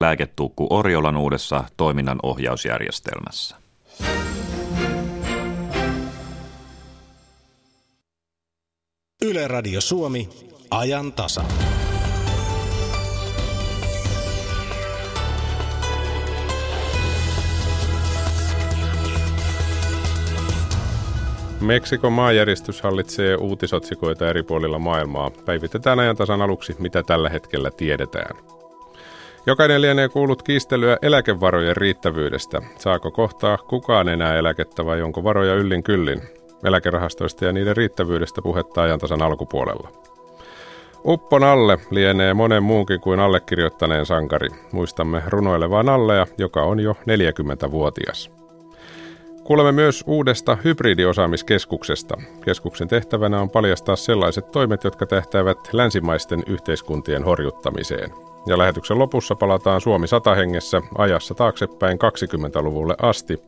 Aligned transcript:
lääketukku 0.00 0.66
Oriolan 0.70 1.16
uudessa 1.16 1.64
toiminnan 1.76 2.18
ohjausjärjestelmässä. 2.22 3.56
Yle 9.22 9.48
Radio 9.48 9.80
Suomi, 9.80 10.28
ajan 10.70 11.12
tasa. 11.12 11.44
Meksikon 21.60 22.12
maanjäristys 22.12 22.82
hallitsee 22.82 23.36
uutisotsikoita 23.36 24.28
eri 24.28 24.42
puolilla 24.42 24.78
maailmaa. 24.78 25.30
Päivitetään 25.30 25.98
ajan 25.98 26.16
tasan 26.16 26.42
aluksi, 26.42 26.76
mitä 26.78 27.02
tällä 27.02 27.28
hetkellä 27.28 27.70
tiedetään. 27.70 28.59
Jokainen 29.46 29.82
lienee 29.82 30.08
kuullut 30.08 30.42
kiistelyä 30.42 30.96
eläkevarojen 31.02 31.76
riittävyydestä. 31.76 32.62
Saako 32.76 33.10
kohtaa 33.10 33.56
kukaan 33.56 34.08
enää 34.08 34.36
eläkettä 34.36 34.84
vai 34.84 35.02
onko 35.02 35.24
varoja 35.24 35.54
yllin 35.54 35.82
kyllin? 35.82 36.22
Eläkerahastoista 36.64 37.44
ja 37.44 37.52
niiden 37.52 37.76
riittävyydestä 37.76 38.42
puhetta 38.42 38.82
ajantasan 38.82 39.22
alkupuolella. 39.22 39.88
Uppon 41.04 41.44
alle 41.44 41.78
lienee 41.90 42.34
monen 42.34 42.62
muunkin 42.62 43.00
kuin 43.00 43.20
allekirjoittaneen 43.20 44.06
sankari. 44.06 44.48
Muistamme 44.72 45.22
runoilevaa 45.26 45.82
Nallea, 45.82 46.26
joka 46.38 46.62
on 46.62 46.80
jo 46.80 46.92
40-vuotias. 46.92 48.30
Kuulemme 49.44 49.72
myös 49.72 50.04
uudesta 50.06 50.56
hybridiosaamiskeskuksesta. 50.64 52.16
Keskuksen 52.44 52.88
tehtävänä 52.88 53.40
on 53.40 53.50
paljastaa 53.50 53.96
sellaiset 53.96 54.50
toimet, 54.50 54.84
jotka 54.84 55.06
tähtäävät 55.06 55.58
länsimaisten 55.72 56.42
yhteiskuntien 56.46 57.24
horjuttamiseen. 57.24 58.29
Ja 58.46 58.58
lähetyksen 58.58 58.98
lopussa 58.98 59.34
palataan 59.34 59.80
Suomi 59.80 60.06
sata 60.06 60.34
hengessä 60.34 60.82
ajassa 60.98 61.34
taaksepäin 61.34 61.98
20-luvulle 61.98 62.94
asti. 63.02 63.40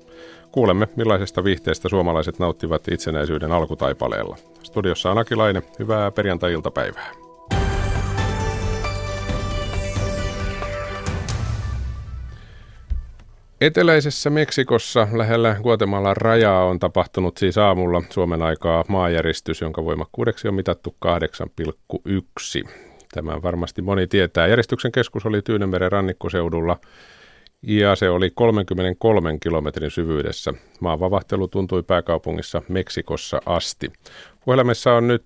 Kuulemme, 0.53 0.89
millaisesta 0.97 1.44
viihteestä 1.44 1.89
suomalaiset 1.89 2.39
nauttivat 2.39 2.89
itsenäisyyden 2.89 3.52
alkutaipaleella. 3.52 4.36
Studiossa 4.62 5.11
on 5.11 5.19
Akilainen. 5.19 5.62
Hyvää 5.78 6.11
perjantai-iltapäivää. 6.11 7.12
Eteläisessä 13.61 14.30
Meksikossa 14.30 15.08
lähellä 15.12 15.56
Guatemalan 15.62 16.17
rajaa 16.17 16.64
on 16.64 16.78
tapahtunut 16.78 17.36
siis 17.36 17.58
aamulla 17.58 18.02
Suomen 18.11 18.42
aikaa 18.42 18.84
maajäristys, 18.89 19.61
jonka 19.61 19.84
voimakkuudeksi 19.84 20.48
on 20.48 20.55
mitattu 20.55 20.97
8,1. 21.06 22.92
Tämän 23.14 23.42
varmasti 23.42 23.82
moni 23.82 24.06
tietää. 24.06 24.46
Järjestyksen 24.46 24.92
keskus 24.92 25.27
oli 25.27 25.42
Tyynemeren 25.42 25.92
rannikkoseudulla 25.92 26.78
ja 27.62 27.96
se 27.96 28.10
oli 28.10 28.30
33 28.34 29.38
kilometrin 29.42 29.91
syvyydessä. 29.91 30.55
Maavavahtelu 30.80 31.48
tuntui 31.48 31.83
pääkaupungissa 31.83 32.62
Meksikossa 32.68 33.40
asti. 33.46 33.92
Puhelimessa 34.44 34.92
on 34.92 35.08
nyt 35.08 35.24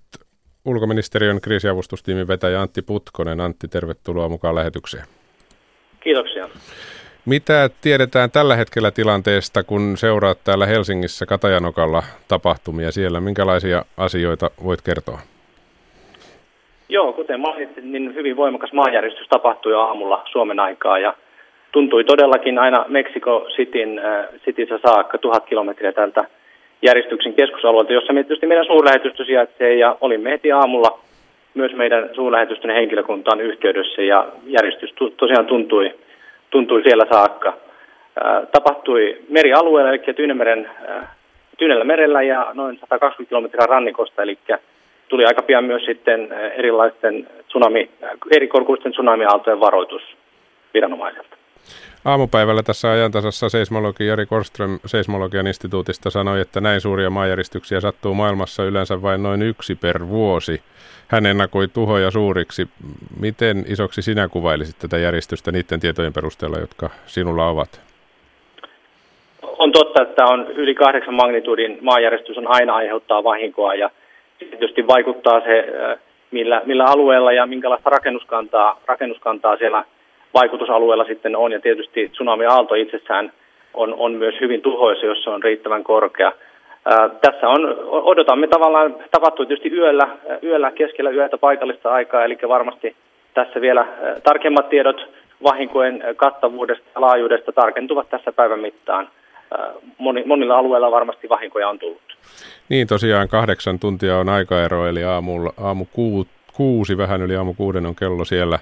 ulkoministeriön 0.65 1.41
kriisiavustustiimin 1.41 2.29
vetäjä 2.29 2.61
Antti 2.61 2.83
Putkonen. 2.83 3.41
Antti, 3.41 3.69
tervetuloa 3.69 4.29
mukaan 4.29 4.55
lähetykseen. 4.55 5.07
Kiitoksia. 6.01 6.49
Mitä 7.25 7.71
tiedetään 7.81 8.31
tällä 8.31 8.57
hetkellä 8.57 8.91
tilanteesta, 8.91 9.63
kun 9.63 9.97
seuraat 9.97 10.45
täällä 10.45 10.67
Helsingissä 10.67 11.27
Katajanokalla 11.27 12.03
tapahtumia 12.29 12.93
siellä? 12.93 13.21
Minkälaisia 13.21 13.85
asioita 13.97 14.51
voit 14.65 14.83
kertoa? 14.83 15.21
Joo, 16.89 17.13
kuten 17.13 17.41
mainitsit, 17.41 17.85
niin 17.85 18.15
hyvin 18.15 18.37
voimakas 18.37 18.73
maanjäristys 18.73 19.29
tapahtui 19.29 19.75
aamulla 19.75 20.23
Suomen 20.33 20.61
aikaa 20.61 20.99
ja 20.99 21.15
tuntui 21.73 22.05
todellakin 22.05 22.59
aina 22.59 22.85
Meksiko 22.89 23.47
Cityn, 23.57 23.99
äh, 23.99 24.27
Cityssä 24.45 24.79
saakka 24.79 25.19
tuhat 25.19 25.47
kilometriä 25.47 25.93
tältä 25.93 26.25
järjestyksen 26.83 27.35
keskusalueelta, 27.35 27.93
jossa 27.93 28.13
tietysti 28.13 28.47
meidän 28.47 28.67
suurlähetystö 28.67 29.25
sijaitsee 29.25 29.75
ja 29.75 29.97
olimme 30.01 30.31
heti 30.31 30.53
aamulla 30.53 30.99
myös 31.55 31.73
meidän 31.73 32.11
suurlähetystön 32.15 32.71
henkilökuntaan 32.71 33.41
yhteydessä 33.41 34.03
ja 34.03 34.27
järjestys 34.47 34.95
tosiaan 35.17 35.47
tuntui 35.47 35.95
tuntui 36.51 36.83
siellä 36.83 37.07
saakka. 37.13 37.53
Tapahtui 38.53 39.17
merialueella, 39.29 39.91
eli 39.91 40.15
Tyynemeren, 40.17 40.71
Tyynellä 41.59 41.85
merellä 41.85 42.23
ja 42.23 42.51
noin 42.55 42.79
120 42.81 43.29
kilometriä 43.29 43.67
rannikosta, 43.67 44.23
eli 44.23 44.39
tuli 45.09 45.25
aika 45.25 45.43
pian 45.43 45.65
myös 45.65 45.85
sitten 45.85 46.33
erilaisten 46.33 47.29
tsunami, 47.49 47.91
erikorkuisten 48.37 48.93
tsunami-aaltojen 48.93 49.61
varoitus 49.61 50.03
viranomaiselta. 50.75 51.37
Aamupäivällä 52.05 52.63
tässä 52.63 52.91
ajantasassa 52.91 53.49
seismologi 53.49 54.07
Jari 54.07 54.27
Korström 54.27 54.79
Seismologian 54.87 55.47
instituutista 55.47 56.11
sanoi, 56.11 56.41
että 56.41 56.61
näin 56.61 56.81
suuria 56.81 57.11
maanjäristyksiä 57.11 57.81
sattuu 57.81 58.15
maailmassa 58.15 58.65
yleensä 58.65 59.03
vain 59.03 59.23
noin 59.23 59.43
yksi 59.43 59.75
per 59.75 60.09
vuosi. 60.09 60.63
Hän 61.09 61.27
ennakoi 61.27 61.69
tuhoja 61.69 62.11
suuriksi. 62.11 62.69
Miten 63.21 63.65
isoksi 63.69 64.03
sinä 64.03 64.29
kuvailisit 64.29 64.79
tätä 64.79 64.99
järjestystä 64.99 65.53
niiden 65.53 65.81
tietojen 65.81 66.13
perusteella, 66.13 66.59
jotka 66.59 66.91
sinulla 67.07 67.49
ovat? 67.49 67.81
On 69.43 69.73
totta, 69.73 70.03
että 70.03 70.25
on 70.25 70.47
yli 70.47 70.75
kahdeksan 70.75 71.15
magnitudin 71.15 71.79
maanjärjestys 71.81 72.39
on 72.39 72.47
aina 72.49 72.75
aiheuttaa 72.75 73.25
vahinkoa 73.25 73.75
ja 73.75 73.91
tietysti 74.39 74.87
vaikuttaa 74.87 75.41
se, 75.41 75.65
millä, 76.31 76.63
millä 76.65 76.85
alueella 76.85 77.33
ja 77.33 77.47
minkälaista 77.47 77.91
rakennuskantaa, 77.91 78.81
rakennuskantaa 78.87 79.57
siellä 79.57 79.85
vaikutusalueella 80.35 81.05
sitten 81.05 81.37
on. 81.37 81.53
Ja 81.53 81.61
tietysti 81.61 82.09
tsunami-aalto 82.09 82.75
itsessään 82.75 83.33
on, 83.75 83.95
on 83.99 84.13
myös 84.13 84.35
hyvin 84.41 84.63
tuhoisa, 84.63 85.07
jos 85.07 85.25
se 85.25 85.31
on 85.31 85.43
riittävän 85.43 85.85
korkea. 85.85 86.33
Ää, 86.85 87.09
tässä 87.09 87.49
on, 87.49 87.77
odotamme 87.87 88.47
tavallaan, 88.47 88.95
tapahtui 89.11 89.47
tietysti 89.47 89.73
yöllä, 89.73 90.09
yöllä 90.43 90.71
keskellä 90.71 91.11
yötä 91.11 91.39
paikallista 91.39 91.93
aikaa, 91.93 92.25
eli 92.25 92.39
varmasti 92.49 92.97
tässä 93.35 93.61
vielä 93.61 93.87
tarkemmat 94.23 94.69
tiedot 94.69 95.09
vahinkojen 95.43 96.05
kattavuudesta 96.17 96.85
ja 96.95 97.01
laajuudesta 97.01 97.53
tarkentuvat 97.53 98.11
tässä 98.11 98.33
päivän 98.33 98.61
mittaan. 98.61 99.09
Moni, 99.99 100.25
monilla 100.25 100.59
alueilla 100.59 100.91
varmasti 100.91 101.29
vahinkoja 101.29 101.69
on 101.69 101.79
tullut. 101.79 102.17
Niin 102.69 102.87
tosiaan 102.87 103.29
kahdeksan 103.29 103.79
tuntia 103.79 104.19
on 104.19 104.29
aikaero, 104.29 104.87
eli 104.87 105.05
aamulla, 105.05 105.53
aamu 105.61 105.85
kuu, 105.93 106.27
kuusi, 106.53 106.97
vähän 106.97 107.23
yli 107.23 107.37
aamu 107.37 107.55
kuuden 107.55 107.87
on 107.87 107.97
kello 107.97 108.25
siellä. 108.25 108.59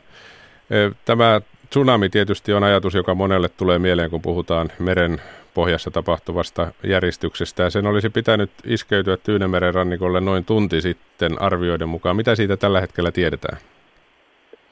Tämä 1.04 1.40
tsunami 1.70 2.08
tietysti 2.08 2.52
on 2.52 2.64
ajatus, 2.64 2.94
joka 2.94 3.14
monelle 3.14 3.48
tulee 3.48 3.78
mieleen, 3.78 4.10
kun 4.10 4.22
puhutaan 4.22 4.68
meren 4.78 5.20
pohjassa 5.54 5.90
tapahtuvasta 5.90 6.72
järjestyksestä. 6.84 7.62
Ja 7.62 7.70
sen 7.70 7.86
olisi 7.86 8.10
pitänyt 8.10 8.50
iskeytyä 8.66 9.16
Tyynemeren 9.16 9.74
rannikolle 9.74 10.20
noin 10.20 10.44
tunti 10.44 10.80
sitten 10.80 11.42
arvioiden 11.42 11.88
mukaan. 11.88 12.16
Mitä 12.16 12.34
siitä 12.34 12.56
tällä 12.56 12.80
hetkellä 12.80 13.12
tiedetään? 13.12 13.58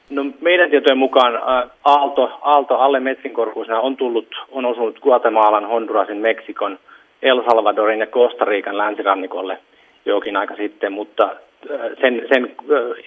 No, 0.09 0.25
meidän 0.41 0.69
tietojen 0.69 0.97
mukaan 0.97 1.39
aalto, 1.85 2.39
aalto 2.41 2.77
alle 2.77 2.99
metsinkorkuisena 2.99 3.79
on 3.79 3.97
tullut, 3.97 4.27
on 4.51 4.65
osunut 4.65 4.99
Guatemalan, 4.99 5.65
Hondurasin, 5.67 6.17
Meksikon, 6.17 6.79
El 7.21 7.43
Salvadorin 7.49 7.99
ja 7.99 8.07
Costa 8.07 8.45
Rican 8.45 8.77
länsirannikolle 8.77 9.57
jokin 10.05 10.37
aika 10.37 10.55
sitten, 10.55 10.91
mutta 10.91 11.29
sen, 12.01 12.25
sen 12.33 12.55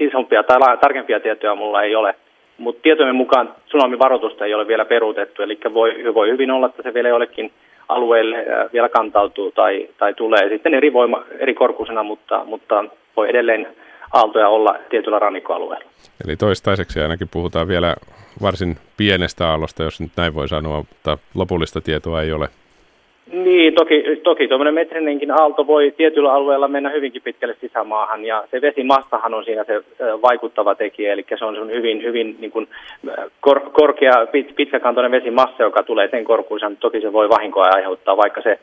isompia 0.01 0.43
tai 0.43 0.79
tarkempia 0.79 1.21
tietoja 1.21 1.55
mulla 1.55 1.83
ei 1.83 1.97
ole. 1.97 2.15
Mutta 2.59 2.83
tietojen 2.83 3.15
mukaan 3.15 3.55
tsunamivaroitusta 3.67 4.45
ei 4.45 4.55
ole 4.55 4.67
vielä 4.67 4.85
peruutettu, 4.85 5.43
eli 5.43 5.59
voi, 5.75 6.15
voi 6.15 6.31
hyvin 6.31 6.51
olla, 6.51 6.67
että 6.67 6.83
se 6.83 6.95
vielä 6.95 7.09
jollekin 7.09 7.53
alueelle 7.89 8.47
vielä 8.73 8.89
kantautuu 8.89 9.53
tai, 9.53 9.89
tai 9.99 10.15
tulee 10.15 10.49
sitten 10.49 10.75
eri, 10.75 10.93
voima, 10.93 11.23
eri 11.39 11.55
korkuisena, 11.55 12.03
mutta, 12.03 12.43
mutta 12.45 12.85
voi 13.17 13.31
edelleen 13.31 13.67
aaltoja 14.13 14.49
olla 14.49 14.75
tietyllä 14.91 15.19
rannikkoalueella. 15.19 15.87
Eli 16.25 16.37
toistaiseksi 16.37 17.01
ainakin 17.01 17.29
puhutaan 17.33 17.69
vielä 17.69 17.97
varsin 18.43 18.77
pienestä 18.97 19.49
aallosta, 19.49 19.83
jos 19.83 20.01
nyt 20.01 20.13
näin 20.17 20.35
voi 20.35 20.49
sanoa, 20.49 20.77
mutta 20.77 21.19
lopullista 21.35 21.81
tietoa 21.81 22.23
ei 22.23 22.33
ole. 22.33 22.49
Niin, 23.33 23.75
toki, 23.75 24.05
toki 24.23 24.49
tuommoinen 24.49 24.75
metrinenkin 24.75 25.31
aalto 25.31 25.67
voi 25.67 25.95
tietyllä 25.97 26.33
alueella 26.33 26.69
mennä 26.69 26.91
hyvinkin 26.91 27.23
pitkälle 27.23 27.57
sisämaahan 27.61 28.25
ja 28.25 28.45
se 28.51 28.61
vesimassahan 28.61 29.35
on 29.35 29.45
siinä 29.45 29.65
se 29.65 29.83
vaikuttava 30.23 30.75
tekijä, 30.75 31.13
eli 31.13 31.27
se 31.39 31.45
on 31.45 31.71
hyvin, 31.71 32.03
hyvin 32.03 32.37
niin 32.41 32.51
kuin 32.51 32.69
kor, 33.41 33.61
korkea, 33.73 34.27
pit, 34.33 34.57
pitkäkantoinen 34.57 35.13
vesimassa, 35.13 35.63
joka 35.63 35.83
tulee 35.83 36.09
sen 36.11 36.25
korkuisen, 36.25 36.77
toki 36.77 37.01
se 37.01 37.13
voi 37.13 37.29
vahinkoa 37.29 37.67
aiheuttaa, 37.75 38.17
vaikka 38.17 38.43
se 38.43 38.59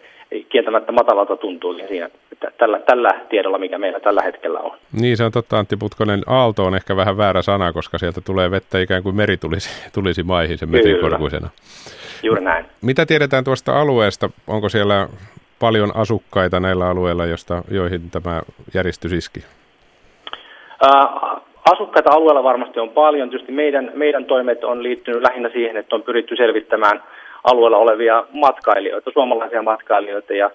kieltämättä 0.50 0.92
matalalta 0.92 1.38
tuntuu 1.38 1.74
siinä 1.74 2.10
tällä, 2.58 2.80
tällä 2.80 3.10
tiedolla, 3.30 3.58
mikä 3.58 3.78
meillä 3.78 4.00
tällä 4.00 4.22
hetkellä 4.22 4.60
on. 4.60 4.78
Niin, 5.02 5.18
se 5.18 5.24
on 5.24 5.32
totta 5.32 5.60
Antti 5.60 5.78
Putkonen. 5.78 6.22
Aalto 6.28 6.64
on 6.64 6.76
ehkä 6.76 6.96
vähän 6.96 7.18
väärä 7.18 7.42
sana, 7.42 7.74
koska 7.74 7.98
sieltä 7.98 8.22
tulee 8.22 8.52
vettä 8.52 8.80
ikään 8.80 9.04
kuin 9.04 9.16
meri 9.16 9.38
tulisi, 9.38 9.70
tulisi 9.96 10.24
maihin 10.24 10.58
sen 10.58 10.70
metrin 10.70 11.02
korkuisena. 11.02 11.50
Juuri 12.24 12.44
näin. 12.44 12.66
Mitä 12.82 13.06
tiedetään 13.06 13.44
tuosta 13.44 13.82
alueesta? 13.82 14.30
Onko 14.48 14.70
siellä 14.70 15.08
paljon 15.60 15.92
asukkaita 15.96 16.60
näillä 16.60 16.90
alueilla, 16.90 17.26
josta, 17.26 17.64
joihin 17.72 18.02
tämä 18.12 18.42
järjestys 18.74 19.14
iski? 19.14 19.40
Uh, 20.84 21.42
asukkaita 21.72 22.12
alueella 22.14 22.44
varmasti 22.44 22.80
on 22.80 22.90
paljon. 22.90 23.30
Tietysti 23.30 23.52
meidän, 23.52 23.92
meidän 23.96 24.26
toimet 24.26 24.64
on 24.64 24.84
liittynyt 24.84 25.22
lähinnä 25.22 25.50
siihen, 25.50 25.78
että 25.78 25.96
on 25.96 26.04
pyritty 26.04 26.36
selvittämään 26.36 27.04
alueella 27.44 27.78
olevia 27.78 28.26
matkailijoita, 28.32 29.12
suomalaisia 29.12 29.62
matkailijoita. 29.62 30.34
Ja 30.34 30.52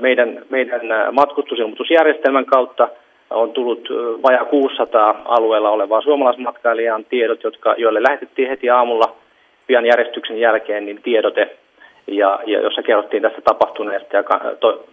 meidän, 0.00 0.42
meidän 0.50 0.80
matkustusilmoitusjärjestelmän 1.12 2.46
kautta 2.46 2.88
on 3.30 3.52
tullut 3.52 3.88
vajaa 4.22 4.44
600 4.44 5.22
alueella 5.24 5.70
olevaa 5.70 6.00
suomalaismatkailijan 6.00 7.04
tiedot, 7.04 7.42
jotka, 7.44 7.74
joille 7.78 8.02
lähetettiin 8.02 8.48
heti 8.48 8.70
aamulla 8.70 9.16
pian 9.66 9.86
järjestyksen 9.86 10.40
jälkeen 10.40 10.86
niin 10.86 11.02
tiedote, 11.02 11.56
ja, 12.06 12.40
ja 12.46 12.60
jossa 12.60 12.82
kerrottiin 12.82 13.22
tästä 13.22 13.40
tapahtuneesta 13.40 14.16
ja 14.16 14.24
to, 14.60 14.84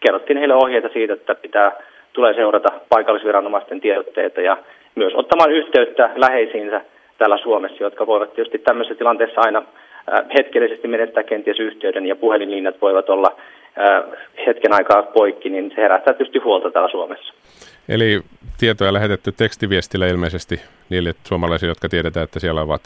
kerrottiin 0.00 0.38
heille 0.38 0.54
ohjeita 0.54 0.88
siitä, 0.92 1.12
että 1.14 1.34
pitää 1.34 1.72
tulee 2.12 2.34
seurata 2.34 2.68
paikallisviranomaisten 2.88 3.80
tiedotteita 3.80 4.40
ja 4.40 4.56
myös 4.94 5.14
ottamaan 5.14 5.52
yhteyttä 5.52 6.10
läheisiinsä 6.14 6.80
täällä 7.18 7.38
Suomessa, 7.38 7.82
jotka 7.84 8.06
voivat 8.06 8.34
tietysti 8.34 8.58
tämmöisessä 8.58 8.98
tilanteessa 8.98 9.40
aina 9.40 9.62
hetkellisesti 10.34 10.88
menettää 10.88 11.22
kenties 11.22 11.60
yhteyden 11.60 12.06
ja 12.06 12.16
puhelinlinjat 12.16 12.82
voivat 12.82 13.08
olla 13.08 13.36
hetken 14.46 14.72
aikaa 14.72 15.02
poikki, 15.02 15.50
niin 15.50 15.72
se 15.74 15.76
herättää 15.76 16.14
tietysti 16.14 16.38
huolta 16.38 16.70
täällä 16.70 16.90
Suomessa. 16.90 17.34
Eli 17.88 18.20
tietoja 18.58 18.92
lähetetty 18.92 19.32
tekstiviestillä 19.32 20.06
ilmeisesti 20.06 20.60
niille 20.90 21.12
suomalaisille, 21.24 21.70
jotka 21.70 21.88
tiedetään, 21.88 22.24
että 22.24 22.40
siellä 22.40 22.60
ovat 22.60 22.82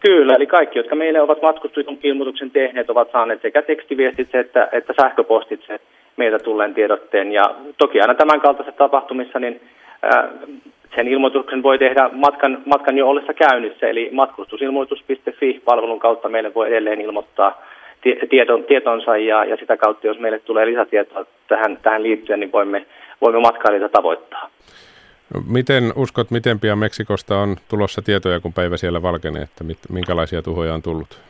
Kyllä, 0.00 0.34
eli 0.34 0.46
kaikki, 0.46 0.78
jotka 0.78 0.94
meille 0.94 1.20
ovat 1.20 1.42
matkustusilmoituksen 1.42 2.50
tehneet, 2.50 2.90
ovat 2.90 3.12
saaneet 3.12 3.42
sekä 3.42 3.62
tekstiviestitse 3.62 4.38
että, 4.38 4.68
että 4.72 4.94
sähköpostitse 5.00 5.80
meiltä 6.16 6.38
tulleen 6.38 6.74
tiedotteen. 6.74 7.32
Ja 7.32 7.54
toki 7.78 8.00
aina 8.00 8.14
tämän 8.14 8.40
kaltaisessa 8.40 8.78
tapahtumissa, 8.78 9.38
niin 9.38 9.60
ää, 10.02 10.28
sen 10.94 11.08
ilmoituksen 11.08 11.62
voi 11.62 11.78
tehdä 11.78 12.10
matkan, 12.12 12.62
matkan 12.64 12.98
jo 12.98 13.08
ollessa 13.08 13.34
käynnissä, 13.34 13.88
eli 13.88 14.08
matkustusilmoitus.fi-palvelun 14.12 16.00
kautta 16.00 16.28
meille 16.28 16.54
voi 16.54 16.68
edelleen 16.68 17.00
ilmoittaa 17.00 17.62
tieton, 18.30 18.64
tietonsa 18.64 19.16
ja, 19.16 19.44
ja 19.44 19.56
sitä 19.56 19.76
kautta, 19.76 20.06
jos 20.06 20.18
meille 20.18 20.38
tulee 20.38 20.66
lisätietoa 20.66 21.26
tähän, 21.48 21.78
tähän 21.82 22.02
liittyen, 22.02 22.40
niin 22.40 22.52
voimme, 22.52 22.86
voimme 23.20 23.40
matkailijoita 23.40 23.92
tavoittaa. 23.92 24.50
Miten 25.48 25.92
uskot, 25.96 26.30
miten 26.30 26.60
pian 26.60 26.78
Meksikosta 26.78 27.38
on 27.38 27.56
tulossa 27.68 28.02
tietoja, 28.02 28.40
kun 28.40 28.52
päivä 28.52 28.76
siellä 28.76 29.02
valkenee, 29.02 29.42
että 29.42 29.64
mit, 29.64 29.78
minkälaisia 29.90 30.42
tuhoja 30.42 30.74
on 30.74 30.82
tullut? 30.82 31.20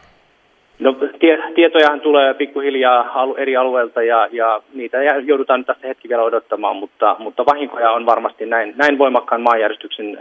No, 0.80 0.96
tie, 1.18 1.38
tietojahan 1.54 2.00
tulee 2.00 2.34
pikkuhiljaa 2.34 3.26
eri 3.36 3.56
alueilta 3.56 4.02
ja, 4.02 4.28
ja 4.32 4.62
niitä 4.74 4.98
joudutaan 5.02 5.60
nyt 5.60 5.66
tässä 5.66 5.88
hetki 5.88 6.08
vielä 6.08 6.22
odottamaan, 6.22 6.76
mutta, 6.76 7.16
mutta 7.18 7.46
vahinkoja 7.46 7.90
on 7.90 8.06
varmasti 8.06 8.46
näin, 8.46 8.74
näin 8.76 8.98
voimakkaan 8.98 9.42
maanjärjestyksen 9.42 10.18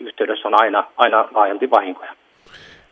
yhteydessä 0.00 0.48
on 0.48 0.60
aina, 0.60 0.84
aina 0.96 1.28
laajalti 1.34 1.70
vahinkoja. 1.70 2.12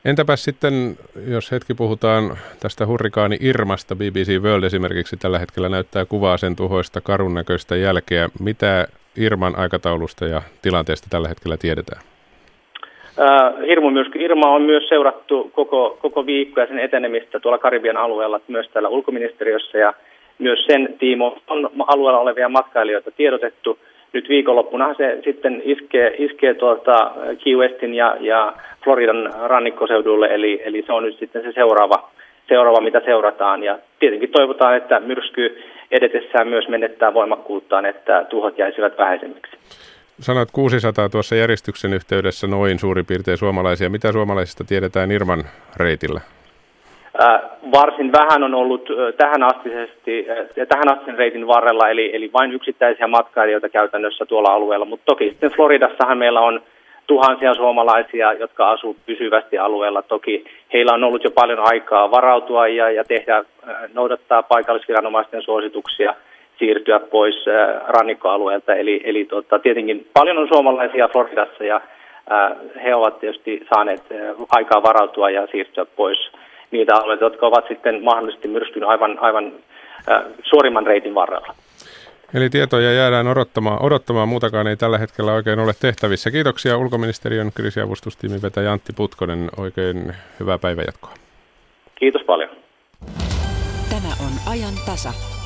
Entäpä 0.04 0.36
sitten, 0.36 0.96
jos 1.28 1.52
hetki 1.52 1.74
puhutaan 1.74 2.38
tästä 2.60 2.86
hurrikaani 2.86 3.36
Irmasta, 3.40 3.96
BBC 3.96 4.38
World 4.42 4.64
esimerkiksi 4.64 5.16
tällä 5.16 5.38
hetkellä 5.38 5.68
näyttää 5.68 6.04
kuvaa 6.04 6.36
sen 6.36 6.56
tuhoista 6.56 7.00
karun 7.00 7.34
näköistä 7.34 7.76
jälkeä. 7.76 8.28
Mitä 8.40 8.86
Irman 9.16 9.58
aikataulusta 9.58 10.26
ja 10.26 10.42
tilanteesta 10.62 11.06
tällä 11.10 11.28
hetkellä 11.28 11.56
tiedetään? 11.56 12.09
Hirmu 13.66 13.90
myrsky 13.90 14.18
Irma 14.18 14.50
on 14.50 14.62
myös 14.62 14.88
seurattu 14.88 15.50
koko, 15.54 15.98
koko 16.02 16.26
viikko 16.26 16.60
ja 16.60 16.66
sen 16.66 16.78
etenemistä 16.78 17.40
tuolla 17.40 17.58
Karibian 17.58 17.96
alueella, 17.96 18.40
myös 18.48 18.68
täällä 18.72 18.88
ulkoministeriössä 18.88 19.78
ja 19.78 19.94
myös 20.38 20.64
sen 20.66 20.94
tiimo 20.98 21.38
on 21.48 21.70
alueella 21.86 22.20
olevia 22.20 22.48
matkailijoita 22.48 23.10
tiedotettu. 23.10 23.78
Nyt 24.12 24.28
viikonloppuna 24.28 24.94
se 24.94 25.18
sitten 25.24 25.62
iskee, 25.64 26.14
iskee 26.18 26.54
tuolta 26.54 27.10
Key 27.44 27.56
Westin 27.56 27.94
ja, 27.94 28.16
ja 28.20 28.52
Floridan 28.84 29.32
rannikkoseudulle, 29.42 30.26
eli, 30.26 30.62
eli 30.64 30.82
se 30.86 30.92
on 30.92 31.02
nyt 31.02 31.18
sitten 31.18 31.42
se 31.42 31.52
seuraava, 31.52 32.10
seuraava, 32.48 32.80
mitä 32.80 33.00
seurataan. 33.04 33.62
Ja 33.62 33.78
tietenkin 33.98 34.30
toivotaan, 34.30 34.76
että 34.76 35.00
myrsky 35.00 35.62
edetessään 35.90 36.48
myös 36.48 36.68
menettää 36.68 37.14
voimakkuuttaan, 37.14 37.86
että 37.86 38.26
tuhot 38.28 38.58
jäisivät 38.58 38.98
vähäisemmiksi. 38.98 39.56
Sanoit 40.20 40.50
600 40.50 41.08
tuossa 41.08 41.34
järjestyksen 41.34 41.92
yhteydessä 41.92 42.46
noin 42.46 42.78
suurin 42.78 43.06
piirtein 43.06 43.38
suomalaisia. 43.38 43.90
Mitä 43.90 44.12
suomalaisista 44.12 44.64
tiedetään 44.64 45.10
Irman 45.10 45.44
reitillä? 45.76 46.20
Äh, 47.22 47.40
varsin 47.72 48.12
vähän 48.12 48.42
on 48.42 48.54
ollut 48.54 48.88
äh, 48.90 49.14
tähän 49.16 49.42
astisesti, 49.42 50.26
äh, 50.30 50.66
tähän 50.68 50.88
astisen 50.88 51.18
reitin 51.18 51.46
varrella, 51.46 51.88
eli, 51.88 52.16
eli 52.16 52.30
vain 52.32 52.52
yksittäisiä 52.52 53.06
matkailijoita 53.06 53.68
käytännössä 53.68 54.26
tuolla 54.26 54.52
alueella, 54.52 54.84
mutta 54.84 55.04
toki 55.04 55.28
sitten 55.28 55.50
Floridassahan 55.50 56.18
meillä 56.18 56.40
on 56.40 56.62
tuhansia 57.06 57.54
suomalaisia, 57.54 58.32
jotka 58.32 58.70
asuu 58.70 58.96
pysyvästi 59.06 59.58
alueella. 59.58 60.02
Toki 60.02 60.44
heillä 60.72 60.92
on 60.92 61.04
ollut 61.04 61.24
jo 61.24 61.30
paljon 61.30 61.58
aikaa 61.62 62.10
varautua 62.10 62.68
ja, 62.68 62.90
ja 62.90 63.04
tehdä, 63.04 63.44
noudattaa 63.94 64.42
paikallisviranomaisten 64.42 65.42
suosituksia 65.42 66.14
siirtyä 66.60 67.00
pois 67.00 67.34
rannikkoalueelta. 67.88 68.74
Eli, 68.74 69.00
eli 69.04 69.24
tota, 69.24 69.58
tietenkin 69.58 70.06
paljon 70.14 70.38
on 70.38 70.48
suomalaisia 70.48 71.08
Floridassa 71.08 71.64
ja 71.64 71.80
ää, 72.30 72.56
he 72.84 72.94
ovat 72.94 73.20
tietysti 73.20 73.66
saaneet 73.74 74.02
aikaa 74.48 74.82
varautua 74.82 75.30
ja 75.30 75.46
siirtyä 75.46 75.84
pois 75.84 76.18
niitä 76.70 76.94
alueita, 76.94 77.24
jotka 77.24 77.46
ovat 77.46 77.64
sitten 77.68 78.04
mahdollisesti 78.04 78.48
myrskyn 78.48 78.84
aivan, 78.84 79.18
aivan 79.18 79.52
ää, 80.08 80.24
suorimman 80.42 80.86
reitin 80.86 81.14
varrella. 81.14 81.54
Eli 82.34 82.50
tietoja 82.50 82.92
jäädään 82.92 83.28
odottamaan. 83.28 83.82
Odottamaan 83.82 84.28
muutakaan 84.28 84.66
ei 84.66 84.76
tällä 84.76 84.98
hetkellä 84.98 85.32
oikein 85.32 85.58
ole 85.58 85.72
tehtävissä. 85.80 86.30
Kiitoksia 86.30 86.76
ulkoministeriön 86.76 87.50
kriisiavustustiimin 87.54 88.42
vetäjä 88.42 88.72
Antti 88.72 88.92
Putkonen. 88.96 89.48
Oikein 89.58 90.12
hyvää 90.40 90.58
päivänjatkoa. 90.58 91.10
Kiitos 91.94 92.22
paljon. 92.22 92.50
Tämä 93.90 94.12
on 94.26 94.52
ajan 94.52 94.74
tasa. 94.86 95.39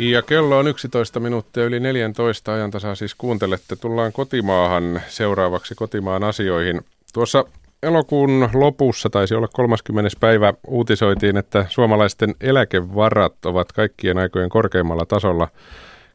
Ja 0.00 0.22
kello 0.22 0.58
on 0.58 0.68
11 0.68 1.20
minuuttia 1.20 1.64
yli 1.64 1.80
14 1.80 2.54
ajantasaa 2.54 2.94
siis 2.94 3.14
kuuntelette. 3.14 3.76
Tullaan 3.76 4.12
kotimaahan 4.12 5.00
seuraavaksi 5.08 5.74
kotimaan 5.74 6.24
asioihin. 6.24 6.80
Tuossa 7.14 7.44
elokuun 7.82 8.48
lopussa, 8.54 9.10
taisi 9.10 9.34
olla 9.34 9.48
30. 9.52 10.10
päivä, 10.20 10.54
uutisoitiin, 10.66 11.36
että 11.36 11.66
suomalaisten 11.68 12.34
eläkevarat 12.40 13.46
ovat 13.46 13.72
kaikkien 13.72 14.18
aikojen 14.18 14.48
korkeimmalla 14.48 15.06
tasolla. 15.06 15.48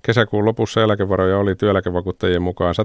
Kesäkuun 0.01 0.45
lopussa 0.45 0.83
eläkevaroja 0.83 1.37
oli 1.37 1.55
työeläkevakuuttajien 1.55 2.41
mukaan 2.41 2.75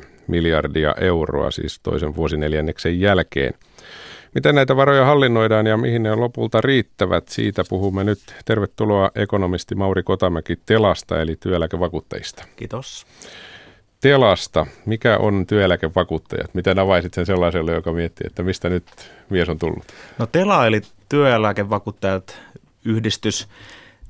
196,6 0.00 0.06
miljardia 0.26 0.94
euroa, 1.00 1.50
siis 1.50 1.80
toisen 1.80 2.16
vuosineljänneksen 2.16 3.00
jälkeen. 3.00 3.54
Miten 4.34 4.54
näitä 4.54 4.76
varoja 4.76 5.04
hallinnoidaan 5.04 5.66
ja 5.66 5.76
mihin 5.76 6.02
ne 6.02 6.14
lopulta 6.14 6.60
riittävät, 6.60 7.28
siitä 7.28 7.64
puhumme 7.68 8.04
nyt. 8.04 8.18
Tervetuloa 8.44 9.10
ekonomisti 9.14 9.74
Mauri 9.74 10.02
Kotamäki 10.02 10.58
Telasta 10.66 11.20
eli 11.20 11.36
työeläkevakuuttajista. 11.36 12.44
Kiitos. 12.56 13.06
Telasta, 14.00 14.66
mikä 14.86 15.16
on 15.18 15.46
työeläkevakuuttajat? 15.46 16.54
Miten 16.54 16.78
avaisit 16.78 17.14
sen 17.14 17.26
sellaiselle, 17.26 17.72
joka 17.72 17.92
miettii, 17.92 18.26
että 18.26 18.42
mistä 18.42 18.68
nyt 18.68 18.84
mies 19.30 19.48
on 19.48 19.58
tullut? 19.58 19.84
No 20.18 20.26
Tela 20.26 20.66
eli 20.66 20.80
työeläkevakuuttajat 21.08 22.40
yhdistys. 22.84 23.48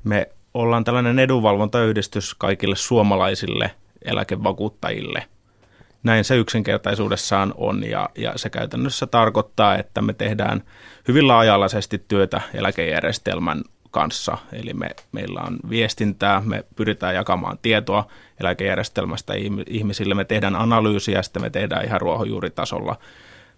Me 0.03 0.29
ollaan 0.53 0.83
tällainen 0.83 1.19
edunvalvontayhdistys 1.19 2.35
kaikille 2.35 2.75
suomalaisille 2.75 3.71
eläkevakuuttajille. 4.05 5.25
Näin 6.03 6.23
se 6.23 6.35
yksinkertaisuudessaan 6.35 7.53
on 7.57 7.83
ja, 7.89 8.09
ja 8.15 8.33
se 8.35 8.49
käytännössä 8.49 9.07
tarkoittaa, 9.07 9.77
että 9.77 10.01
me 10.01 10.13
tehdään 10.13 10.63
hyvin 11.07 11.27
laaja-alaisesti 11.27 12.03
työtä 12.07 12.41
eläkejärjestelmän 12.53 13.61
kanssa. 13.91 14.37
Eli 14.53 14.73
me, 14.73 14.89
meillä 15.11 15.41
on 15.41 15.57
viestintää, 15.69 16.41
me 16.45 16.65
pyritään 16.75 17.15
jakamaan 17.15 17.59
tietoa 17.61 18.07
eläkejärjestelmästä 18.39 19.33
ihmisille, 19.67 20.15
me 20.15 20.25
tehdään 20.25 20.55
analyysiä, 20.55 21.21
sitten 21.21 21.41
me 21.41 21.49
tehdään 21.49 21.85
ihan 21.85 22.01
ruohonjuuritasolla, 22.01 22.95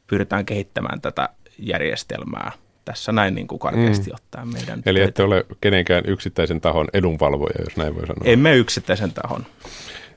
pyritään 0.07 0.45
kehittämään 0.45 1.01
tätä 1.01 1.29
järjestelmää 1.59 2.51
tässä 2.85 3.11
näin 3.11 3.35
niin 3.35 3.47
kuin 3.47 3.59
karkeasti 3.59 4.09
mm. 4.09 4.15
ottaen 4.15 4.47
meidän 4.47 4.81
Eli 4.85 5.01
ette 5.01 5.23
ole 5.23 5.45
kenenkään 5.61 6.03
yksittäisen 6.07 6.61
tahon 6.61 6.87
edunvalvoja, 6.93 7.55
jos 7.59 7.77
näin 7.77 7.95
voi 7.95 8.07
sanoa. 8.07 8.23
Emme 8.23 8.55
yksittäisen 8.55 9.13
tahon. 9.13 9.45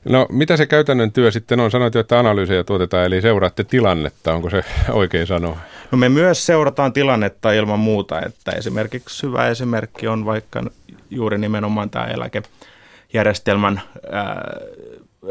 No 0.09 0.27
mitä 0.29 0.57
se 0.57 0.65
käytännön 0.65 1.11
työ 1.11 1.31
sitten 1.31 1.59
on? 1.59 1.71
Sanoit 1.71 1.93
jo, 1.93 2.01
että 2.01 2.19
analyysejä 2.19 2.63
tuotetaan, 2.63 3.05
eli 3.05 3.21
seuraatte 3.21 3.63
tilannetta, 3.63 4.33
onko 4.33 4.49
se 4.49 4.63
oikein 4.91 5.27
sanoa? 5.27 5.57
No 5.91 5.97
me 5.97 6.09
myös 6.09 6.45
seurataan 6.45 6.93
tilannetta 6.93 7.51
ilman 7.51 7.79
muuta, 7.79 8.21
että 8.21 8.51
esimerkiksi 8.51 9.27
hyvä 9.27 9.47
esimerkki 9.47 10.07
on 10.07 10.25
vaikka 10.25 10.63
juuri 11.09 11.37
nimenomaan 11.37 11.89
tämä 11.89 12.05
eläkejärjestelmän 12.05 13.81
ää, 14.11 14.51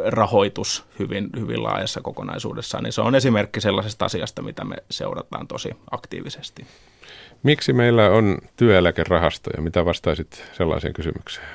rahoitus 0.06 0.84
hyvin, 0.98 1.28
hyvin 1.40 1.62
laajassa 1.62 2.00
kokonaisuudessaan, 2.00 2.84
niin 2.84 2.92
se 2.92 3.00
on 3.00 3.14
esimerkki 3.14 3.60
sellaisesta 3.60 4.04
asiasta, 4.04 4.42
mitä 4.42 4.64
me 4.64 4.76
seurataan 4.90 5.46
tosi 5.46 5.70
aktiivisesti. 5.90 6.66
Miksi 7.42 7.72
meillä 7.72 8.10
on 8.10 8.38
työeläkerahastoja? 8.56 9.62
Mitä 9.62 9.84
vastaisit 9.84 10.44
sellaiseen 10.52 10.94
kysymykseen? 10.94 11.46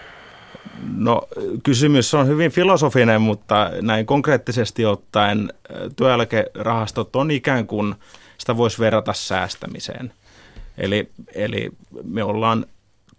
No 0.96 1.22
kysymys 1.64 2.14
on 2.14 2.28
hyvin 2.28 2.52
filosofinen, 2.52 3.22
mutta 3.22 3.72
näin 3.82 4.06
konkreettisesti 4.06 4.86
ottaen 4.86 5.54
työeläkerahastot 5.96 7.16
on 7.16 7.32
ikään 7.32 7.68
kuin, 7.68 7.96
sitä 8.38 8.58
voisi 8.58 8.80
verrata 8.80 9.14
säästämiseen. 9.14 10.14
Eli, 10.78 11.10
eli 11.36 11.70
me 12.04 12.24
ollaan 12.24 12.66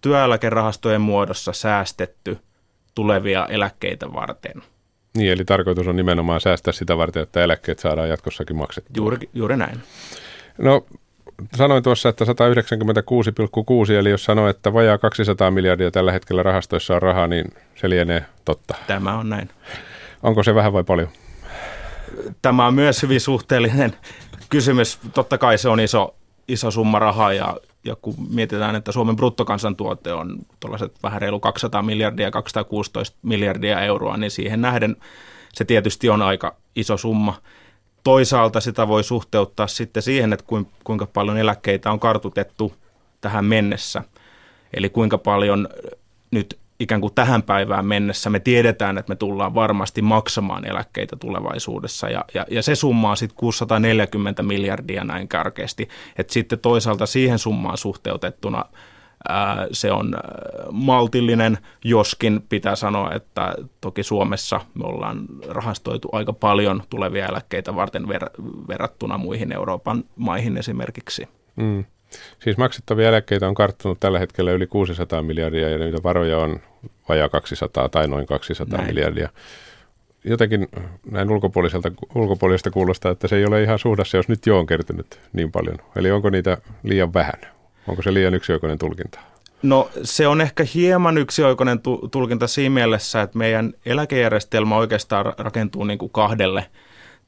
työeläkerahastojen 0.01 1.01
muodossa 1.01 1.53
säästetty 1.53 2.39
tulevia 2.95 3.47
eläkkeitä 3.47 4.13
varten. 4.13 4.63
Niin, 5.17 5.33
eli 5.33 5.45
tarkoitus 5.45 5.87
on 5.87 5.97
nimenomaan 5.97 6.41
säästää 6.41 6.73
sitä 6.73 6.97
varten, 6.97 7.23
että 7.23 7.45
eläkkeet 7.45 7.79
saadaan 7.79 8.09
jatkossakin 8.09 8.57
maksettua. 8.57 8.93
Juuri, 8.97 9.29
juuri 9.35 9.57
näin. 9.57 9.81
No, 10.59 10.87
sanoin 11.57 11.83
tuossa, 11.83 12.09
että 12.09 12.25
196,6, 12.25 13.93
eli 13.93 14.11
jos 14.11 14.25
sanoo, 14.25 14.49
että 14.49 14.73
vajaa 14.73 14.99
200 14.99 15.51
miljardia 15.51 15.91
tällä 15.91 16.13
hetkellä 16.13 16.43
rahastoissa 16.43 16.95
on 16.95 17.03
rahaa, 17.03 17.27
niin 17.27 17.45
se 17.75 17.91
lienee 17.91 18.25
totta. 18.45 18.75
Tämä 18.87 19.19
on 19.19 19.29
näin. 19.29 19.51
Onko 20.23 20.43
se 20.43 20.55
vähän 20.55 20.73
vai 20.73 20.85
paljon? 20.85 21.09
Tämä 22.43 22.67
on 22.67 22.75
myös 22.75 23.03
hyvin 23.03 23.21
suhteellinen 23.21 23.97
kysymys. 24.49 24.99
Totta 25.15 25.39
kai 25.39 25.59
se 25.59 25.69
on 25.69 25.81
iso, 25.81 26.15
iso 26.49 26.71
summa 26.71 26.99
rahaa 26.99 27.33
ja, 27.33 27.57
ja 27.85 27.97
kun 28.03 28.15
mietitään, 28.31 28.77
että 28.77 28.93
Suomen 28.93 29.17
bruttokansantuote 29.17 30.13
on 30.13 30.39
tuollaiset 30.61 30.93
vähän 31.03 31.23
reilu 31.23 31.41
200 31.41 31.83
miljardia, 31.83 32.31
216 32.31 33.19
miljardia 33.23 33.81
euroa, 33.81 34.17
niin 34.17 34.31
siihen 34.31 34.61
nähden 34.61 34.97
se 35.53 35.65
tietysti 35.65 36.09
on 36.09 36.23
aika 36.23 36.57
iso 36.77 36.97
summa. 36.97 37.35
Toisaalta 38.05 38.61
sitä 38.61 38.89
voi 38.89 39.05
suhteuttaa 39.05 39.67
sitten 39.67 40.03
siihen, 40.03 40.33
että 40.33 40.45
kuinka 40.85 41.07
paljon 41.07 41.39
eläkkeitä 41.39 41.91
on 41.91 42.01
kartutettu 42.01 42.75
tähän 43.21 43.45
mennessä. 43.45 44.03
Eli 44.75 44.89
kuinka 44.89 45.19
paljon 45.19 45.69
nyt 46.31 46.59
ikään 46.81 47.01
kuin 47.01 47.15
tähän 47.15 47.43
päivään 47.43 47.87
mennessä 47.87 48.31
me 48.31 48.41
tiedetään, 48.41 48.99
että 48.99 49.11
me 49.11 49.17
tullaan 49.17 49.55
varmasti 49.55 50.03
maksamaan 50.03 50.67
eläkkeitä 50.67 51.17
tulevaisuudessa 51.17 52.09
ja, 52.09 52.25
ja, 52.35 52.47
ja 52.51 52.63
se 52.63 52.75
summa 52.75 53.11
on 53.11 53.17
sitten 53.17 53.37
640 53.37 54.43
miljardia 54.43 55.05
näin 55.05 55.29
karkeasti. 55.29 55.89
Että 56.17 56.33
sitten 56.33 56.59
toisaalta 56.59 57.07
siihen 57.07 57.39
summaan 57.39 57.79
suhteutettuna 57.79 58.65
se 59.73 59.93
on 59.93 60.15
maltillinen, 60.73 61.59
joskin 61.85 62.45
pitää 62.49 62.77
sanoa, 62.77 63.15
että 63.15 63.55
toki 63.81 64.03
Suomessa 64.03 64.61
me 64.75 64.87
ollaan 64.87 65.25
rahastoitu 65.49 66.09
aika 66.13 66.33
paljon 66.33 66.83
tulevia 66.91 67.27
eläkkeitä 67.27 67.75
varten 67.75 68.05
ver- 68.05 68.43
verrattuna 68.69 69.19
muihin 69.19 69.53
Euroopan 69.53 70.05
maihin 70.17 70.57
esimerkiksi. 70.57 71.29
Mm. 71.57 71.85
Siis 72.39 72.57
maksettavia 72.57 73.09
eläkkeitä 73.09 73.49
on 73.49 73.55
karttunut 73.55 74.01
tällä 74.01 74.19
hetkellä 74.19 74.53
yli 74.53 74.67
600 74.67 75.23
miljardia 75.23 75.69
ja 75.69 75.79
niitä 75.79 76.03
varoja 76.03 76.39
on 76.39 76.61
vajaa 77.09 77.29
200 77.29 77.89
tai 77.89 78.09
noin 78.09 78.27
200 78.27 78.79
näin. 78.79 78.91
miljardia. 78.91 79.29
Jotenkin 80.25 80.69
näin 81.11 81.31
ulkopuoliselta, 81.31 81.91
ulkopuolisesta 82.15 82.71
kuulostaa, 82.71 83.13
että 83.13 83.29
se 83.29 83.37
ei 83.37 83.45
ole 83.45 83.63
ihan 83.63 83.79
suhdassa, 83.79 84.17
jos 84.17 84.29
nyt 84.29 84.47
jo 84.47 84.59
on 84.59 84.67
kertynyt 84.67 85.21
niin 85.33 85.53
paljon. 85.53 85.77
Eli 85.97 86.11
onko 86.11 86.31
niitä 86.31 86.59
liian 86.83 87.15
vähän? 87.15 87.60
Onko 87.89 88.03
se 88.03 88.15
liian 88.15 88.35
yksioikoinen 88.35 88.79
tulkinta? 88.79 89.21
No 89.63 89.91
se 90.03 90.27
on 90.27 90.41
ehkä 90.41 90.65
hieman 90.75 91.19
yksioikoinen 91.19 91.81
tulkinta 92.11 92.47
siinä 92.47 92.75
mielessä, 92.75 93.23
että 93.23 93.39
meidän 93.39 93.73
eläkejärjestelmä 93.87 94.77
oikeastaan 94.77 95.35
rakentuu 95.39 95.85
niin 95.85 95.99
kuin 95.99 96.13
kahdelle 96.13 96.67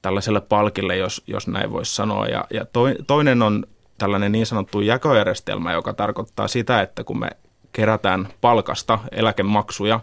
tällaiselle 0.03 0.41
palkille, 0.41 0.97
jos, 0.97 1.23
jos 1.27 1.49
näin 1.49 1.73
voisi 1.73 1.95
sanoa. 1.95 2.27
Ja, 2.27 2.45
ja 2.51 2.67
toinen 3.07 3.43
on 3.43 3.67
tällainen 3.99 4.33
niin 4.33 4.47
sanottu 4.47 4.81
jakojärjestelmä, 4.81 5.73
joka 5.73 5.93
tarkoittaa 5.93 6.49
sitä, 6.49 6.81
että 6.81 7.05
kun 7.05 7.21
me 7.21 7.31
kerätään 7.73 8.29
palkasta 8.41 8.99
eläkemaksuja 9.13 10.01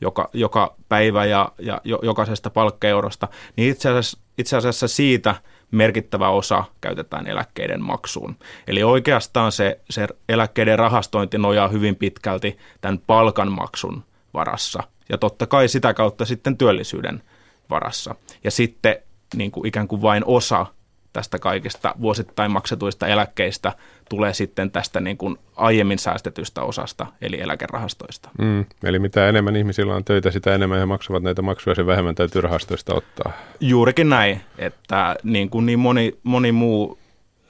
joka, 0.00 0.30
joka 0.32 0.74
päivä 0.88 1.24
ja, 1.24 1.52
ja 1.58 1.80
jokaisesta 2.02 2.50
palkkaeurosta, 2.50 3.28
niin 3.56 3.70
itse 3.70 3.88
asiassa, 3.88 4.18
itse 4.38 4.56
asiassa 4.56 4.88
siitä 4.88 5.34
merkittävä 5.70 6.28
osa 6.28 6.64
käytetään 6.80 7.26
eläkkeiden 7.26 7.82
maksuun. 7.82 8.36
Eli 8.66 8.82
oikeastaan 8.82 9.52
se, 9.52 9.80
se 9.90 10.08
eläkkeiden 10.28 10.78
rahastointi 10.78 11.38
nojaa 11.38 11.68
hyvin 11.68 11.96
pitkälti 11.96 12.58
tämän 12.80 12.98
palkanmaksun 12.98 14.04
varassa 14.34 14.82
ja 15.08 15.18
totta 15.18 15.46
kai 15.46 15.68
sitä 15.68 15.94
kautta 15.94 16.24
sitten 16.24 16.58
työllisyyden 16.58 17.22
varassa. 17.70 18.14
Ja 18.44 18.50
sitten 18.50 18.96
niin 19.36 19.50
kuin 19.50 19.66
ikään 19.66 19.88
kuin 19.88 20.02
vain 20.02 20.22
osa 20.26 20.66
tästä 21.12 21.38
kaikista 21.38 21.94
vuosittain 22.00 22.50
maksetuista 22.50 23.06
eläkkeistä 23.06 23.72
tulee 24.08 24.34
sitten 24.34 24.70
tästä 24.70 25.00
niin 25.00 25.16
kuin 25.16 25.38
aiemmin 25.56 25.98
säästetystä 25.98 26.62
osasta, 26.62 27.06
eli 27.22 27.40
eläkerahastoista. 27.40 28.30
Mm, 28.38 28.64
eli 28.84 28.98
mitä 28.98 29.28
enemmän 29.28 29.56
ihmisillä 29.56 29.94
on 29.94 30.04
töitä, 30.04 30.30
sitä 30.30 30.54
enemmän 30.54 30.78
he 30.78 30.86
maksavat 30.86 31.22
näitä 31.22 31.42
maksuja, 31.42 31.74
sen 31.74 31.86
vähemmän 31.86 32.14
täytyy 32.14 32.40
rahastoista 32.40 32.94
ottaa. 32.94 33.32
Juurikin 33.60 34.08
näin, 34.08 34.40
että 34.58 35.16
niin 35.22 35.50
kuin 35.50 35.66
niin 35.66 35.78
moni, 35.78 36.18
moni 36.22 36.52
muu 36.52 36.98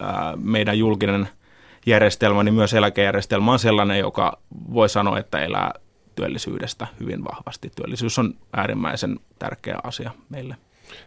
ää, 0.01 0.37
meidän 0.37 0.79
julkinen 0.79 1.29
järjestelmä, 1.87 2.43
niin 2.43 2.55
myös 2.55 2.75
eläkejärjestelmä 2.75 3.53
on 3.53 3.59
sellainen, 3.59 3.99
joka 3.99 4.39
voi 4.73 4.89
sanoa, 4.89 5.19
että 5.19 5.39
elää 5.39 5.73
työllisyydestä 6.15 6.87
hyvin 7.01 7.25
vahvasti. 7.25 7.71
Työllisyys 7.77 8.19
on 8.19 8.35
äärimmäisen 8.57 9.21
tärkeä 9.39 9.79
asia 9.83 10.11
meille. 10.29 10.57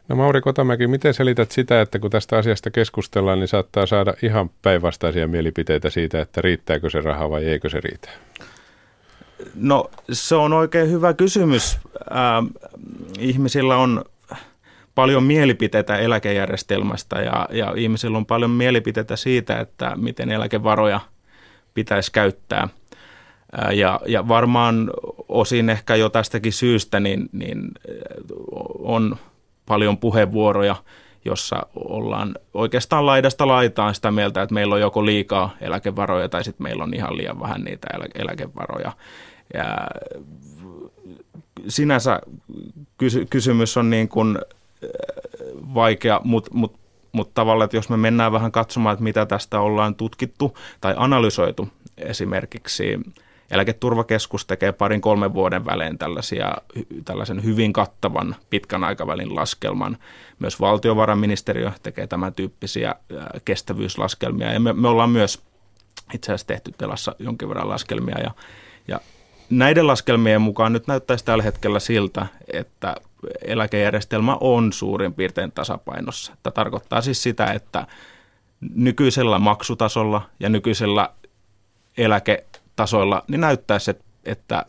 No 0.07 0.15
Mauri 0.15 0.41
Kotamäki, 0.41 0.87
miten 0.87 1.13
selität 1.13 1.51
sitä, 1.51 1.81
että 1.81 1.99
kun 1.99 2.11
tästä 2.11 2.37
asiasta 2.37 2.71
keskustellaan, 2.71 3.39
niin 3.39 3.47
saattaa 3.47 3.85
saada 3.85 4.13
ihan 4.23 4.49
päinvastaisia 4.61 5.27
mielipiteitä 5.27 5.89
siitä, 5.89 6.21
että 6.21 6.41
riittääkö 6.41 6.89
se 6.89 7.01
raha 7.01 7.29
vai 7.29 7.45
eikö 7.45 7.69
se 7.69 7.79
riitä? 7.79 8.09
No 9.55 9.91
se 10.11 10.35
on 10.35 10.53
oikein 10.53 10.91
hyvä 10.91 11.13
kysymys. 11.13 11.79
Ähm, 12.11 12.45
ihmisillä 13.19 13.77
on 13.77 14.05
paljon 14.95 15.23
mielipiteitä 15.23 15.97
eläkejärjestelmästä 15.97 17.21
ja, 17.21 17.49
ja 17.51 17.73
ihmisillä 17.75 18.17
on 18.17 18.25
paljon 18.25 18.51
mielipiteitä 18.51 19.15
siitä, 19.15 19.59
että 19.59 19.91
miten 19.95 20.31
eläkevaroja 20.31 20.99
pitäisi 21.73 22.11
käyttää. 22.11 22.67
Äh, 23.63 23.73
ja, 23.73 23.99
ja 24.07 24.27
varmaan 24.27 24.91
osin 25.29 25.69
ehkä 25.69 25.95
jo 25.95 26.09
tästäkin 26.09 26.53
syystä 26.53 26.99
niin, 26.99 27.29
niin 27.31 27.59
äh, 27.59 27.95
on– 28.79 29.15
paljon 29.65 29.97
puheenvuoroja, 29.97 30.75
jossa 31.25 31.65
ollaan 31.75 32.35
oikeastaan 32.53 33.05
laidasta 33.05 33.47
laitaan 33.47 33.95
sitä 33.95 34.11
mieltä, 34.11 34.41
että 34.41 34.53
meillä 34.53 34.75
on 34.75 34.81
joko 34.81 35.05
liikaa 35.05 35.55
eläkevaroja 35.61 36.29
tai 36.29 36.43
sitten 36.43 36.63
meillä 36.63 36.83
on 36.83 36.93
ihan 36.93 37.17
liian 37.17 37.39
vähän 37.39 37.61
niitä 37.61 37.87
eläkevaroja. 38.15 38.91
Ja 39.53 39.77
sinänsä 41.67 42.19
kysy- 42.97 43.25
kysymys 43.25 43.77
on 43.77 43.89
niin 43.89 44.09
kuin 44.09 44.37
äh, 44.37 44.89
vaikea, 45.73 46.21
mutta 46.23 46.51
mut, 46.53 46.79
mut 47.11 47.33
tavallaan, 47.33 47.65
että 47.65 47.77
jos 47.77 47.89
me 47.89 47.97
mennään 47.97 48.31
vähän 48.31 48.51
katsomaan, 48.51 48.93
että 48.93 49.03
mitä 49.03 49.25
tästä 49.25 49.59
ollaan 49.59 49.95
tutkittu 49.95 50.57
tai 50.81 50.93
analysoitu 50.97 51.69
esimerkiksi 51.97 52.99
Eläketurvakeskus 53.51 54.45
tekee 54.45 54.71
parin 54.71 55.01
kolmen 55.01 55.33
vuoden 55.33 55.65
välein 55.65 55.97
tällaisia, 55.97 56.53
tällaisen 57.05 57.43
hyvin 57.43 57.73
kattavan 57.73 58.35
pitkän 58.49 58.83
aikavälin 58.83 59.35
laskelman. 59.35 59.97
Myös 60.39 60.59
valtiovarainministeriö 60.59 61.71
tekee 61.83 62.07
tämän 62.07 62.33
tyyppisiä 62.33 62.95
kestävyyslaskelmia 63.45 64.53
ja 64.53 64.59
me, 64.59 64.73
me 64.73 64.87
ollaan 64.87 65.09
myös 65.09 65.41
itse 66.13 66.31
asiassa 66.31 66.47
tehty 66.47 66.71
telassa 66.77 67.15
jonkin 67.19 67.49
verran 67.49 67.69
laskelmia 67.69 68.19
ja, 68.19 68.31
ja 68.87 68.99
näiden 69.49 69.87
laskelmien 69.87 70.41
mukaan 70.41 70.73
nyt 70.73 70.87
näyttäisi 70.87 71.25
tällä 71.25 71.43
hetkellä 71.43 71.79
siltä, 71.79 72.27
että 72.53 72.95
eläkejärjestelmä 73.41 74.37
on 74.41 74.73
suurin 74.73 75.13
piirtein 75.13 75.51
tasapainossa. 75.51 76.33
Tämä 76.43 76.51
tarkoittaa 76.51 77.01
siis 77.01 77.23
sitä, 77.23 77.45
että 77.45 77.87
nykyisellä 78.75 79.39
maksutasolla 79.39 80.21
ja 80.39 80.49
nykyisellä 80.49 81.09
eläke 81.97 82.45
tasoilla, 82.81 83.23
niin 83.27 83.41
näyttäisi, 83.41 83.91
että 84.25 84.65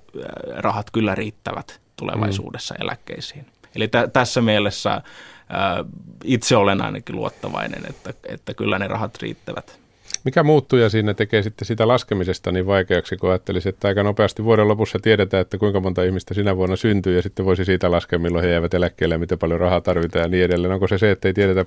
rahat 0.57 0.91
kyllä 0.91 1.15
riittävät 1.15 1.81
tulevaisuudessa 1.97 2.75
mm. 2.75 2.83
eläkkeisiin. 2.83 3.47
Eli 3.75 3.89
t- 3.89 4.13
tässä 4.13 4.41
mielessä 4.41 4.91
ää, 5.49 5.85
itse 6.25 6.57
olen 6.57 6.83
ainakin 6.83 7.17
luottavainen, 7.17 7.83
että, 7.91 8.15
että 8.29 8.55
kyllä 8.55 8.79
ne 8.79 8.89
rahat 8.89 9.23
riittävät. 9.23 9.79
Mikä 10.25 10.43
muuttuja 10.43 10.89
siinä 10.89 11.15
tekee 11.15 11.43
sitten 11.43 11.67
sitä 11.67 11.89
laskemisesta 11.89 12.53
niin 12.53 12.67
vaikeaksi, 12.67 13.17
kun 13.17 13.31
ajattelisi, 13.31 13.69
että 13.69 13.89
aika 13.89 14.03
nopeasti 14.03 14.45
vuoden 14.45 14.69
lopussa 14.69 14.99
tiedetään, 15.03 15.41
että 15.41 15.59
kuinka 15.59 15.81
monta 15.81 16.03
ihmistä 16.03 16.35
sinä 16.35 16.57
vuonna 16.57 16.77
syntyy 16.77 17.17
ja 17.17 17.23
sitten 17.23 17.47
voisi 17.47 17.65
siitä 17.65 17.91
laskea, 17.91 18.19
milloin 18.19 18.45
he 18.45 18.51
jäävät 18.51 18.75
eläkkeelle 18.75 19.15
ja 19.15 19.19
miten 19.19 19.39
paljon 19.39 19.61
rahaa 19.61 19.81
tarvitaan 19.81 20.23
ja 20.23 20.29
niin 20.29 20.45
edelleen. 20.45 20.73
Onko 20.73 20.89
se 20.89 20.99
se, 20.99 21.11
että 21.11 21.29
ei 21.29 21.35
tiedetä, 21.35 21.65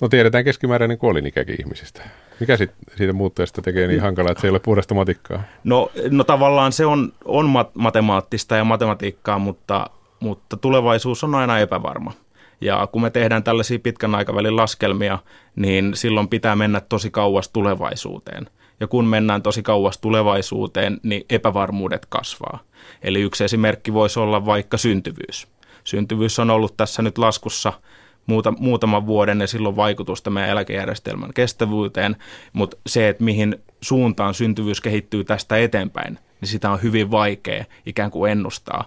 no 0.00 0.08
tiedetään 0.08 0.44
keskimääräinen 0.44 0.98
kuolinikäkin 0.98 1.56
ihmisistä. 1.60 2.02
Mikä 2.40 2.56
sit, 2.56 2.70
siitä 2.96 3.12
muuttujasta 3.12 3.62
tekee 3.62 3.86
niin 3.86 4.00
hankalaa, 4.00 4.32
että 4.32 4.40
se 4.40 4.46
ei 4.46 4.50
ole 4.50 4.58
puhdasta 4.58 4.94
matikkaa? 4.94 5.42
No, 5.64 5.90
no 6.10 6.24
tavallaan 6.24 6.72
se 6.72 6.86
on, 6.86 7.12
on 7.24 7.66
matemaattista 7.74 8.56
ja 8.56 8.64
matematiikkaa, 8.64 9.38
mutta, 9.38 9.90
mutta 10.20 10.56
tulevaisuus 10.56 11.24
on 11.24 11.34
aina 11.34 11.58
epävarma. 11.58 12.12
Ja 12.60 12.88
kun 12.92 13.02
me 13.02 13.10
tehdään 13.10 13.44
tällaisia 13.44 13.78
pitkän 13.78 14.14
aikavälin 14.14 14.56
laskelmia, 14.56 15.18
niin 15.56 15.92
silloin 15.94 16.28
pitää 16.28 16.56
mennä 16.56 16.80
tosi 16.80 17.10
kauas 17.10 17.48
tulevaisuuteen. 17.48 18.46
ja 18.80 18.86
kun 18.86 19.04
mennään 19.04 19.42
tosi 19.42 19.62
kauas 19.62 19.98
tulevaisuuteen, 19.98 21.00
niin 21.02 21.24
epävarmuudet 21.30 22.06
kasvaa. 22.06 22.58
Eli 23.02 23.20
yksi 23.20 23.44
esimerkki 23.44 23.92
voisi 23.92 24.20
olla 24.20 24.46
vaikka 24.46 24.76
syntyvyys. 24.76 25.48
Syntyvyys 25.84 26.38
on 26.38 26.50
ollut 26.50 26.76
tässä 26.76 27.02
nyt 27.02 27.18
laskussa 27.18 27.72
muuta, 28.26 28.52
muutaman 28.58 29.06
vuoden 29.06 29.40
ja 29.40 29.46
silloin 29.46 29.76
vaikutusta 29.76 30.30
meidän 30.30 30.50
eläkejärjestelmän 30.50 31.30
kestävyyteen, 31.34 32.16
mutta 32.52 32.76
se, 32.86 33.08
että 33.08 33.24
mihin 33.24 33.56
suuntaan 33.80 34.34
syntyvyys 34.34 34.80
kehittyy 34.80 35.24
tästä 35.24 35.56
eteenpäin, 35.56 36.18
niin 36.40 36.48
sitä 36.48 36.70
on 36.70 36.82
hyvin 36.82 37.10
vaikea 37.10 37.64
ikään 37.86 38.10
kuin 38.10 38.32
ennustaa 38.32 38.84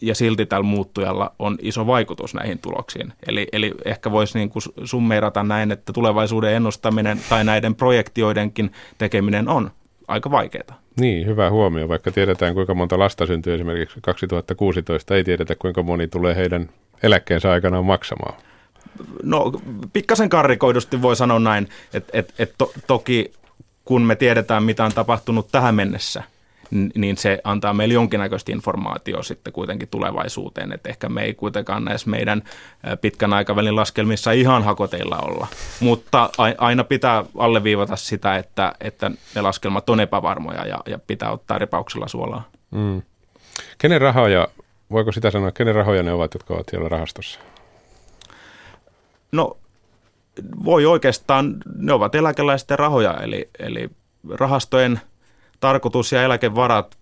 ja 0.00 0.14
silti 0.14 0.46
tällä 0.46 0.62
muuttujalla 0.62 1.32
on 1.38 1.58
iso 1.62 1.86
vaikutus 1.86 2.34
näihin 2.34 2.58
tuloksiin. 2.58 3.12
Eli, 3.26 3.46
eli 3.52 3.74
ehkä 3.84 4.10
voisi 4.10 4.38
niin 4.38 4.50
kuin 4.50 4.62
summeerata 4.84 5.42
näin, 5.42 5.72
että 5.72 5.92
tulevaisuuden 5.92 6.54
ennustaminen 6.54 7.20
tai 7.28 7.44
näiden 7.44 7.74
projektioidenkin 7.74 8.72
tekeminen 8.98 9.48
on 9.48 9.70
aika 10.08 10.30
vaikeaa. 10.30 10.80
Niin, 11.00 11.26
hyvä 11.26 11.50
huomio. 11.50 11.88
Vaikka 11.88 12.10
tiedetään 12.10 12.54
kuinka 12.54 12.74
monta 12.74 12.98
lasta 12.98 13.26
syntyy 13.26 13.54
esimerkiksi 13.54 13.98
2016, 14.02 15.14
ei 15.14 15.24
tiedetä 15.24 15.54
kuinka 15.54 15.82
moni 15.82 16.08
tulee 16.08 16.36
heidän 16.36 16.68
eläkkeensä 17.02 17.52
aikanaan 17.52 17.84
maksamaan. 17.84 18.34
No, 19.22 19.52
pikkasen 19.92 20.28
karrikoidusti 20.28 21.02
voi 21.02 21.16
sanoa 21.16 21.38
näin, 21.38 21.68
että, 21.94 22.18
että, 22.18 22.34
että 22.38 22.54
to, 22.58 22.72
toki 22.86 23.32
kun 23.84 24.02
me 24.02 24.16
tiedetään, 24.16 24.62
mitä 24.62 24.84
on 24.84 24.92
tapahtunut 24.92 25.48
tähän 25.52 25.74
mennessä– 25.74 26.22
niin 26.70 27.16
se 27.16 27.40
antaa 27.44 27.74
meille 27.74 27.94
jonkinnäköistä 27.94 28.52
informaatiota 28.52 29.22
sitten 29.22 29.52
kuitenkin 29.52 29.88
tulevaisuuteen, 29.88 30.72
että 30.72 30.88
ehkä 30.88 31.08
me 31.08 31.22
ei 31.22 31.34
kuitenkaan 31.34 31.84
näissä 31.84 32.10
meidän 32.10 32.42
pitkän 33.00 33.32
aikavälin 33.32 33.76
laskelmissa 33.76 34.32
ihan 34.32 34.64
hakoteilla 34.64 35.18
olla, 35.18 35.46
mutta 35.80 36.30
aina 36.58 36.84
pitää 36.84 37.24
alleviivata 37.38 37.96
sitä, 37.96 38.36
että, 38.36 38.72
että 38.80 39.10
ne 39.34 39.40
laskelmat 39.40 39.90
on 39.90 40.00
epävarmoja 40.00 40.66
ja, 40.66 40.80
ja 40.86 40.98
pitää 40.98 41.30
ottaa 41.32 41.58
ripauksella 41.58 42.08
suolaa. 42.08 42.48
Mm. 42.70 43.02
Kenen 43.78 44.00
rahoja, 44.00 44.48
voiko 44.90 45.12
sitä 45.12 45.30
sanoa, 45.30 45.52
kenen 45.52 45.74
rahoja 45.74 46.02
ne 46.02 46.12
ovat, 46.12 46.34
jotka 46.34 46.54
ovat 46.54 46.66
siellä 46.70 46.88
rahastossa? 46.88 47.40
No 49.32 49.56
voi 50.64 50.86
oikeastaan, 50.86 51.56
ne 51.76 51.92
ovat 51.92 52.14
eläkeläisten 52.14 52.78
rahoja, 52.78 53.14
eli, 53.22 53.48
eli 53.58 53.90
rahastojen– 54.38 55.00
tarkoitus 55.60 56.12
ja 56.12 56.22
eläkevarat 56.22 56.98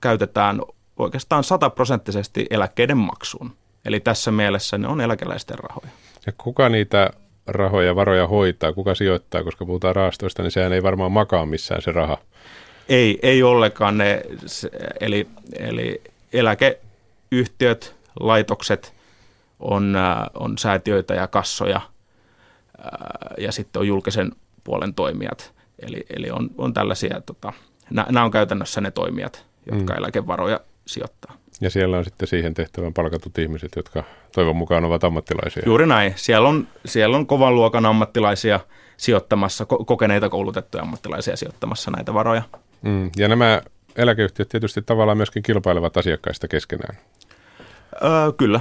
käytetään 0.00 0.62
oikeastaan 0.96 1.44
sataprosenttisesti 1.44 2.46
eläkkeiden 2.50 2.98
maksuun. 2.98 3.52
Eli 3.84 4.00
tässä 4.00 4.30
mielessä 4.30 4.78
ne 4.78 4.88
on 4.88 5.00
eläkeläisten 5.00 5.58
rahoja. 5.58 5.88
Ja 6.26 6.32
kuka 6.38 6.68
niitä 6.68 7.10
rahoja, 7.46 7.96
varoja 7.96 8.26
hoitaa, 8.26 8.72
kuka 8.72 8.94
sijoittaa, 8.94 9.44
koska 9.44 9.66
puhutaan 9.66 9.96
rahastoista, 9.96 10.42
niin 10.42 10.50
sehän 10.50 10.72
ei 10.72 10.82
varmaan 10.82 11.12
makaa 11.12 11.46
missään 11.46 11.82
se 11.82 11.92
raha. 11.92 12.18
Ei, 12.88 13.18
ei 13.22 13.42
ollenkaan 13.42 13.98
ne, 13.98 14.22
eli, 15.00 15.28
eli 15.58 16.02
eläkeyhtiöt, 16.32 17.96
laitokset 18.20 18.94
on, 19.60 19.96
äh, 19.96 20.18
on 20.34 20.58
säätiöitä 20.58 21.14
ja 21.14 21.26
kassoja 21.26 21.76
äh, 21.76 22.92
ja 23.38 23.52
sitten 23.52 23.80
on 23.80 23.88
julkisen 23.88 24.32
puolen 24.64 24.94
toimijat. 24.94 25.54
Eli, 25.78 26.06
eli 26.16 26.30
on, 26.30 26.50
on 26.58 26.74
tällaisia 26.74 27.20
tota, 27.20 27.52
nämä 27.90 28.24
on 28.24 28.30
käytännössä 28.30 28.80
ne 28.80 28.90
toimijat, 28.90 29.46
jotka 29.70 29.92
mm. 29.92 29.98
eläkevaroja 29.98 30.60
sijoittaa. 30.86 31.36
Ja 31.60 31.70
siellä 31.70 31.98
on 31.98 32.04
sitten 32.04 32.28
siihen 32.28 32.54
tehtävän 32.54 32.94
palkatut 32.94 33.38
ihmiset, 33.38 33.72
jotka 33.76 34.04
toivon 34.34 34.56
mukaan 34.56 34.84
ovat 34.84 35.04
ammattilaisia. 35.04 35.62
Juuri 35.66 35.86
näin. 35.86 36.12
Siellä 36.16 36.48
on, 36.48 36.68
siellä 36.84 37.16
on 37.16 37.26
kovan 37.26 37.54
luokan 37.54 37.86
ammattilaisia 37.86 38.60
sijoittamassa, 38.96 39.66
kokeneita 39.66 40.28
koulutettuja 40.28 40.82
ammattilaisia 40.82 41.36
sijoittamassa 41.36 41.90
näitä 41.90 42.14
varoja. 42.14 42.42
Mm. 42.82 43.10
Ja 43.16 43.28
nämä 43.28 43.62
eläkeyhtiöt 43.96 44.48
tietysti 44.48 44.82
tavallaan 44.82 45.16
myöskin 45.16 45.42
kilpailevat 45.42 45.96
asiakkaista 45.96 46.48
keskenään. 46.48 46.98
Öö, 48.04 48.32
kyllä. 48.36 48.60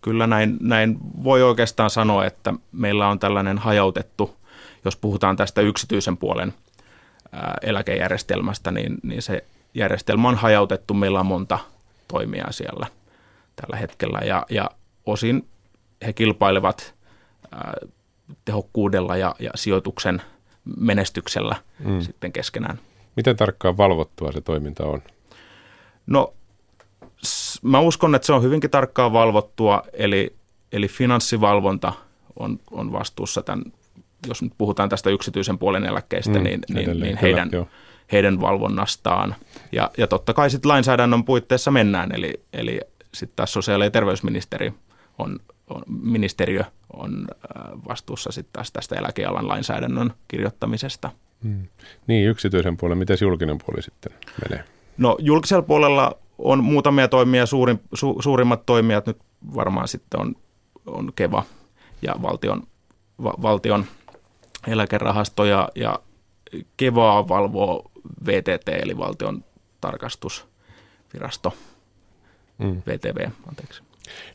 Kyllä 0.00 0.26
näin, 0.26 0.56
näin 0.60 0.96
voi 1.24 1.42
oikeastaan 1.42 1.90
sanoa, 1.90 2.26
että 2.26 2.54
meillä 2.72 3.08
on 3.08 3.18
tällainen 3.18 3.58
hajautettu, 3.58 4.36
jos 4.84 4.96
puhutaan 4.96 5.36
tästä 5.36 5.60
yksityisen 5.60 6.16
puolen– 6.16 6.54
eläkejärjestelmästä, 7.62 8.70
niin, 8.70 8.98
niin 9.02 9.22
se 9.22 9.44
järjestelmä 9.74 10.28
on 10.28 10.34
hajautettu. 10.34 10.94
Meillä 10.94 11.20
on 11.20 11.26
monta 11.26 11.58
toimijaa 12.08 12.52
siellä 12.52 12.86
tällä 13.56 13.76
hetkellä 13.76 14.18
ja, 14.18 14.46
ja 14.50 14.70
osin 15.06 15.48
he 16.06 16.12
kilpailevat 16.12 16.94
ää, 17.52 17.74
tehokkuudella 18.44 19.16
ja, 19.16 19.34
ja 19.38 19.50
sijoituksen 19.54 20.22
menestyksellä 20.76 21.56
mm. 21.84 22.00
sitten 22.00 22.32
keskenään. 22.32 22.78
Miten 23.16 23.36
tarkkaan 23.36 23.76
valvottua 23.76 24.32
se 24.32 24.40
toiminta 24.40 24.86
on? 24.86 25.02
No 26.06 26.34
mä 27.62 27.80
uskon, 27.80 28.14
että 28.14 28.26
se 28.26 28.32
on 28.32 28.42
hyvinkin 28.42 28.70
tarkkaan 28.70 29.12
valvottua, 29.12 29.82
eli, 29.92 30.36
eli 30.72 30.88
finanssivalvonta 30.88 31.92
on, 32.38 32.58
on 32.70 32.92
vastuussa 32.92 33.42
tämän 33.42 33.62
jos 34.28 34.42
nyt 34.42 34.52
puhutaan 34.58 34.88
tästä 34.88 35.10
yksityisen 35.10 35.58
puolen 35.58 35.84
eläkkeistä, 35.84 36.38
mm, 36.38 36.44
niin, 36.44 36.60
niin, 36.74 37.00
niin 37.00 37.16
heidän, 37.16 37.50
kyllä, 37.50 37.66
heidän 38.12 38.40
valvonnastaan. 38.40 39.34
Ja, 39.72 39.90
ja 39.98 40.06
totta 40.06 40.34
kai 40.34 40.50
sitten 40.50 40.68
lainsäädännön 40.68 41.24
puitteissa 41.24 41.70
mennään, 41.70 42.12
eli, 42.14 42.42
eli 42.52 42.80
sitten 43.14 43.36
taas 43.36 43.52
sosiaali- 43.52 43.84
ja 43.84 43.90
terveysministeri 43.90 44.72
on, 45.18 45.40
on, 45.70 45.82
ministeriö 45.88 46.64
on 46.92 47.26
äh, 47.30 47.62
vastuussa 47.88 48.32
sitten 48.32 48.52
taas 48.52 48.72
tästä 48.72 48.96
eläkealan 48.96 49.48
lainsäädännön 49.48 50.12
kirjoittamisesta. 50.28 51.10
Mm. 51.44 51.66
Niin, 52.06 52.28
yksityisen 52.28 52.76
puolen, 52.76 52.98
miten 52.98 53.16
julkinen 53.20 53.58
puoli 53.66 53.82
sitten 53.82 54.12
menee? 54.42 54.64
No 54.98 55.16
julkisella 55.18 55.62
puolella 55.62 56.16
on 56.38 56.64
muutamia 56.64 57.08
toimia, 57.08 57.46
suurin, 57.46 57.80
su, 57.94 58.16
suurimmat 58.22 58.66
toimijat 58.66 59.06
nyt 59.06 59.18
varmaan 59.54 59.88
sitten 59.88 60.20
on, 60.20 60.36
on 60.86 61.12
Keva 61.16 61.44
ja 62.02 62.14
valtion, 62.22 62.62
va, 63.22 63.34
valtion– 63.42 63.84
eläkerahasto 64.66 65.44
ja, 65.44 65.68
ja 65.74 65.98
Kevaa 66.76 67.28
valvoo 67.28 67.90
VTT 68.26 68.68
eli 68.68 68.98
valtion 68.98 69.44
tarkastusvirasto, 69.80 71.54
mm. 72.58 72.82
VTV, 72.86 73.30
anteeksi. 73.48 73.82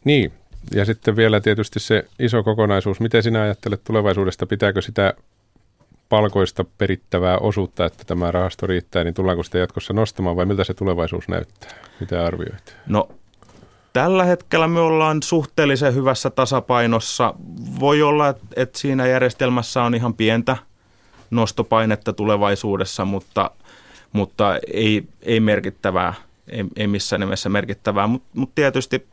Niin, 0.04 0.34
ja 0.72 0.86
sitten 0.86 1.16
vielä 1.16 1.42
tietysti 1.42 1.80
se 1.80 2.06
iso 2.20 2.44
kokonaisuus. 2.44 3.00
Miten 3.00 3.24
sinä 3.24 3.42
ajattelet 3.42 3.84
tulevaisuudesta? 3.84 4.46
Pitääkö 4.46 4.82
sitä 4.82 5.14
palkoista 6.10 6.66
perittävää 6.78 7.38
osuutta, 7.38 7.86
että 7.86 8.04
tämä 8.06 8.32
rahasto 8.32 8.68
riittää, 8.68 9.04
niin 9.04 9.14
tullaanko 9.14 9.44
sitä 9.44 9.58
jatkossa 9.58 9.94
nostamaan 9.94 10.36
vai 10.36 10.46
miltä 10.46 10.64
se 10.64 10.74
tulevaisuus 10.74 11.28
näyttää? 11.28 11.72
Mitä 12.00 12.26
arvioit? 12.26 12.78
No 12.88 13.10
Tällä 13.96 14.24
hetkellä 14.24 14.68
me 14.68 14.80
ollaan 14.80 15.24
suhteellisen 15.24 15.96
hyvässä 15.96 16.30
tasapainossa. 16.30 17.34
Voi 17.80 18.02
olla, 18.02 18.30
että 18.56 18.80
siinä 18.80 19.08
järjestelmässä 19.08 19.84
on 19.84 19.96
ihan 19.96 20.14
pientä 20.14 20.58
nostopainetta 21.32 22.14
tulevaisuudessa, 22.14 23.06
mutta, 23.06 23.52
mutta 24.14 24.60
ei, 24.74 25.08
ei 25.22 25.40
merkittävää, 25.40 26.14
ei, 26.48 26.66
ei 26.76 26.88
missään 26.88 27.20
nimessä 27.20 27.50
merkittävää. 27.50 28.08
Mutta 28.08 28.28
mut 28.34 28.56
tietysti 28.56 29.08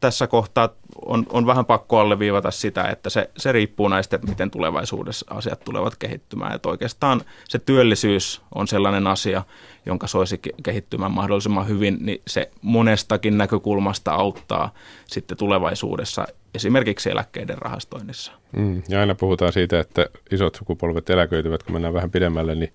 tässä 0.00 0.26
kohtaa 0.26 0.68
on, 1.06 1.26
on 1.28 1.46
vähän 1.46 1.66
pakko 1.66 1.98
alleviivata 1.98 2.50
sitä, 2.50 2.84
että 2.84 3.10
se, 3.10 3.30
se 3.36 3.52
riippuu 3.52 3.88
näistä, 3.88 4.16
että 4.16 4.28
miten 4.28 4.50
tulevaisuudessa 4.50 5.26
asiat 5.30 5.60
tulevat 5.64 5.96
kehittymään. 5.96 6.54
Että 6.54 6.68
oikeastaan 6.68 7.22
se 7.48 7.58
työllisyys 7.58 8.42
on 8.54 8.68
sellainen 8.68 9.06
asia, 9.06 9.42
jonka 9.86 10.06
soisi 10.06 10.40
kehittymään 10.62 11.12
mahdollisimman 11.12 11.68
hyvin, 11.68 11.98
niin 12.00 12.22
se 12.26 12.50
monestakin 12.62 13.38
näkökulmasta 13.38 14.12
auttaa 14.12 14.74
sitten 15.06 15.38
tulevaisuudessa 15.38 16.26
esimerkiksi 16.54 17.10
eläkkeiden 17.10 17.58
rahastoinnissa. 17.58 18.32
Mm, 18.56 18.82
ja 18.88 19.00
aina 19.00 19.14
puhutaan 19.14 19.52
siitä, 19.52 19.80
että 19.80 20.06
isot 20.30 20.54
sukupolvet 20.54 21.10
eläköityvät, 21.10 21.62
kun 21.62 21.72
mennään 21.72 21.94
vähän 21.94 22.10
pidemmälle, 22.10 22.54
niin 22.54 22.72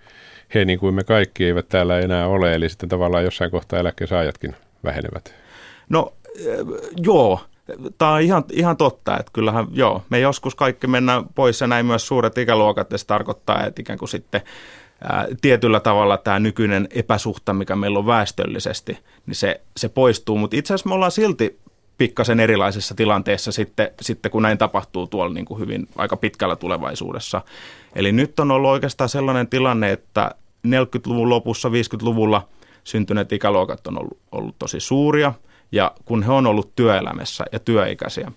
he 0.54 0.66
niin 0.66 0.80
kuin 0.80 0.96
me 0.96 1.04
kaikki 1.04 1.46
eivät 1.46 1.70
täällä 1.70 2.00
enää 2.00 2.28
ole, 2.28 2.56
eli 2.56 2.70
sitten 2.70 2.90
tavallaan 2.90 3.24
jossain 3.24 3.52
kohtaa 3.52 3.80
eläkkeen 3.80 4.08
saajatkin 4.08 4.56
vähenevät. 4.84 5.36
No 5.90 6.14
joo, 6.98 7.40
Tämä 7.98 8.12
on 8.12 8.22
ihan, 8.22 8.44
ihan 8.52 8.78
totta, 8.78 9.18
että 9.18 9.32
kyllähän 9.34 9.68
joo, 9.72 10.04
me 10.10 10.20
joskus 10.20 10.56
kaikki 10.56 10.88
mennään 10.88 11.24
pois 11.36 11.62
ja 11.62 11.68
näin 11.68 11.86
myös 11.86 12.08
suuret 12.08 12.38
ikäluokat, 12.38 12.92
ja 12.92 12.98
se 12.98 13.08
tarkoittaa, 13.08 13.66
että 13.66 13.82
ikään 13.82 14.00
kuin 14.00 14.10
sitten 14.10 14.42
ää, 15.02 15.28
tietyllä 15.42 15.80
tavalla 15.80 16.18
tämä 16.18 16.40
nykyinen 16.40 16.88
epäsuhta, 16.92 17.54
mikä 17.54 17.76
meillä 17.76 18.00
on 18.00 18.06
väestöllisesti, 18.06 18.98
niin 19.26 19.36
se, 19.36 19.62
se 19.78 19.90
poistuu, 19.90 20.38
mutta 20.38 20.58
itse 20.58 20.74
asiassa 20.74 20.90
me 20.90 20.96
ollaan 20.96 21.12
silti 21.12 21.60
pikkasen 21.98 22.40
erilaisessa 22.40 22.96
tilanteessa 22.96 23.52
sitten, 23.52 23.92
sitten 24.02 24.32
kun 24.32 24.42
näin 24.42 24.58
tapahtuu 24.58 25.08
tuolla 25.08 25.34
niin 25.34 25.46
kuin 25.46 25.60
hyvin 25.60 25.88
aika 25.96 26.18
pitkällä 26.18 26.56
tulevaisuudessa. 26.56 27.42
Eli 27.96 28.12
nyt 28.12 28.40
on 28.40 28.52
ollut 28.52 28.72
oikeastaan 28.72 29.10
sellainen 29.10 29.48
tilanne, 29.48 29.92
että 29.92 30.32
40-luvun 30.68 31.30
lopussa, 31.30 31.70
50-luvulla 31.70 32.48
syntyneet 32.84 33.32
ikäluokat 33.32 33.88
on 33.88 33.98
ollut, 33.98 34.18
ollut 34.32 34.56
tosi 34.60 34.80
suuria– 34.80 35.34
ja 35.74 35.92
kun 36.06 36.24
he 36.24 36.32
on 36.32 36.48
ollut 36.48 36.76
työelämässä 36.76 37.46
ja 37.52 37.60
työikäisiä, 37.60 38.32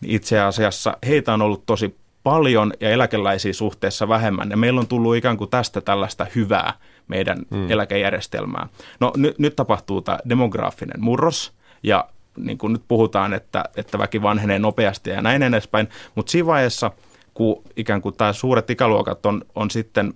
niin 0.00 0.14
itse 0.14 0.40
asiassa 0.40 0.96
heitä 1.06 1.34
on 1.34 1.42
ollut 1.42 1.66
tosi 1.66 1.96
paljon 2.22 2.72
ja 2.80 2.90
eläkeläisiä 2.90 3.52
suhteessa 3.52 4.08
vähemmän. 4.08 4.50
Ja 4.50 4.56
meillä 4.56 4.80
on 4.80 4.86
tullut 4.86 5.16
ikään 5.16 5.36
kuin 5.36 5.50
tästä 5.50 5.80
tällaista 5.80 6.26
hyvää 6.34 6.72
meidän 7.08 7.38
hmm. 7.50 7.70
eläkejärjestelmään. 7.70 8.68
No 9.00 9.12
nyt, 9.16 9.38
nyt 9.38 9.56
tapahtuu 9.56 10.00
tämä 10.00 10.18
demograafinen 10.28 11.00
murros 11.04 11.52
ja 11.82 12.08
niin 12.36 12.58
kuin 12.58 12.72
nyt 12.72 12.82
puhutaan, 12.88 13.32
että, 13.34 13.64
että 13.76 13.98
väki 13.98 14.22
vanhenee 14.22 14.58
nopeasti 14.58 15.10
ja 15.10 15.22
näin 15.22 15.42
edespäin, 15.42 15.88
mutta 16.14 16.32
siinä 16.32 16.46
vaiheessa, 16.46 16.90
kun 17.34 17.62
ikään 17.76 18.02
kuin 18.02 18.16
tämä 18.16 18.32
suuret 18.32 18.70
ikäluokat 18.70 19.26
on, 19.26 19.44
on 19.54 19.70
sitten 19.70 20.14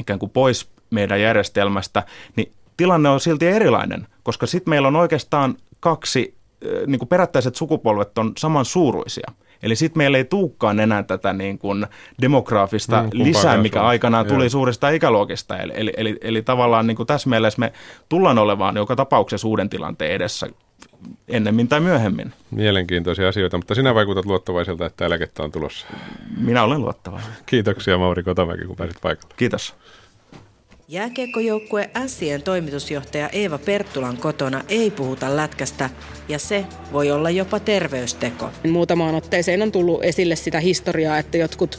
ikään 0.00 0.18
kuin 0.18 0.30
pois 0.30 0.70
meidän 0.90 1.20
järjestelmästä, 1.20 2.02
niin 2.36 2.52
tilanne 2.76 3.08
on 3.08 3.20
silti 3.20 3.46
erilainen, 3.46 4.06
koska 4.22 4.46
sitten 4.46 4.70
meillä 4.70 4.88
on 4.88 4.96
oikeastaan 4.96 5.56
kaksi, 5.82 6.34
niin 6.86 6.98
kuin 6.98 7.08
perättäiset 7.08 7.56
sukupolvet 7.56 8.18
on 8.18 8.32
saman 8.38 8.64
suuruisia. 8.64 9.32
Eli 9.62 9.76
sitten 9.76 9.98
meillä 9.98 10.18
ei 10.18 10.24
tuukkaan 10.24 10.80
enää 10.80 11.02
tätä 11.02 11.32
niin 11.32 11.58
kuin 11.58 11.86
demograafista 12.20 13.02
mm, 13.02 13.10
lisää, 13.12 13.56
mikä 13.56 13.82
aikanaan 13.82 14.26
tuli 14.26 14.44
Joo. 14.44 14.50
suurista 14.50 14.90
ikäluokista. 14.90 15.58
Eli, 15.58 15.72
eli, 15.76 15.92
eli, 15.96 16.18
eli 16.20 16.42
tavallaan 16.42 16.86
niin 16.86 16.96
kuin 16.96 17.06
tässä 17.06 17.28
mielessä 17.28 17.60
me 17.60 17.72
tullaan 18.08 18.38
olevaan 18.38 18.76
joka 18.76 18.96
tapauksessa 18.96 19.48
uuden 19.48 19.68
tilanteen 19.68 20.12
edessä 20.12 20.46
ennemmin 21.28 21.68
tai 21.68 21.80
myöhemmin. 21.80 22.32
Mielenkiintoisia 22.50 23.28
asioita, 23.28 23.56
mutta 23.56 23.74
sinä 23.74 23.94
vaikutat 23.94 24.26
luottavaiselta, 24.26 24.86
että 24.86 25.06
eläkettä 25.06 25.42
on 25.42 25.52
tulossa. 25.52 25.86
Minä 26.36 26.62
olen 26.62 26.80
luottavainen. 26.80 27.28
Kiitoksia 27.46 27.98
Mauri 27.98 28.22
Kotamäki, 28.22 28.64
kun 28.64 28.76
pääsit 28.76 29.00
paikalle. 29.02 29.34
Kiitos. 29.36 29.74
Jääkiekkojoukkue 30.92 31.90
Sien 32.06 32.42
toimitusjohtaja 32.42 33.28
Eeva 33.28 33.58
Perttulan 33.58 34.16
kotona 34.16 34.64
ei 34.68 34.90
puhuta 34.90 35.36
lätkästä 35.36 35.90
ja 36.28 36.38
se 36.38 36.64
voi 36.92 37.10
olla 37.10 37.30
jopa 37.30 37.60
terveysteko. 37.60 38.50
Muutamaan 38.70 39.14
otteeseen 39.14 39.62
on 39.62 39.72
tullut 39.72 40.04
esille 40.04 40.36
sitä 40.36 40.60
historiaa, 40.60 41.18
että 41.18 41.38
jotkut 41.38 41.78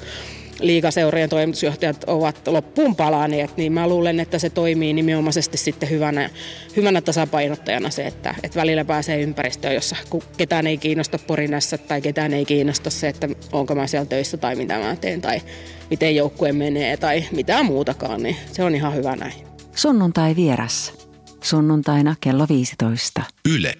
liikaseurojen 0.59 1.29
toimitusjohtajat 1.29 2.03
ovat 2.07 2.47
loppuun 2.47 2.95
palaneet, 2.95 3.57
niin 3.57 3.73
mä 3.73 3.87
luulen, 3.87 4.19
että 4.19 4.39
se 4.39 4.49
toimii 4.49 4.93
nimenomaisesti 4.93 5.57
sitten 5.57 5.89
hyvänä, 5.89 6.29
hyvänä 6.75 7.01
tasapainottajana 7.01 7.89
se, 7.89 8.07
että, 8.07 8.35
että 8.43 8.59
välillä 8.59 8.85
pääsee 8.85 9.21
ympäristöön, 9.21 9.75
jossa 9.75 9.95
ketään 10.37 10.67
ei 10.67 10.77
kiinnosta 10.77 11.19
porinassa 11.19 11.77
tai 11.77 12.01
ketään 12.01 12.33
ei 12.33 12.45
kiinnosta 12.45 12.89
se, 12.89 13.07
että 13.07 13.29
onko 13.51 13.75
mä 13.75 13.87
siellä 13.87 14.05
töissä 14.05 14.37
tai 14.37 14.55
mitä 14.55 14.79
mä 14.79 14.95
teen 14.95 15.21
tai 15.21 15.41
miten 15.89 16.15
joukkue 16.15 16.51
menee 16.51 16.97
tai 16.97 17.25
mitään 17.31 17.65
muutakaan, 17.65 18.23
niin 18.23 18.35
se 18.51 18.63
on 18.63 18.75
ihan 18.75 18.95
hyvä 18.95 19.15
näin. 19.15 19.33
Sunnuntai 19.75 20.35
vieras. 20.35 20.93
Sunnuntaina 21.41 22.15
kello 22.21 22.45
15. 22.49 23.21
Yle. 23.49 23.73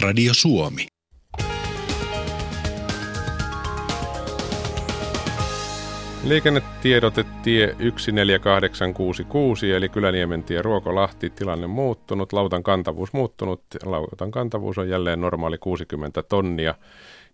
Radio 0.00 0.34
Suomi. 0.34 0.93
Liikennetiedote 6.24 7.24
tie 7.42 7.76
14866 7.78 9.72
eli 9.72 9.88
Kyläniemen 9.88 10.42
tie 10.42 10.62
Ruokolahti. 10.62 11.30
Tilanne 11.30 11.66
muuttunut, 11.66 12.32
lautan 12.32 12.62
kantavuus 12.62 13.12
muuttunut. 13.12 13.62
Lautan 13.84 14.30
kantavuus 14.30 14.78
on 14.78 14.88
jälleen 14.88 15.20
normaali 15.20 15.58
60 15.58 16.22
tonnia. 16.22 16.74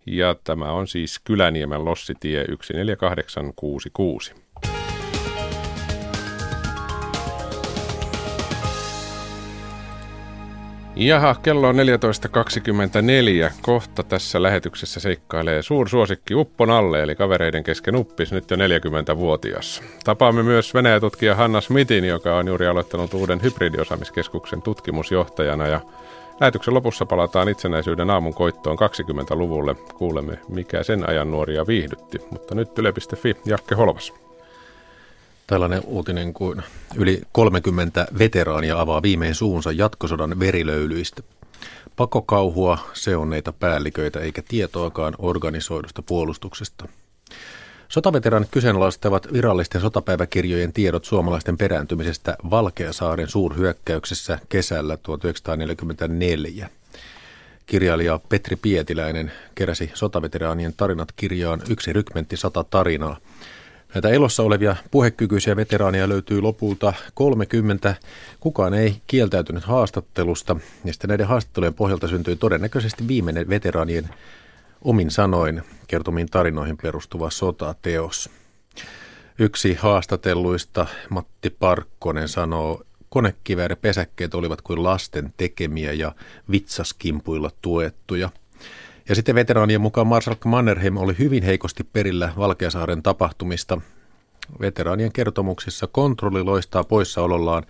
Ja 0.06 0.34
tämä 0.44 0.72
on 0.72 0.88
siis 0.88 1.18
Kyläniemen 1.18 1.84
Lossitie 1.84 2.44
14866. 2.44 4.34
Jaha, 11.00 11.34
kello 11.42 11.68
on 11.68 11.74
14.24. 11.76 13.52
Kohta 13.62 14.02
tässä 14.02 14.42
lähetyksessä 14.42 15.00
seikkailee 15.00 15.62
suursuosikki 15.62 16.34
Uppon 16.34 16.70
alle, 16.70 17.02
eli 17.02 17.14
kavereiden 17.14 17.62
kesken 17.62 17.96
uppis, 17.96 18.32
nyt 18.32 18.50
jo 18.50 18.56
40-vuotias. 18.56 19.82
Tapaamme 20.04 20.42
myös 20.42 20.74
Venäjä-tutkija 20.74 21.34
Hanna 21.34 21.60
Smithin, 21.60 22.04
joka 22.04 22.36
on 22.36 22.48
juuri 22.48 22.66
aloittanut 22.66 23.14
uuden 23.14 23.42
hybridiosaamiskeskuksen 23.42 24.62
tutkimusjohtajana. 24.62 25.66
Ja 25.66 25.80
lähetyksen 26.40 26.74
lopussa 26.74 27.06
palataan 27.06 27.48
itsenäisyyden 27.48 28.10
aamun 28.10 28.34
koittoon 28.34 28.78
20-luvulle. 28.78 29.76
Kuulemme, 29.94 30.38
mikä 30.48 30.82
sen 30.82 31.08
ajan 31.08 31.30
nuoria 31.30 31.66
viihdytti. 31.66 32.18
Mutta 32.30 32.54
nyt 32.54 32.78
yle.fi, 32.78 33.36
Jakke 33.46 33.74
Holvas. 33.74 34.12
Tällainen 35.50 35.82
uutinen 35.84 36.34
kuin 36.34 36.62
yli 36.96 37.22
30 37.32 38.06
veteraania 38.18 38.80
avaa 38.80 39.02
viimein 39.02 39.34
suunsa 39.34 39.72
jatkosodan 39.72 40.40
verilöylyistä. 40.40 41.22
Pakokauhua, 41.96 42.78
seonneita 42.92 43.52
päälliköitä 43.52 44.20
eikä 44.20 44.42
tietoakaan 44.48 45.14
organisoidusta 45.18 46.02
puolustuksesta. 46.02 46.88
Sotaveteraanit 47.88 48.48
kyseenalaistavat 48.50 49.32
virallisten 49.32 49.80
sotapäiväkirjojen 49.80 50.72
tiedot 50.72 51.04
suomalaisten 51.04 51.58
perääntymisestä 51.58 52.36
Valkeasaaren 52.50 53.28
suurhyökkäyksessä 53.28 54.38
kesällä 54.48 54.96
1944. 54.96 56.70
Kirjailija 57.66 58.20
Petri 58.28 58.56
Pietiläinen 58.56 59.32
keräsi 59.54 59.90
sotaveteraanien 59.94 60.74
tarinat 60.76 61.08
kirjaan 61.16 61.62
Yksi 61.68 61.92
rykmentti 61.92 62.36
sata 62.36 62.64
tarinaa– 62.64 63.16
Näitä 63.94 64.08
elossa 64.08 64.42
olevia 64.42 64.76
puhekykyisiä 64.90 65.56
veteraaneja 65.56 66.08
löytyy 66.08 66.40
lopulta 66.40 66.92
30. 67.14 67.94
Kukaan 68.40 68.74
ei 68.74 69.02
kieltäytynyt 69.06 69.64
haastattelusta, 69.64 70.56
ja 70.84 70.92
sitten 70.92 71.08
näiden 71.08 71.26
haastattelujen 71.26 71.74
pohjalta 71.74 72.08
syntyi 72.08 72.36
todennäköisesti 72.36 73.08
viimeinen 73.08 73.48
veteraanien 73.48 74.08
omin 74.82 75.10
sanoin 75.10 75.62
kertomiin 75.86 76.30
tarinoihin 76.30 76.76
perustuva 76.76 77.30
sotateos. 77.30 78.30
Yksi 79.38 79.74
haastatelluista, 79.74 80.86
Matti 81.08 81.50
Parkkonen, 81.50 82.28
sanoo, 82.28 82.82
pesäkkeet 83.80 84.34
olivat 84.34 84.62
kuin 84.62 84.82
lasten 84.82 85.34
tekemiä 85.36 85.92
ja 85.92 86.14
vitsaskimpuilla 86.50 87.50
tuettuja– 87.62 88.30
ja 89.08 89.14
sitten 89.14 89.34
veteraanien 89.34 89.80
mukaan 89.80 90.06
Marsalkka 90.06 90.48
Mannerheim 90.48 90.96
oli 90.96 91.14
hyvin 91.18 91.42
heikosti 91.42 91.84
perillä 91.84 92.32
Valkeasaaren 92.38 93.02
tapahtumista. 93.02 93.80
Veteraanien 94.60 95.12
kertomuksissa 95.12 95.86
kontrolli 95.86 96.42
loistaa 96.42 96.84
poissaolollaan. 96.84 97.66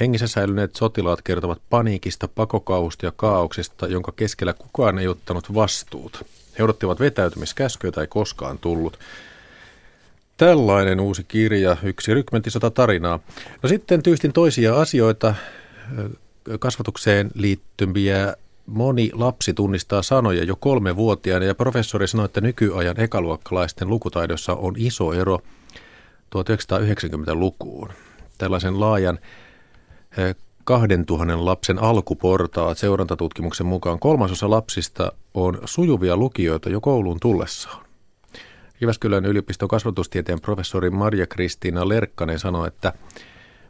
Hengissä 0.00 0.26
säilyneet 0.26 0.76
sotilaat 0.76 1.22
kertovat 1.22 1.62
paniikista, 1.70 2.28
pakokausta 2.28 3.06
ja 3.06 3.12
kaauksesta, 3.16 3.86
jonka 3.86 4.12
keskellä 4.12 4.52
kukaan 4.52 4.98
ei 4.98 5.08
ottanut 5.08 5.54
vastuuta. 5.54 6.24
He 6.58 6.64
odottivat 6.64 7.00
vetäytymiskäskyä 7.00 7.92
tai 7.92 8.06
koskaan 8.06 8.58
tullut. 8.58 8.98
Tällainen 10.36 11.00
uusi 11.00 11.24
kirja, 11.24 11.76
yksi 11.82 12.14
rykmentisota 12.14 12.70
tarinaa. 12.70 13.20
No 13.62 13.68
sitten 13.68 14.02
tyystin 14.02 14.32
toisia 14.32 14.80
asioita, 14.80 15.34
kasvatukseen 16.58 17.30
liittyviä 17.34 18.34
Moni 18.66 19.10
lapsi 19.14 19.54
tunnistaa 19.54 20.02
sanoja 20.02 20.44
jo 20.44 20.56
kolme 20.56 20.96
vuotiaana 20.96 21.44
ja 21.44 21.54
professori 21.54 22.08
sanoi, 22.08 22.24
että 22.24 22.40
nykyajan 22.40 23.00
ekaluokkalaisten 23.00 23.88
lukutaidossa 23.88 24.54
on 24.54 24.74
iso 24.76 25.12
ero 25.12 25.38
1990-lukuun. 26.36 27.88
Tällaisen 28.38 28.80
laajan 28.80 29.18
2000 30.64 31.32
eh, 31.32 31.38
lapsen 31.38 31.78
alkuportaat 31.78 32.78
seurantatutkimuksen 32.78 33.66
mukaan 33.66 33.98
kolmasosa 33.98 34.50
lapsista 34.50 35.12
on 35.34 35.58
sujuvia 35.64 36.16
lukijoita 36.16 36.70
jo 36.70 36.80
kouluun 36.80 37.20
tullessaan. 37.20 37.84
Jyväskylän 38.80 39.24
yliopiston 39.24 39.68
kasvatustieteen 39.68 40.40
professori 40.40 40.90
Marja 40.90 41.26
Kristiina 41.26 41.88
Lerkkanen 41.88 42.38
sanoi, 42.38 42.68
että 42.68 42.92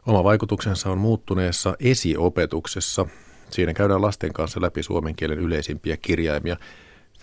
oma 0.07 0.25
vaikutuksensa 0.25 0.91
on 0.91 0.99
muuttuneessa 0.99 1.77
esiopetuksessa– 1.81 3.07
Siinä 3.53 3.75
käydään 3.75 4.03
lasten 4.03 4.33
kanssa 4.33 4.61
läpi 4.61 4.83
suomen 4.83 5.15
kielen 5.15 5.39
yleisimpiä 5.39 5.97
kirjaimia. 5.97 6.57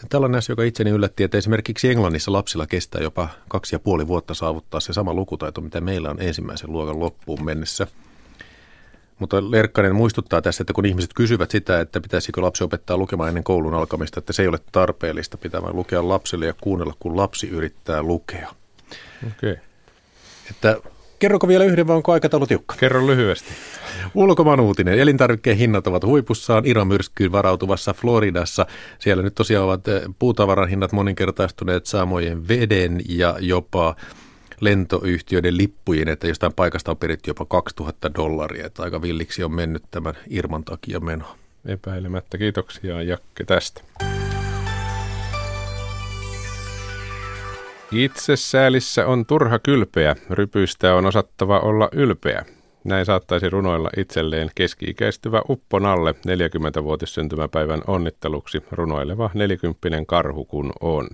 Tällainen 0.10 0.38
asia, 0.38 0.54
joka 0.54 0.64
itseni 0.64 0.90
yllätti, 0.90 1.24
että 1.24 1.38
esimerkiksi 1.38 1.90
Englannissa 1.90 2.32
lapsilla 2.32 2.68
kestää 2.68 3.02
jopa 3.02 3.30
kaksi 3.48 3.76
ja 3.76 3.80
puoli 3.80 4.08
vuotta 4.08 4.34
saavuttaa 4.34 4.80
se 4.80 4.94
sama 4.94 5.14
lukutaito, 5.14 5.62
mitä 5.62 5.82
meillä 5.82 6.10
on 6.10 6.22
ensimmäisen 6.22 6.72
luokan 6.72 7.00
loppuun 7.00 7.46
mennessä. 7.46 7.88
Mutta 9.20 9.52
Lerkkanen 9.52 9.96
muistuttaa 9.96 10.42
tässä, 10.42 10.64
että 10.64 10.74
kun 10.74 10.86
ihmiset 10.86 11.14
kysyvät 11.14 11.52
sitä, 11.52 11.80
että 11.80 12.02
pitäisikö 12.02 12.42
lapsi 12.42 12.64
opettaa 12.64 12.98
lukemaan 12.98 13.30
ennen 13.30 13.44
koulun 13.44 13.74
alkamista, 13.74 14.20
että 14.20 14.34
se 14.34 14.42
ei 14.42 14.48
ole 14.48 14.60
tarpeellista, 14.72 15.38
pitää 15.38 15.62
vain 15.62 15.76
lukea 15.76 16.08
lapselle 16.08 16.46
ja 16.46 16.54
kuunnella, 16.62 16.94
kun 17.00 17.18
lapsi 17.18 17.50
yrittää 17.50 18.04
lukea. 18.04 18.50
Okei. 19.28 19.52
Okay. 19.52 19.64
Että 20.50 20.78
Kerronko 21.20 21.48
vielä 21.48 21.64
yhden 21.64 21.88
vai 21.88 21.96
onko 21.96 22.12
aikataulu 22.12 22.48
tiukka? 22.48 22.76
Kerro 22.76 23.08
lyhyesti. 23.08 23.50
Ulkomaan 24.14 24.60
uutinen. 24.60 25.00
Elintarvikkeen 25.00 25.58
hinnat 25.58 25.88
ovat 25.88 26.04
huipussaan 26.04 26.66
Iran-myrskyyn 26.66 27.32
varautuvassa 27.32 27.94
Floridassa. 27.94 28.66
Siellä 29.00 29.24
nyt 29.24 29.36
tosiaan 29.36 29.66
ovat 29.66 29.88
eh, 29.88 30.02
puutavaran 30.20 30.70
hinnat 30.70 30.92
moninkertaistuneet 30.92 31.86
samojen 31.86 32.48
veden 32.48 33.02
ja 33.10 33.36
jopa 33.40 33.96
lentoyhtiöiden 34.60 35.58
lippujen, 35.58 36.08
että 36.08 36.28
jostain 36.28 36.54
paikasta 36.54 36.92
on 36.92 36.98
peritty 36.98 37.30
jopa 37.30 37.46
2000 37.46 38.14
dollaria. 38.14 38.66
Että 38.66 38.84
aika 38.84 39.02
villiksi 39.02 39.44
on 39.44 39.52
mennyt 39.52 39.84
tämän 39.92 40.14
Irman 40.30 40.64
takia 40.64 41.00
meno. 41.00 41.26
Epäilemättä. 41.66 42.38
Kiitoksia 42.38 43.02
Jakke 43.02 43.44
tästä. 43.44 43.82
Itsesäälissä 47.92 49.08
on 49.08 49.26
turha 49.26 49.60
kylpeä, 49.60 50.16
rypyistä 50.30 50.96
on 50.96 51.06
osattava 51.06 51.60
olla 51.60 51.90
ylpeä. 51.92 52.46
Näin 52.84 53.06
saattaisi 53.06 53.50
runoilla 53.50 53.90
itselleen 53.98 54.50
keski-ikäistyvä 54.56 55.42
Upponalle 55.50 56.12
40-vuotissyntymäpäivän 56.12 57.82
onnitteluksi 57.88 58.64
runoileva 58.72 59.30
nelikymppinen 59.34 60.06
karhu 60.06 60.46
kun 60.46 60.74
on. 60.82 61.08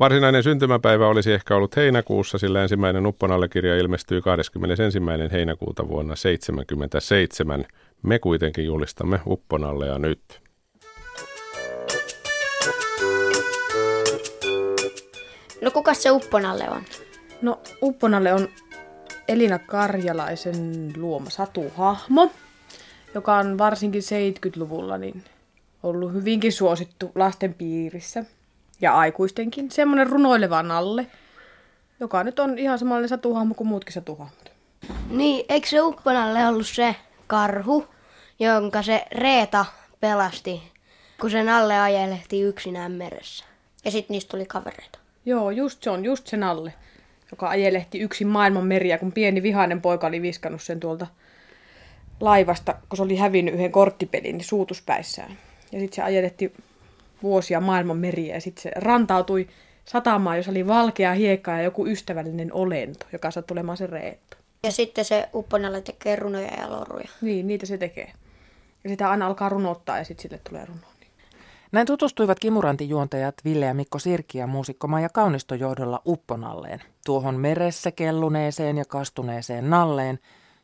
Varsinainen 0.00 0.42
syntymäpäivä 0.42 1.08
olisi 1.08 1.32
ehkä 1.32 1.56
ollut 1.56 1.76
heinäkuussa, 1.76 2.38
sillä 2.38 2.62
ensimmäinen 2.62 3.06
Upponalle-kirja 3.06 3.76
ilmestyy 3.76 4.20
21. 4.22 4.98
heinäkuuta 5.32 5.88
vuonna 5.88 6.14
1977. 6.14 7.64
Me 8.02 8.18
kuitenkin 8.18 8.64
julistamme 8.64 9.20
Upponallea 9.26 9.98
nyt. 9.98 10.47
No 15.60 15.70
kuka 15.70 15.94
se 15.94 16.10
Upponalle 16.10 16.70
on? 16.70 16.82
No 17.42 17.60
Upponalle 17.82 18.34
on 18.34 18.48
Elina 19.28 19.58
Karjalaisen 19.58 20.92
luoma 20.96 21.30
satuhahmo, 21.30 22.30
joka 23.14 23.36
on 23.36 23.58
varsinkin 23.58 24.02
70-luvulla 24.02 24.98
niin 24.98 25.24
ollut 25.82 26.12
hyvinkin 26.12 26.52
suosittu 26.52 27.12
lasten 27.14 27.54
piirissä 27.54 28.24
ja 28.80 28.98
aikuistenkin. 28.98 29.70
Semmoinen 29.70 30.06
runoileva 30.06 30.62
nalle, 30.62 31.06
joka 32.00 32.24
nyt 32.24 32.38
on 32.38 32.58
ihan 32.58 32.78
samanlainen 32.78 33.08
satuhahmo 33.08 33.54
kuin 33.54 33.68
muutkin 33.68 33.92
satuhahmot. 33.92 34.52
Niin, 35.10 35.44
eikö 35.48 35.68
se 35.68 35.82
Upponalle 35.82 36.46
ollut 36.46 36.66
se 36.66 36.96
karhu, 37.26 37.86
jonka 38.38 38.82
se 38.82 39.04
Reeta 39.12 39.66
pelasti, 40.00 40.62
kun 41.20 41.30
sen 41.30 41.48
alle 41.48 41.80
ajelehti 41.80 42.40
yksinään 42.40 42.92
meressä? 42.92 43.44
Ja 43.84 43.90
sitten 43.90 44.14
niistä 44.14 44.30
tuli 44.30 44.46
kavereita. 44.46 44.97
Joo, 45.28 45.50
just 45.50 45.82
se 45.82 45.90
on, 45.90 46.04
just 46.04 46.26
se 46.26 46.36
nalle 46.36 46.72
joka 47.30 47.48
ajelehti 47.48 47.98
yksin 47.98 48.26
maailman 48.26 48.66
meriä, 48.66 48.98
kun 48.98 49.12
pieni 49.12 49.42
vihainen 49.42 49.82
poika 49.82 50.06
oli 50.06 50.22
viskannut 50.22 50.62
sen 50.62 50.80
tuolta 50.80 51.06
laivasta, 52.20 52.74
kun 52.88 52.96
se 52.96 53.02
oli 53.02 53.16
hävinnyt 53.16 53.54
yhden 53.54 53.72
korttipelin 53.72 54.38
niin 54.38 54.44
suutuspäissään. 54.44 55.38
Ja 55.72 55.80
sitten 55.80 55.96
se 55.96 56.02
ajelehti 56.02 56.52
vuosia 57.22 57.60
maailman 57.60 57.96
meriä 57.96 58.34
ja 58.34 58.40
sitten 58.40 58.62
se 58.62 58.70
rantautui 58.76 59.48
satamaan, 59.84 60.36
jos 60.36 60.48
oli 60.48 60.66
valkea 60.66 61.12
hiekka 61.14 61.50
ja 61.50 61.62
joku 61.62 61.86
ystävällinen 61.86 62.52
olento, 62.52 63.06
joka 63.12 63.30
saa 63.30 63.42
tulemaan 63.42 63.76
se 63.76 63.86
reetto. 63.86 64.36
Ja 64.62 64.72
sitten 64.72 65.04
se 65.04 65.28
upponalle 65.34 65.80
tekee 65.80 66.16
runoja 66.16 66.60
ja 66.60 66.70
loruja. 66.70 67.08
Niin, 67.20 67.46
niitä 67.46 67.66
se 67.66 67.78
tekee. 67.78 68.12
Ja 68.84 68.90
sitä 68.90 69.10
aina 69.10 69.26
alkaa 69.26 69.48
runottaa 69.48 69.98
ja 69.98 70.04
sitten 70.04 70.22
sille 70.22 70.40
tulee 70.48 70.64
runo. 70.64 70.80
Näin 71.72 71.86
tutustuivat 71.86 72.38
kimurantijuontajat 72.38 73.34
Ville 73.44 73.66
ja 73.66 73.74
Mikko 73.74 73.98
Sirki 73.98 74.38
ja 74.38 74.46
muusikko 74.46 74.86
Maija 74.88 75.08
Kaunisto 75.08 75.54
johdolla 75.54 76.02
Upponalleen, 76.06 76.82
tuohon 77.06 77.34
meressä 77.34 77.90
kelluneeseen 77.90 78.78
ja 78.78 78.84
kastuneeseen 78.84 79.70
nalleen, 79.70 80.18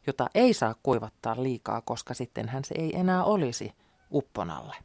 jota 0.06 0.26
ei 0.34 0.54
saa 0.54 0.74
kuivattaa 0.82 1.42
liikaa, 1.42 1.80
koska 1.80 2.14
sittenhän 2.14 2.64
se 2.64 2.74
ei 2.78 2.96
enää 2.96 3.24
olisi 3.24 3.72
Upponalle. 4.12 4.76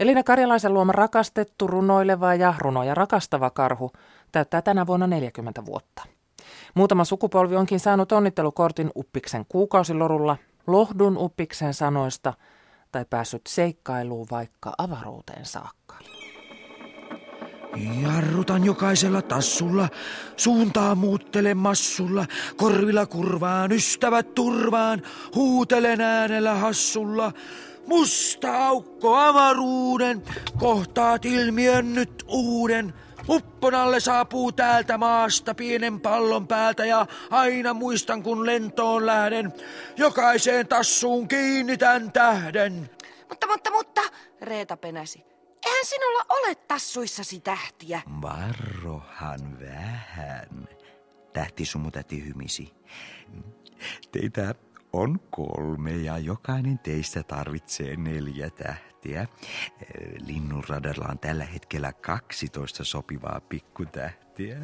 Elina 0.00 0.22
Karjalaisen 0.22 0.74
luoma 0.74 0.92
rakastettu, 0.92 1.66
runoileva 1.66 2.34
ja 2.34 2.54
runoja 2.58 2.94
rakastava 2.94 3.50
karhu 3.50 3.92
täyttää 4.32 4.62
tänä 4.62 4.86
vuonna 4.86 5.06
40 5.06 5.66
vuotta. 5.66 6.02
Muutama 6.74 7.04
sukupolvi 7.04 7.56
onkin 7.56 7.80
saanut 7.80 8.12
onnittelukortin 8.12 8.90
Uppiksen 8.96 9.46
kuukausilorulla, 9.48 10.36
lohdun 10.66 11.16
Uppiksen 11.16 11.74
sanoista– 11.74 12.34
tai 12.92 13.04
päässyt 13.10 13.46
seikkailuun 13.48 14.26
vaikka 14.30 14.72
avaruuteen 14.78 15.46
saakka. 15.46 15.98
Jarrutan 18.02 18.64
jokaisella 18.64 19.22
tassulla, 19.22 19.88
suuntaa 20.36 20.94
muuttele 20.94 21.54
massulla, 21.54 22.26
korvilla 22.56 23.06
kurvaan, 23.06 23.72
ystävät 23.72 24.34
turvaan, 24.34 25.02
huutelen 25.34 26.00
äänellä 26.00 26.54
hassulla. 26.54 27.32
Musta 27.86 28.66
aukko 28.66 29.16
avaruuden, 29.16 30.22
kohtaat 30.58 31.24
ilmiön 31.24 31.94
nyt 31.94 32.24
uuden, 32.28 32.94
Upponalle 33.30 34.00
saapuu 34.00 34.52
täältä 34.52 34.98
maasta 34.98 35.54
pienen 35.54 36.00
pallon 36.00 36.48
päältä 36.48 36.84
ja 36.84 37.06
aina 37.30 37.74
muistan 37.74 38.22
kun 38.22 38.46
lentoon 38.46 39.06
lähden. 39.06 39.52
Jokaiseen 39.96 40.68
tassuun 40.68 41.28
kiinnitän 41.28 42.12
tähden. 42.12 42.90
Mutta, 43.28 43.46
mutta, 43.46 43.70
mutta, 43.70 44.02
Reeta 44.40 44.76
penäsi. 44.76 45.24
Eihän 45.66 45.84
sinulla 45.84 46.24
ole 46.28 46.54
tassuissasi 46.54 47.40
tähtiä. 47.40 48.02
Varrohan 48.22 49.60
vähän. 49.60 50.68
Tähti 51.32 51.64
sumutäti 51.64 52.24
hymisi. 52.26 52.74
Teitä 54.12 54.54
on 54.92 55.20
kolme 55.30 55.92
ja 55.92 56.18
jokainen 56.18 56.78
teistä 56.78 57.22
tarvitsee 57.22 57.96
neljä 57.96 58.50
tähtiä. 58.50 59.26
Linnunradalla 60.26 61.06
on 61.10 61.18
tällä 61.18 61.44
hetkellä 61.44 61.92
12 61.92 62.84
sopivaa 62.84 63.40
pikkutähtiä. 63.48 64.58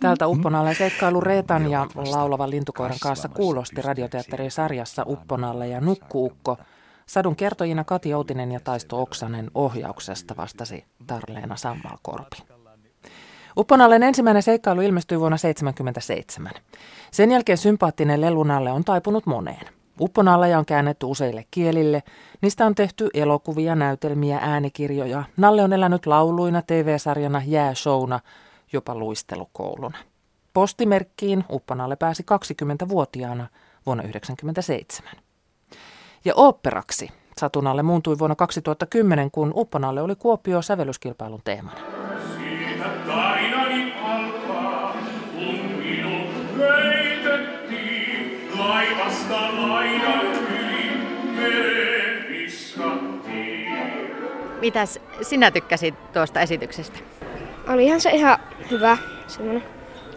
Tältä 0.00 0.26
Upponalle 0.26 0.74
seikkailu 0.74 1.20
Reetan 1.20 1.70
ja 1.70 1.86
laulavan 1.94 2.50
lintukoiran 2.50 2.98
kanssa 3.02 3.28
kuulosti 3.28 3.82
radioteatterisarjassa 3.82 5.04
Upponalle 5.06 5.68
ja 5.68 5.80
Nukkuukko. 5.80 6.58
Sadun 7.06 7.36
kertojina 7.36 7.84
Kati 7.84 8.14
Outinen 8.14 8.52
ja 8.52 8.60
Taisto 8.60 9.02
Oksanen 9.02 9.50
ohjauksesta 9.54 10.36
vastasi 10.36 10.84
Tarleena 11.06 11.56
Sammalkorpi. 11.56 12.49
Upponallen 13.56 14.02
ensimmäinen 14.02 14.42
seikkailu 14.42 14.80
ilmestyi 14.80 15.20
vuonna 15.20 15.38
1977. 15.38 16.52
Sen 17.10 17.30
jälkeen 17.30 17.58
sympaattinen 17.58 18.20
lelunalle 18.20 18.72
on 18.72 18.84
taipunut 18.84 19.26
moneen. 19.26 19.66
Upponalleja 20.00 20.58
on 20.58 20.66
käännetty 20.66 21.06
useille 21.06 21.44
kielille, 21.50 22.02
niistä 22.42 22.66
on 22.66 22.74
tehty 22.74 23.08
elokuvia, 23.14 23.74
näytelmiä, 23.74 24.38
äänikirjoja. 24.42 25.24
Nalle 25.36 25.62
on 25.62 25.72
elänyt 25.72 26.06
lauluina, 26.06 26.62
TV-sarjana, 26.62 27.42
jääshowna, 27.46 28.20
jopa 28.72 28.94
luistelukouluna. 28.94 29.98
Postimerkkiin 30.52 31.44
Upponalle 31.50 31.96
pääsi 31.96 32.22
20-vuotiaana 32.22 33.46
vuonna 33.86 34.02
1997. 34.02 35.12
Ja 36.24 36.32
oopperaksi 36.36 37.10
Satunalle 37.40 37.82
muuntui 37.82 38.18
vuonna 38.18 38.36
2010, 38.36 39.30
kun 39.30 39.52
Upponalle 39.54 40.02
oli 40.02 40.16
Kuopio 40.16 40.62
sävellyskilpailun 40.62 41.40
teemana. 41.44 42.09
Mitäs 54.60 55.00
sinä 55.22 55.50
tykkäsit 55.50 56.12
tuosta 56.12 56.40
esityksestä? 56.40 56.98
Olihan 57.68 58.00
se 58.00 58.10
ihan 58.10 58.38
hyvä 58.70 58.98
semmoinen. 59.26 59.62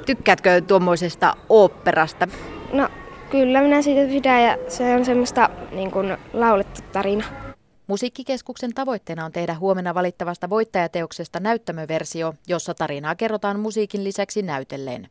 Tykkäätkö 0.06 0.62
tuommoisesta 0.62 1.36
oopperasta? 1.50 2.28
No 2.74 2.90
kyllä 3.30 3.62
minä 3.62 3.82
siitä 3.82 4.08
pidän 4.08 4.44
ja 4.44 4.58
se 4.68 4.96
on 4.96 5.06
semmoista 5.06 5.50
niin 5.72 5.92
kuin 5.92 6.18
laulettu 6.34 6.82
tarina. 6.92 7.26
Musiikkikeskuksen 7.88 8.74
tavoitteena 8.74 9.26
on 9.26 9.32
tehdä 9.32 9.56
huomenna 9.56 9.94
valittavasta 9.94 10.50
voittajateoksesta 10.50 11.40
näyttämöversio, 11.40 12.34
jossa 12.48 12.74
tarinaa 12.74 13.16
kerrotaan 13.16 13.60
musiikin 13.60 14.04
lisäksi 14.04 14.42
näytelleen. 14.42 15.10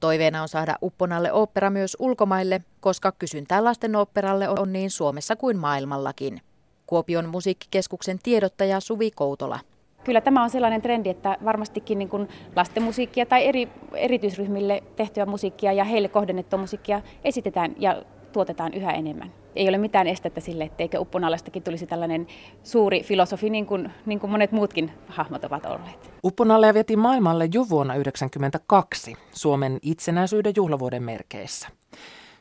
Toiveena 0.00 0.42
on 0.42 0.48
saada 0.48 0.76
Upponalle 0.82 1.32
opera 1.32 1.70
myös 1.70 1.96
ulkomaille, 2.00 2.60
koska 2.80 3.12
kysyntää 3.12 3.64
lasten 3.64 3.96
operalle 3.96 4.48
on 4.48 4.72
niin 4.72 4.90
Suomessa 4.90 5.36
kuin 5.36 5.56
maailmallakin. 5.56 6.40
Kuopion 6.86 7.28
musiikkikeskuksen 7.28 8.18
tiedottaja 8.22 8.80
Suvi 8.80 9.10
Koutola. 9.10 9.58
Kyllä 10.04 10.20
tämä 10.20 10.42
on 10.42 10.50
sellainen 10.50 10.82
trendi, 10.82 11.08
että 11.08 11.36
varmastikin 11.44 11.98
niin 11.98 12.08
kuin 12.08 12.28
lastenmusiikkia 12.56 13.26
tai 13.26 13.46
eri, 13.46 13.68
erityisryhmille 13.94 14.82
tehtyä 14.96 15.26
musiikkia 15.26 15.72
ja 15.72 15.84
heille 15.84 16.08
kohdennettua 16.08 16.58
musiikkia 16.58 17.02
esitetään 17.24 17.74
ja 17.78 18.02
tuotetaan 18.32 18.74
yhä 18.74 18.92
enemmän. 18.92 19.32
Ei 19.56 19.68
ole 19.68 19.78
mitään 19.78 20.06
estettä 20.06 20.40
sille, 20.40 20.64
etteikö 20.64 21.00
Upponallestakin 21.00 21.62
tulisi 21.62 21.86
tällainen 21.86 22.26
suuri 22.62 23.02
filosofi, 23.02 23.50
niin 23.50 23.66
kuin, 23.66 23.90
niin 24.06 24.20
kuin 24.20 24.30
monet 24.30 24.52
muutkin 24.52 24.92
hahmot 25.08 25.44
ovat 25.44 25.66
olleet. 25.66 26.12
Upponalleja 26.24 26.74
vietiin 26.74 26.98
maailmalle 26.98 27.48
jo 27.52 27.68
vuonna 27.68 27.94
1992 27.94 29.16
Suomen 29.32 29.78
itsenäisyyden 29.82 30.52
juhlavuoden 30.56 31.02
merkeissä. 31.02 31.68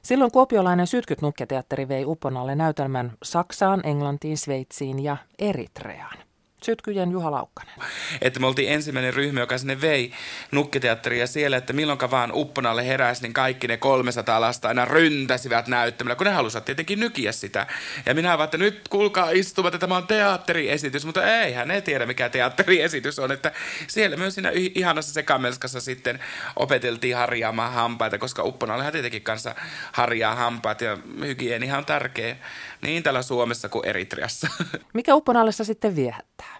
Silloin 0.01 0.31
kuopiolainen 0.31 0.87
Sytkyt 0.87 1.21
nukketeatteri 1.21 1.87
vei 1.87 2.05
Upponalle 2.05 2.55
näytelmän 2.55 3.11
Saksaan, 3.23 3.81
Englantiin, 3.87 4.37
Sveitsiin 4.37 5.03
ja 5.03 5.17
Eritreaan. 5.39 6.24
Sytkyjen 6.65 7.11
Juha 7.11 7.31
Laukkanen. 7.31 7.75
Että 8.21 8.39
me 8.39 8.47
oltiin 8.47 8.71
ensimmäinen 8.71 9.13
ryhmä, 9.13 9.39
joka 9.39 9.57
sinne 9.57 9.81
vei 9.81 10.11
nukkiteatteria 10.51 11.27
siellä, 11.27 11.57
että 11.57 11.73
milloinka 11.73 12.11
vaan 12.11 12.31
Upponalle 12.33 12.87
heräsi, 12.87 13.21
niin 13.21 13.33
kaikki 13.33 13.67
ne 13.67 13.77
300 13.77 14.41
lasta 14.41 14.67
aina 14.67 14.85
ryntäsivät 14.85 15.67
näyttämällä, 15.67 16.15
kun 16.15 16.25
ne 16.25 16.33
halusivat 16.33 16.65
tietenkin 16.65 16.99
nykiä 16.99 17.31
sitä. 17.31 17.67
Ja 18.05 18.13
minä 18.13 18.37
vaan, 18.37 18.45
että 18.45 18.57
nyt 18.57 18.87
kuulkaa 18.89 19.29
istuvat, 19.29 19.73
että 19.73 19.87
tämä 19.87 19.97
on 19.97 20.07
teatteriesitys, 20.07 21.05
mutta 21.05 21.39
eihän 21.39 21.67
ne 21.67 21.81
tiedä, 21.81 22.05
mikä 22.05 22.29
teatteriesitys 22.29 23.19
on. 23.19 23.31
Että 23.31 23.51
siellä 23.87 24.17
myös 24.17 24.33
siinä 24.33 24.51
ihanassa 24.53 25.13
sekamelskassa 25.13 25.81
sitten 25.81 26.19
opeteltiin 26.55 27.15
harjaamaan 27.15 27.73
hampaita, 27.73 28.17
koska 28.17 28.43
Upponallehan 28.43 28.93
tietenkin 28.93 29.21
kanssa 29.21 29.55
harjaa 29.91 30.35
hampaat 30.35 30.81
ja 30.81 30.97
hygienihan 31.19 31.77
on 31.77 31.85
tärkeä 31.85 32.35
niin 32.81 33.03
täällä 33.03 33.21
Suomessa 33.21 33.69
kuin 33.69 33.85
Eritreassa. 33.85 34.47
Mikä 34.93 35.15
Upponallessa 35.15 35.63
sitten 35.63 35.95
viehättää? 35.95 36.57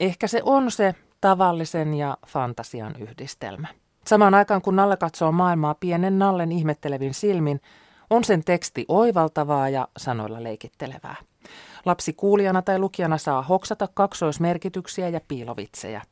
Ehkä 0.00 0.26
se 0.26 0.40
on 0.44 0.70
se 0.70 0.94
tavallisen 1.20 1.94
ja 1.94 2.16
fantasian 2.26 2.94
yhdistelmä. 2.98 3.68
Samaan 4.06 4.34
aikaan 4.34 4.62
kun 4.62 4.76
Nalle 4.76 4.96
katsoo 4.96 5.32
maailmaa 5.32 5.74
pienen 5.74 6.18
Nallen 6.18 6.52
ihmettelevin 6.52 7.14
silmin, 7.14 7.60
on 8.10 8.24
sen 8.24 8.44
teksti 8.44 8.84
oivaltavaa 8.88 9.68
ja 9.68 9.88
sanoilla 9.96 10.42
leikittelevää. 10.42 11.16
Lapsi 11.84 12.12
kuulijana 12.12 12.62
tai 12.62 12.78
lukijana 12.78 13.18
saa 13.18 13.42
hoksata 13.42 13.88
kaksoismerkityksiä 13.94 15.08
ja 15.08 15.20
piilovitsejä. 15.28 16.02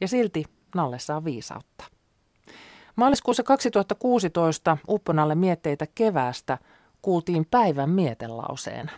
Ja 0.00 0.08
silti 0.08 0.44
Nalle 0.74 0.98
saa 0.98 1.24
viisautta. 1.24 1.84
Maaliskuussa 2.96 3.42
2016 3.42 4.78
Upponalle 4.88 5.34
mietteitä 5.34 5.86
keväästä 5.94 6.58
kuultiin 7.02 7.46
päivän 7.50 7.90
mietelauseena. 7.90 8.92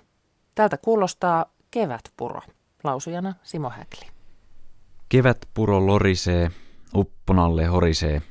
Tältä 0.55 0.77
kuulostaa 0.77 1.47
kevätpuro. 1.71 2.41
Lausujana 2.85 3.35
Simo 3.43 3.71
Häkli. 3.71 4.09
Kevätpuro 5.09 5.87
lorisee, 5.87 6.51
upponalle 6.95 7.65
horisee. 7.65 8.23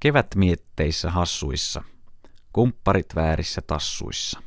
Kevät 0.00 0.26
mietteissä 0.36 1.10
hassuissa, 1.10 1.82
kumpparit 2.52 3.14
väärissä 3.14 3.62
tassuissa. 3.66 4.40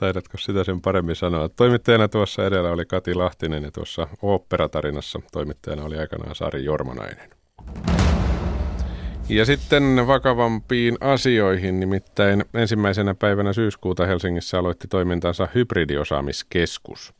Taidatko 0.00 0.38
sitä 0.38 0.64
sen 0.64 0.80
paremmin 0.80 1.16
sanoa? 1.16 1.48
Toimittajana 1.48 2.08
tuossa 2.08 2.46
edellä 2.46 2.70
oli 2.70 2.84
Kati 2.86 3.14
Lahtinen 3.14 3.62
ja 3.62 3.70
tuossa 3.70 4.08
oopperatarinassa 4.22 5.20
toimittajana 5.32 5.84
oli 5.84 5.98
aikanaan 5.98 6.34
Sari 6.34 6.64
Jormanainen. 6.64 7.30
Ja 9.28 9.44
sitten 9.44 10.06
vakavampiin 10.06 10.96
asioihin, 11.00 11.80
nimittäin 11.80 12.44
ensimmäisenä 12.54 13.14
päivänä 13.14 13.52
syyskuuta 13.52 14.06
Helsingissä 14.06 14.58
aloitti 14.58 14.88
toimintansa 14.88 15.48
hybridiosaamiskeskus. 15.54 17.14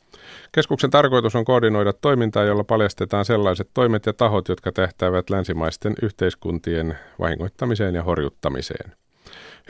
Keskuksen 0.52 0.90
tarkoitus 0.90 1.34
on 1.34 1.44
koordinoida 1.44 1.92
toimintaa, 1.92 2.44
jolla 2.44 2.64
paljastetaan 2.64 3.24
sellaiset 3.24 3.68
toimet 3.74 4.06
ja 4.06 4.12
tahot, 4.12 4.48
jotka 4.48 4.72
tähtäävät 4.72 5.30
länsimaisten 5.30 5.94
yhteiskuntien 6.02 6.98
vahingoittamiseen 7.18 7.94
ja 7.94 8.02
horjuttamiseen. 8.02 8.92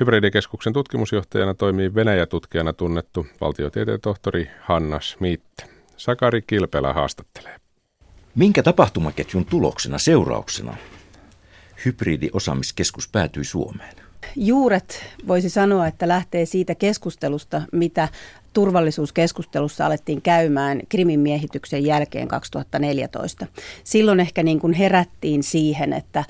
Hybridikeskuksen 0.01 0.73
tutkimusjohtajana 0.73 1.55
toimii 1.55 1.95
Venäjä-tutkijana 1.95 2.73
tunnettu 2.73 3.27
valtiotieteen 3.41 4.01
tohtori 4.01 4.51
Hanna 4.61 5.01
Schmidt. 5.01 5.65
Sakari 5.97 6.43
Kilpelä 6.47 6.93
haastattelee. 6.93 7.57
Minkä 8.35 8.63
tapahtumaketjun 8.63 9.45
tuloksena, 9.45 9.99
seurauksena 9.99 10.77
hybridiosaamiskeskus 11.87 13.09
päätyi 13.09 13.45
Suomeen? 13.45 13.97
Juuret 14.37 15.05
voisi 15.27 15.51
sanoa, 15.51 15.87
että 15.87 16.09
lähtee 16.09 16.47
siitä 16.47 16.75
keskustelusta, 16.75 17.63
mitä 17.73 18.09
turvallisuuskeskustelussa 18.57 19.87
alettiin 19.87 20.23
käymään 20.23 20.81
Krimin 20.89 21.21
miehityksen 21.21 21.87
jälkeen 21.87 22.29
2014. 22.29 23.47
Silloin 23.85 24.21
ehkä 24.21 24.43
niin 24.43 24.61
kuin 24.61 24.73
herättiin 24.73 25.43
siihen, 25.43 25.93
että 25.93 26.25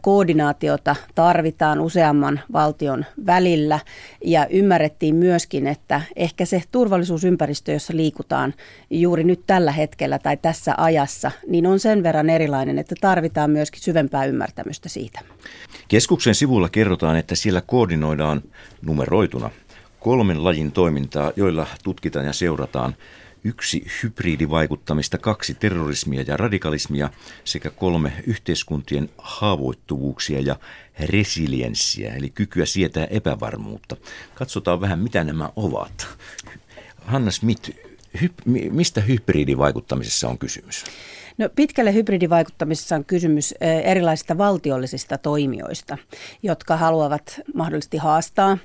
koordinaatiota 0.00 0.96
tarvitaan 1.14 1.80
useamman 1.80 2.40
valtion 2.52 3.04
välillä 3.26 3.80
ja 4.24 4.46
ymmärrettiin 4.50 5.14
myöskin, 5.14 5.66
että 5.66 6.00
ehkä 6.16 6.44
se 6.44 6.62
turvallisuusympäristö, 6.70 7.72
jossa 7.72 7.96
liikutaan 7.96 8.54
juuri 8.90 9.24
nyt 9.24 9.40
tällä 9.46 9.72
hetkellä 9.72 10.18
tai 10.18 10.36
tässä 10.36 10.74
ajassa, 10.76 11.30
niin 11.48 11.66
on 11.66 11.80
sen 11.80 12.02
verran 12.02 12.30
erilainen, 12.30 12.78
että 12.78 12.94
tarvitaan 13.00 13.50
myöskin 13.50 13.82
syvempää 13.82 14.24
ymmärtämystä 14.24 14.88
siitä. 14.88 15.20
Keskuksen 15.88 16.34
sivulla 16.34 16.68
kerrotaan, 16.68 17.16
että 17.16 17.34
siellä 17.34 17.60
koordinoidaan 17.60 18.42
numeroituna 18.86 19.50
kolmen 20.02 20.44
lajin 20.44 20.72
toimintaa, 20.72 21.32
joilla 21.36 21.66
tutkitaan 21.84 22.26
ja 22.26 22.32
seurataan 22.32 22.96
yksi 23.44 23.86
hybridivaikuttamista, 24.02 25.18
kaksi 25.18 25.54
terrorismia 25.54 26.24
ja 26.26 26.36
radikalismia 26.36 27.10
sekä 27.44 27.70
kolme 27.70 28.12
yhteiskuntien 28.26 29.10
haavoittuvuuksia 29.18 30.40
ja 30.40 30.56
resilienssiä, 31.00 32.14
eli 32.14 32.30
kykyä 32.30 32.66
sietää 32.66 33.04
epävarmuutta. 33.04 33.96
Katsotaan 34.34 34.80
vähän, 34.80 34.98
mitä 34.98 35.24
nämä 35.24 35.50
ovat. 35.56 36.08
Hanna 37.06 37.30
Smith, 37.30 37.70
hy- 38.18 38.70
mistä 38.70 39.00
hybridivaikuttamisessa 39.00 40.28
on 40.28 40.38
kysymys? 40.38 40.84
No, 41.38 41.48
pitkälle 41.56 41.94
hybridivaikuttamisessa 41.94 42.96
on 42.96 43.04
kysymys 43.04 43.54
erilaisista 43.84 44.38
valtiollisista 44.38 45.18
toimijoista, 45.18 45.98
jotka 46.42 46.76
haluavat 46.76 47.40
mahdollisesti 47.54 47.96
haastaa 47.96 48.58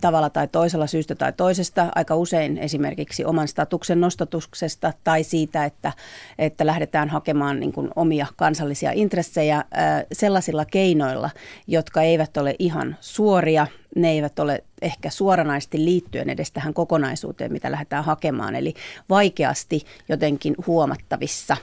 tavalla 0.00 0.30
tai 0.30 0.48
toisella 0.48 0.86
syystä 0.86 1.14
tai 1.14 1.32
toisesta, 1.32 1.88
aika 1.94 2.16
usein 2.16 2.58
esimerkiksi 2.58 3.24
oman 3.24 3.48
statuksen 3.48 4.00
nostatuksesta 4.00 4.92
tai 5.04 5.24
siitä, 5.24 5.64
että, 5.64 5.92
että 6.38 6.66
lähdetään 6.66 7.08
hakemaan 7.08 7.60
niin 7.60 7.72
kuin 7.72 7.90
omia 7.96 8.26
kansallisia 8.36 8.90
intressejä 8.94 9.64
sellaisilla 10.12 10.64
keinoilla, 10.64 11.30
jotka 11.66 12.02
eivät 12.02 12.36
ole 12.36 12.56
ihan 12.58 12.96
suoria 13.00 13.66
ne 13.94 14.10
eivät 14.10 14.38
ole 14.38 14.64
ehkä 14.82 15.10
suoranaisesti 15.10 15.84
liittyen 15.84 16.30
edes 16.30 16.52
tähän 16.52 16.74
kokonaisuuteen, 16.74 17.52
mitä 17.52 17.70
lähdetään 17.70 18.04
hakemaan, 18.04 18.54
eli 18.54 18.74
vaikeasti 19.08 19.84
jotenkin 20.08 20.54
huomattavissa. 20.66 21.56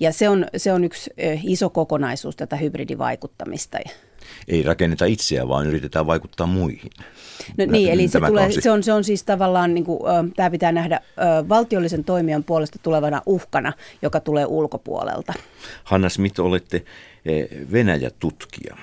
Ja 0.00 0.12
se 0.12 0.28
on, 0.28 0.46
se 0.56 0.72
on 0.72 0.84
yksi 0.84 1.10
iso 1.44 1.70
kokonaisuus 1.70 2.36
tätä 2.36 2.56
hybridivaikuttamista. 2.56 3.78
Ei 4.48 4.62
rakenneta 4.62 5.04
itseä, 5.04 5.48
vaan 5.48 5.66
yritetään 5.66 6.06
vaikuttaa 6.06 6.46
muihin. 6.46 6.90
No 7.58 7.64
niin, 7.66 7.92
eli 7.92 8.08
se, 8.08 8.20
tulee, 8.26 8.52
se, 8.52 8.70
on, 8.70 8.82
se 8.82 8.92
on 8.92 9.04
siis 9.04 9.24
tavallaan, 9.24 9.74
niin 9.74 9.84
kuin, 9.84 10.00
tämä 10.36 10.50
pitää 10.50 10.72
nähdä 10.72 11.00
valtiollisen 11.48 12.04
toimijan 12.04 12.44
puolesta 12.44 12.78
tulevana 12.82 13.22
uhkana, 13.26 13.72
joka 14.02 14.20
tulee 14.20 14.46
ulkopuolelta. 14.46 15.32
Hanna 15.84 16.08
Smith, 16.08 16.40
olette 16.40 16.84
Venäjä-tutkija 17.72 18.76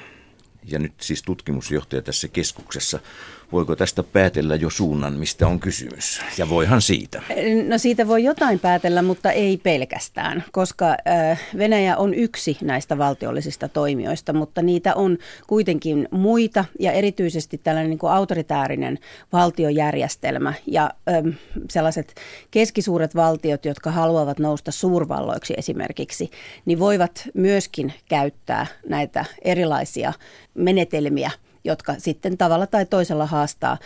ja 0.67 0.79
nyt 0.79 0.93
siis 1.01 1.23
tutkimusjohtaja 1.23 2.01
tässä 2.01 2.27
keskuksessa. 2.27 2.99
Voiko 3.51 3.75
tästä 3.75 4.03
päätellä 4.03 4.55
jo 4.55 4.69
suunnan, 4.69 5.13
mistä 5.13 5.47
on 5.47 5.59
kysymys? 5.59 6.21
Ja 6.37 6.49
voihan 6.49 6.81
siitä. 6.81 7.21
No 7.67 7.77
siitä 7.77 8.07
voi 8.07 8.23
jotain 8.23 8.59
päätellä, 8.59 9.01
mutta 9.01 9.31
ei 9.31 9.57
pelkästään, 9.57 10.43
koska 10.51 10.97
Venäjä 11.57 11.97
on 11.97 12.13
yksi 12.13 12.57
näistä 12.61 12.97
valtiollisista 12.97 13.67
toimijoista, 13.67 14.33
mutta 14.33 14.61
niitä 14.61 14.95
on 14.95 15.17
kuitenkin 15.47 16.07
muita 16.11 16.65
ja 16.79 16.91
erityisesti 16.91 17.57
tällainen 17.57 17.89
niin 17.89 17.99
kuin 17.99 18.13
autoritäärinen 18.13 18.99
valtiojärjestelmä 19.33 20.53
ja 20.65 20.91
sellaiset 21.69 22.15
keskisuuret 22.51 23.15
valtiot, 23.15 23.65
jotka 23.65 23.91
haluavat 23.91 24.39
nousta 24.39 24.71
suurvalloiksi 24.71 25.53
esimerkiksi, 25.57 26.31
niin 26.65 26.79
voivat 26.79 27.29
myöskin 27.33 27.93
käyttää 28.09 28.65
näitä 28.89 29.25
erilaisia 29.41 30.13
menetelmiä– 30.55 31.31
jotka 31.63 31.95
sitten 31.97 32.37
tavalla 32.37 32.67
tai 32.67 32.85
toisella 32.85 33.25
haastaa 33.25 33.77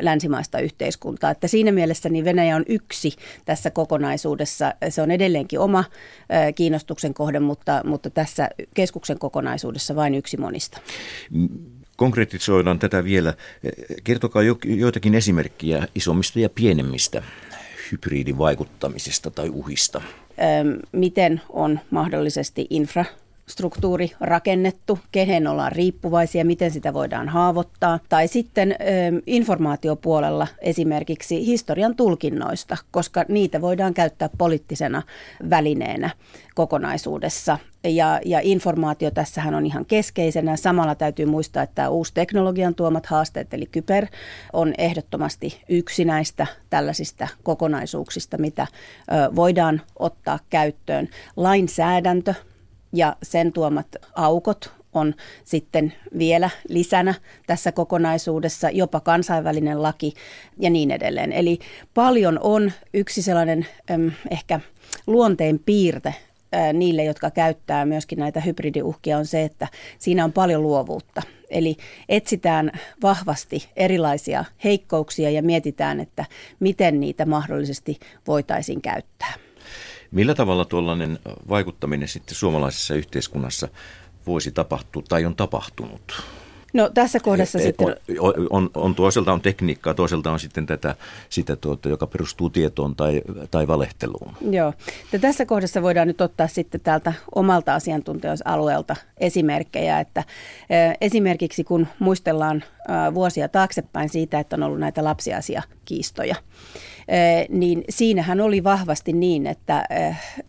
länsimaista 0.00 0.58
yhteiskuntaa. 0.58 1.30
Että 1.30 1.48
siinä 1.48 1.72
mielessä 1.72 2.08
niin 2.08 2.24
Venäjä 2.24 2.56
on 2.56 2.64
yksi 2.68 3.12
tässä 3.44 3.70
kokonaisuudessa. 3.70 4.74
Se 4.88 5.02
on 5.02 5.10
edelleenkin 5.10 5.60
oma 5.60 5.84
kiinnostuksen 6.54 7.14
kohde, 7.14 7.40
mutta, 7.40 7.82
mutta 7.84 8.10
tässä 8.10 8.48
keskuksen 8.74 9.18
kokonaisuudessa 9.18 9.96
vain 9.96 10.14
yksi 10.14 10.36
monista. 10.36 10.80
Konkretisoidaan 11.96 12.78
tätä 12.78 13.04
vielä. 13.04 13.34
Kertokaa 14.04 14.42
jo, 14.42 14.58
joitakin 14.64 15.14
esimerkkiä 15.14 15.88
isommista 15.94 16.40
ja 16.40 16.48
pienemmistä 16.48 17.22
hybridivaikuttamisesta 17.92 19.30
tai 19.30 19.48
uhista. 19.48 20.02
Miten 20.92 21.40
on 21.48 21.80
mahdollisesti 21.90 22.66
infra 22.70 23.04
struktuuri 23.50 24.12
rakennettu, 24.20 24.98
kehen 25.12 25.46
ollaan 25.46 25.72
riippuvaisia, 25.72 26.44
miten 26.44 26.70
sitä 26.70 26.94
voidaan 26.94 27.28
haavoittaa. 27.28 27.98
Tai 28.08 28.28
sitten 28.28 28.72
ö, 28.72 28.74
informaatiopuolella 29.26 30.46
esimerkiksi 30.60 31.46
historian 31.46 31.96
tulkinnoista, 31.96 32.76
koska 32.90 33.24
niitä 33.28 33.60
voidaan 33.60 33.94
käyttää 33.94 34.28
poliittisena 34.38 35.02
välineenä 35.50 36.10
kokonaisuudessa. 36.54 37.58
ja, 37.84 38.20
ja 38.24 38.40
informaatio 38.42 39.10
tässähän 39.10 39.54
on 39.54 39.66
ihan 39.66 39.84
keskeisenä. 39.84 40.56
Samalla 40.56 40.94
täytyy 40.94 41.26
muistaa, 41.26 41.62
että 41.62 41.90
uusi 41.90 42.14
teknologian 42.14 42.74
tuomat 42.74 43.06
haasteet, 43.06 43.54
eli 43.54 43.66
kyber, 43.66 44.06
on 44.52 44.74
ehdottomasti 44.78 45.62
yksi 45.68 46.04
näistä 46.04 46.46
tällaisista 46.70 47.28
kokonaisuuksista, 47.42 48.38
mitä 48.38 48.62
ö, 48.62 49.36
voidaan 49.36 49.82
ottaa 49.98 50.38
käyttöön. 50.50 51.08
Lainsäädäntö 51.36 52.34
ja 52.92 53.16
sen 53.22 53.52
tuomat 53.52 53.86
aukot 54.14 54.72
on 54.92 55.14
sitten 55.44 55.92
vielä 56.18 56.50
lisänä 56.68 57.14
tässä 57.46 57.72
kokonaisuudessa, 57.72 58.70
jopa 58.70 59.00
kansainvälinen 59.00 59.82
laki 59.82 60.14
ja 60.58 60.70
niin 60.70 60.90
edelleen. 60.90 61.32
Eli 61.32 61.58
paljon 61.94 62.38
on 62.42 62.72
yksi 62.94 63.22
sellainen 63.22 63.66
ehkä 64.30 64.60
luonteen 65.06 65.58
piirte 65.66 66.14
niille, 66.72 67.04
jotka 67.04 67.30
käyttää 67.30 67.84
myöskin 67.84 68.18
näitä 68.18 68.40
hybridiuhkia, 68.40 69.18
on 69.18 69.26
se, 69.26 69.42
että 69.42 69.68
siinä 69.98 70.24
on 70.24 70.32
paljon 70.32 70.62
luovuutta. 70.62 71.22
Eli 71.50 71.76
etsitään 72.08 72.72
vahvasti 73.02 73.68
erilaisia 73.76 74.44
heikkouksia 74.64 75.30
ja 75.30 75.42
mietitään, 75.42 76.00
että 76.00 76.24
miten 76.60 77.00
niitä 77.00 77.26
mahdollisesti 77.26 77.98
voitaisiin 78.26 78.82
käyttää. 78.82 79.32
Millä 80.10 80.34
tavalla 80.34 80.64
tuollainen 80.64 81.18
vaikuttaminen 81.48 82.08
sitten 82.08 82.34
suomalaisessa 82.34 82.94
yhteiskunnassa 82.94 83.68
voisi 84.26 84.50
tapahtua 84.50 85.02
tai 85.08 85.24
on 85.24 85.36
tapahtunut? 85.36 86.22
No 86.72 86.90
tässä 86.94 87.20
kohdassa 87.20 87.58
on, 87.58 87.62
sitten... 87.62 87.96
On, 88.20 88.34
on, 88.50 88.70
on, 88.74 88.94
toiselta 88.94 89.32
on 89.32 89.40
tekniikkaa, 89.40 89.94
toiselta 89.94 90.32
on 90.32 90.40
sitten 90.40 90.66
tätä, 90.66 90.94
sitä 91.28 91.56
tuota, 91.56 91.88
joka 91.88 92.06
perustuu 92.06 92.50
tietoon 92.50 92.96
tai, 92.96 93.22
tai 93.50 93.66
valehteluun. 93.66 94.34
Joo. 94.50 94.72
Ja 95.12 95.18
tässä 95.18 95.46
kohdassa 95.46 95.82
voidaan 95.82 96.08
nyt 96.08 96.20
ottaa 96.20 96.48
sitten 96.48 96.80
täältä 96.80 97.12
omalta 97.34 97.74
asiantuntijasalueelta 97.74 98.96
esimerkkejä, 99.18 100.00
että 100.00 100.24
esimerkiksi 101.00 101.64
kun 101.64 101.86
muistellaan 101.98 102.64
vuosia 103.14 103.48
taaksepäin 103.48 104.08
siitä, 104.08 104.40
että 104.40 104.56
on 104.56 104.62
ollut 104.62 104.80
näitä 104.80 105.04
lapsiasiakiistoja, 105.04 106.36
niin 107.48 107.84
siinähän 107.88 108.40
oli 108.40 108.64
vahvasti 108.64 109.12
niin, 109.12 109.46
että 109.46 109.84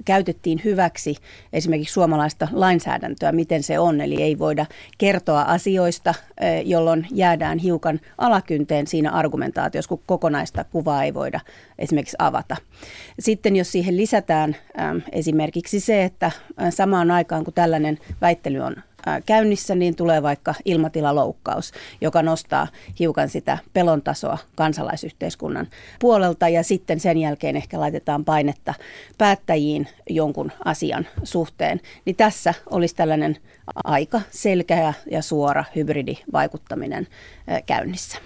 käytettiin 0.06 0.62
hyväksi 0.64 1.16
esimerkiksi 1.54 1.94
suomalaista 1.94 2.48
lainsäädäntöä, 2.52 3.32
miten 3.32 3.64
se 3.64 3.80
on. 3.80 4.02
Eli 4.02 4.22
ei 4.22 4.40
voida 4.40 4.66
kertoa 4.98 5.42
asioista, 5.42 6.14
jolloin 6.66 7.08
jäädään 7.12 7.58
hiukan 7.58 8.00
alakynteen 8.18 8.88
siinä 8.88 9.12
argumentaatiossa, 9.12 9.90
kun 9.90 10.04
kokonaista 10.06 10.64
kuvaa 10.64 11.04
ei 11.04 11.14
voida 11.14 11.40
esimerkiksi 11.80 12.18
avata. 12.20 12.56
Sitten 13.20 13.56
jos 13.56 13.72
siihen 13.72 13.98
lisätään 13.98 14.56
esimerkiksi 15.12 15.80
se, 15.80 16.04
että 16.04 16.32
samaan 16.70 17.12
aikaan 17.12 17.44
kun 17.44 17.54
tällainen 17.54 17.98
väittely 18.22 18.60
on 18.60 18.76
käynnissä, 19.26 19.76
niin 19.76 19.96
tulee 19.96 20.24
vaikka 20.24 20.56
ilmatilaloukkaus, 20.66 21.72
joka 22.02 22.22
nostaa 22.22 22.68
hiukan 23.00 23.30
sitä 23.30 23.58
pelon 23.74 24.02
tasoa 24.02 24.38
kansalaisyhteiskunnan 24.56 25.68
puolelta 26.00 26.50
ja 26.50 26.64
sitten 26.64 27.00
sen 27.00 27.18
jälkeen 27.18 27.56
ehkä 27.56 27.80
laitetaan 27.80 28.26
painetta 28.26 28.74
päättäjiin 29.18 29.88
jonkun 30.10 30.52
asian 30.66 31.08
suhteen. 31.24 31.82
Niin 32.06 32.16
tässä 32.16 32.54
olisi 32.70 32.96
tällainen 32.96 33.38
aika 33.84 34.22
selkeä 34.30 34.94
ja 35.12 35.22
suora 35.22 35.64
hybridivaikuttaminen 35.76 37.08
käynnissä. 37.66 38.18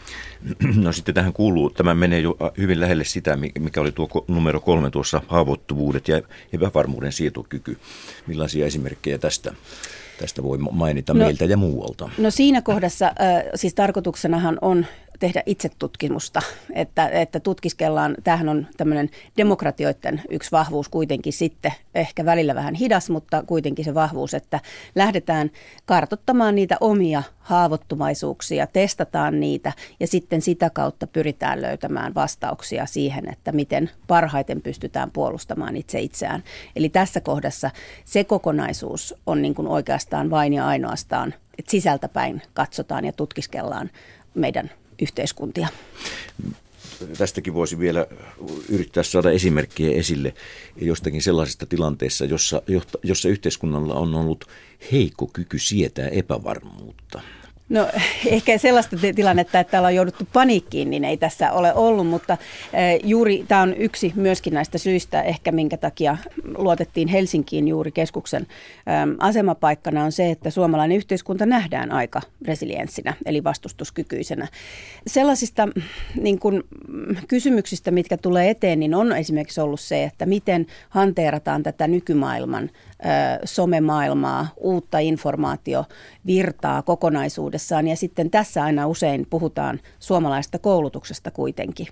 No 0.75 0.91
sitten 0.91 1.15
tähän 1.15 1.33
kuuluu, 1.33 1.69
tämä 1.69 1.93
menee 1.93 2.19
jo 2.19 2.37
hyvin 2.57 2.79
lähelle 2.79 3.03
sitä, 3.03 3.37
mikä 3.59 3.81
oli 3.81 3.91
tuo 3.91 4.25
numero 4.27 4.59
kolme 4.59 4.91
tuossa 4.91 5.21
haavoittuvuudet 5.27 6.07
ja 6.07 6.21
epävarmuuden 6.53 7.11
sietokyky. 7.11 7.77
Millaisia 8.27 8.65
esimerkkejä 8.65 9.17
tästä 9.17 9.53
tästä 10.19 10.43
voi 10.43 10.57
mainita 10.57 11.13
no, 11.13 11.19
meiltä 11.19 11.45
ja 11.45 11.57
muualta? 11.57 12.09
No 12.17 12.31
siinä 12.31 12.61
kohdassa, 12.61 13.05
äh, 13.05 13.43
siis 13.55 13.73
tarkoituksenahan 13.73 14.57
on 14.61 14.85
tehdä 15.19 15.43
itsetutkimusta, 15.45 16.41
että, 16.73 17.07
että 17.09 17.39
tutkiskellaan, 17.39 18.15
tämähän 18.23 18.49
on 18.49 18.67
tämmöinen 18.77 19.09
demokratioiden 19.37 20.21
yksi 20.29 20.51
vahvuus 20.51 20.89
kuitenkin 20.89 21.33
sitten, 21.33 21.71
ehkä 21.95 22.25
välillä 22.25 22.55
vähän 22.55 22.75
hidas, 22.75 23.09
mutta 23.09 23.43
kuitenkin 23.43 23.85
se 23.85 23.93
vahvuus, 23.93 24.33
että 24.33 24.59
lähdetään 24.95 25.51
kartottamaan 25.85 26.55
niitä 26.55 26.77
omia 26.81 27.23
haavoittuvaisuuksia, 27.39 28.67
testataan 28.67 29.39
niitä 29.39 29.73
ja 29.99 30.07
sitten 30.07 30.41
sitä 30.41 30.69
kautta 30.69 31.07
pyritään 31.07 31.61
löytämään 31.61 32.15
vastauksia 32.15 32.85
siihen, 32.85 33.29
että 33.29 33.51
miten 33.51 33.89
parhaiten 34.07 34.61
pystytään 34.61 35.11
puolustamaan 35.11 35.75
itse 35.75 35.99
itseään. 35.99 36.43
Eli 36.75 36.89
tässä 36.89 37.21
kohdassa 37.21 37.71
se 38.05 38.23
kokonaisuus 38.23 39.15
on 39.25 39.41
niin 39.41 39.55
kuin 39.55 39.67
oikeastaan 39.67 40.29
vain 40.29 40.53
ja 40.53 40.67
ainoastaan, 40.67 41.33
että 41.59 41.71
sisältäpäin 41.71 42.41
katsotaan 42.53 43.05
ja 43.05 43.13
tutkiskellaan 43.13 43.89
meidän 44.35 44.71
yhteiskuntia. 45.01 45.67
Tästäkin 47.17 47.53
voisi 47.53 47.79
vielä 47.79 48.07
yrittää 48.69 49.03
saada 49.03 49.31
esimerkkejä 49.31 49.97
esille 49.97 50.33
jostakin 50.75 51.21
sellaisesta 51.21 51.65
tilanteessa, 51.65 52.25
jossa, 52.25 52.61
jossa 53.03 53.29
yhteiskunnalla 53.29 53.93
on 53.93 54.15
ollut 54.15 54.45
heikko 54.91 55.27
kyky 55.33 55.59
sietää 55.59 56.07
epävarmuutta. 56.07 57.21
No 57.69 57.87
ehkä 58.25 58.57
sellaista 58.57 58.97
tilannetta, 59.15 59.59
että 59.59 59.71
täällä 59.71 59.87
on 59.87 59.95
jouduttu 59.95 60.27
paniikkiin, 60.33 60.89
niin 60.89 61.05
ei 61.05 61.17
tässä 61.17 61.51
ole 61.51 61.73
ollut, 61.73 62.07
mutta 62.07 62.37
eh, 62.73 62.99
juuri 63.03 63.45
tämä 63.47 63.61
on 63.61 63.73
yksi 63.77 64.13
myöskin 64.15 64.53
näistä 64.53 64.77
syistä 64.77 65.21
ehkä 65.21 65.51
minkä 65.51 65.77
takia 65.77 66.17
luotettiin 66.57 67.07
Helsinkiin 67.07 67.67
juuri 67.67 67.91
keskuksen 67.91 68.47
asemapaikkana 69.19 70.03
on 70.03 70.11
se, 70.11 70.31
että 70.31 70.49
suomalainen 70.49 70.97
yhteiskunta 70.97 71.45
nähdään 71.45 71.91
aika 71.91 72.21
resilienssinä 72.45 73.13
eli 73.25 73.43
vastustuskykyisenä. 73.43 74.47
Sellaisista 75.07 75.67
niin 76.21 76.39
kuin, 76.39 76.63
kysymyksistä, 77.27 77.91
mitkä 77.91 78.17
tulee 78.17 78.49
eteen, 78.49 78.79
niin 78.79 78.95
on 78.95 79.11
esimerkiksi 79.11 79.61
ollut 79.61 79.79
se, 79.79 80.03
että 80.03 80.25
miten 80.25 80.67
hanteerataan 80.89 81.63
tätä 81.63 81.87
nykymaailman 81.87 82.69
somemaailmaa, 83.43 84.47
uutta 84.57 84.99
informaatiovirtaa 84.99 86.81
kokonaisuudessaan. 86.81 87.87
Ja 87.87 87.95
sitten 87.95 88.29
tässä 88.29 88.63
aina 88.63 88.87
usein 88.87 89.27
puhutaan 89.29 89.79
suomalaista 89.99 90.59
koulutuksesta 90.59 91.31
kuitenkin. 91.31 91.87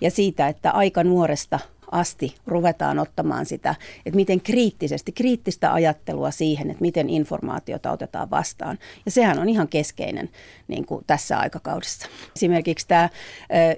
Ja 0.00 0.10
siitä, 0.10 0.48
että 0.48 0.70
aika 0.70 1.04
nuoresta 1.04 1.58
asti 1.92 2.34
ruvetaan 2.46 2.98
ottamaan 2.98 3.46
sitä, 3.46 3.74
että 4.06 4.16
miten 4.16 4.40
kriittisesti, 4.40 5.12
kriittistä 5.12 5.72
ajattelua 5.72 6.30
siihen, 6.30 6.70
että 6.70 6.82
miten 6.82 7.10
informaatiota 7.10 7.92
otetaan 7.92 8.30
vastaan. 8.30 8.78
Ja 9.04 9.10
sehän 9.10 9.38
on 9.38 9.48
ihan 9.48 9.68
keskeinen 9.68 10.30
niin 10.68 10.86
kuin 10.86 11.04
tässä 11.06 11.38
aikakaudessa. 11.38 12.08
Esimerkiksi 12.36 12.88
tämä 12.88 13.08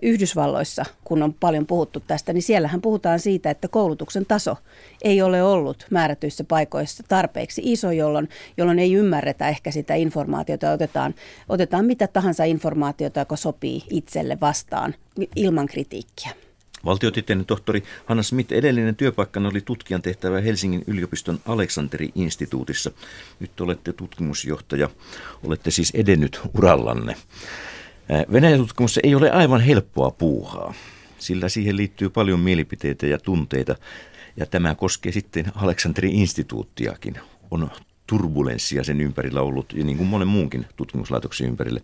Yhdysvalloissa, 0.03 0.85
kun 1.05 1.23
on 1.23 1.35
paljon 1.35 1.67
puhuttu 1.67 2.01
tästä, 2.01 2.33
niin 2.33 2.43
siellähän 2.43 2.81
puhutaan 2.81 3.21
siitä, 3.21 3.51
että 3.51 3.69
koulutuksen 3.69 4.27
taso 4.27 4.57
ei 5.03 5.23
ole 5.23 5.43
ollut 5.43 5.87
määrätyissä 5.91 6.45
paikoissa 6.45 7.03
tarpeeksi 7.09 7.63
iso, 7.65 7.91
jolloin, 7.91 8.29
jolloin 8.57 8.79
ei 8.79 8.93
ymmärretä 8.93 9.49
ehkä 9.49 9.71
sitä 9.71 9.95
informaatiota. 9.95 10.73
Otetaan, 10.73 11.15
otetaan 11.49 11.85
mitä 11.85 12.07
tahansa 12.07 12.45
informaatiota, 12.45 13.21
joka 13.21 13.37
sopii 13.37 13.83
itselle 13.91 14.39
vastaan 14.41 14.95
ilman 15.37 15.67
kritiikkiä. 15.67 16.31
Valtiotieteiden 16.85 17.47
tohtori 17.47 17.83
Hanna 18.07 18.23
Smith 18.23 18.53
edellinen 18.53 18.97
työpaikkana 18.97 19.49
oli 19.49 19.61
tutkijan 19.61 20.03
tehtävä 20.03 20.41
Helsingin 20.41 20.85
yliopiston 20.87 21.41
Aleksanteri-instituutissa. 21.47 22.91
Nyt 23.41 23.61
olette 23.61 23.93
tutkimusjohtaja, 23.93 24.89
olette 25.43 25.71
siis 25.71 25.91
edennyt 25.95 26.41
urallanne. 26.59 27.17
Venäjän 28.33 28.59
tutkimus 28.59 29.01
ei 29.03 29.15
ole 29.15 29.31
aivan 29.31 29.61
helppoa 29.61 30.11
puuhaa, 30.11 30.75
sillä 31.19 31.49
siihen 31.49 31.77
liittyy 31.77 32.11
paljon 32.11 32.41
mielipiteitä 32.41 33.07
ja 33.07 33.19
tunteita, 33.19 33.77
ja 34.37 34.47
tämä 34.47 34.75
koskee 34.75 35.13
sitten 35.13 35.53
Aleksanteri-instituuttiakin. 35.55 37.19
On 37.51 37.71
turbulenssia 38.11 38.85
sen 38.85 39.01
ympärillä 39.01 39.43
ollut, 39.43 39.73
ja 39.73 39.85
niin 39.85 39.97
kuin 39.97 40.09
monen 40.09 40.29
muunkin 40.29 40.67
tutkimuslaitoksen 40.77 41.47
ympärille. 41.47 41.83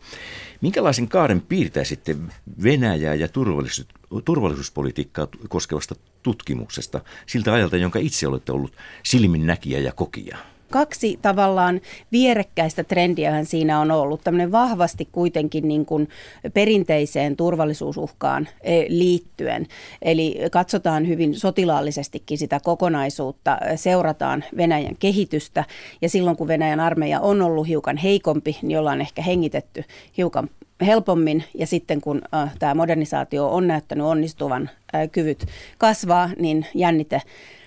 Minkälaisen 0.60 1.08
kaaren 1.08 1.40
piirtää 1.40 1.84
sitten 1.84 2.32
Venäjää 2.62 3.14
ja 3.14 3.28
turvallisuus, 3.28 3.88
turvallisuuspolitiikkaa 4.24 5.28
koskevasta 5.48 5.94
tutkimuksesta 6.22 7.00
siltä 7.26 7.52
ajalta, 7.52 7.76
jonka 7.76 7.98
itse 7.98 8.28
olette 8.28 8.52
ollut 8.52 8.76
silminnäkijä 9.02 9.78
ja 9.78 9.92
kokija? 9.92 10.38
Kaksi 10.70 11.18
tavallaan 11.22 11.80
vierekkäistä 12.12 12.84
trendiähän 12.84 13.46
siinä 13.46 13.80
on 13.80 13.90
ollut. 13.90 14.20
Tämmöinen 14.24 14.52
vahvasti 14.52 15.08
kuitenkin 15.12 15.68
niin 15.68 15.86
kuin 15.86 16.08
perinteiseen 16.54 17.36
turvallisuusuhkaan 17.36 18.48
e, 18.60 18.84
liittyen. 18.88 19.66
Eli 20.02 20.38
katsotaan 20.50 21.08
hyvin 21.08 21.34
sotilaallisestikin 21.34 22.38
sitä 22.38 22.60
kokonaisuutta, 22.64 23.58
seurataan 23.76 24.44
Venäjän 24.56 24.96
kehitystä 24.98 25.64
ja 26.02 26.08
silloin 26.08 26.36
kun 26.36 26.48
Venäjän 26.48 26.80
armeija 26.80 27.20
on 27.20 27.42
ollut 27.42 27.68
hiukan 27.68 27.96
heikompi, 27.96 28.58
niin 28.62 28.78
ollaan 28.78 29.00
ehkä 29.00 29.22
hengitetty 29.22 29.84
hiukan 30.16 30.48
helpommin 30.86 31.44
ja 31.54 31.66
sitten 31.66 32.00
kun 32.00 32.22
äh, 32.34 32.52
tämä 32.58 32.74
modernisaatio 32.74 33.48
on 33.48 33.66
näyttänyt 33.66 34.06
onnistuvan, 34.06 34.70
äh, 34.94 35.10
kyvyt 35.12 35.46
kasvaa, 35.78 36.30
niin 36.38 36.66
jännite 36.74 37.22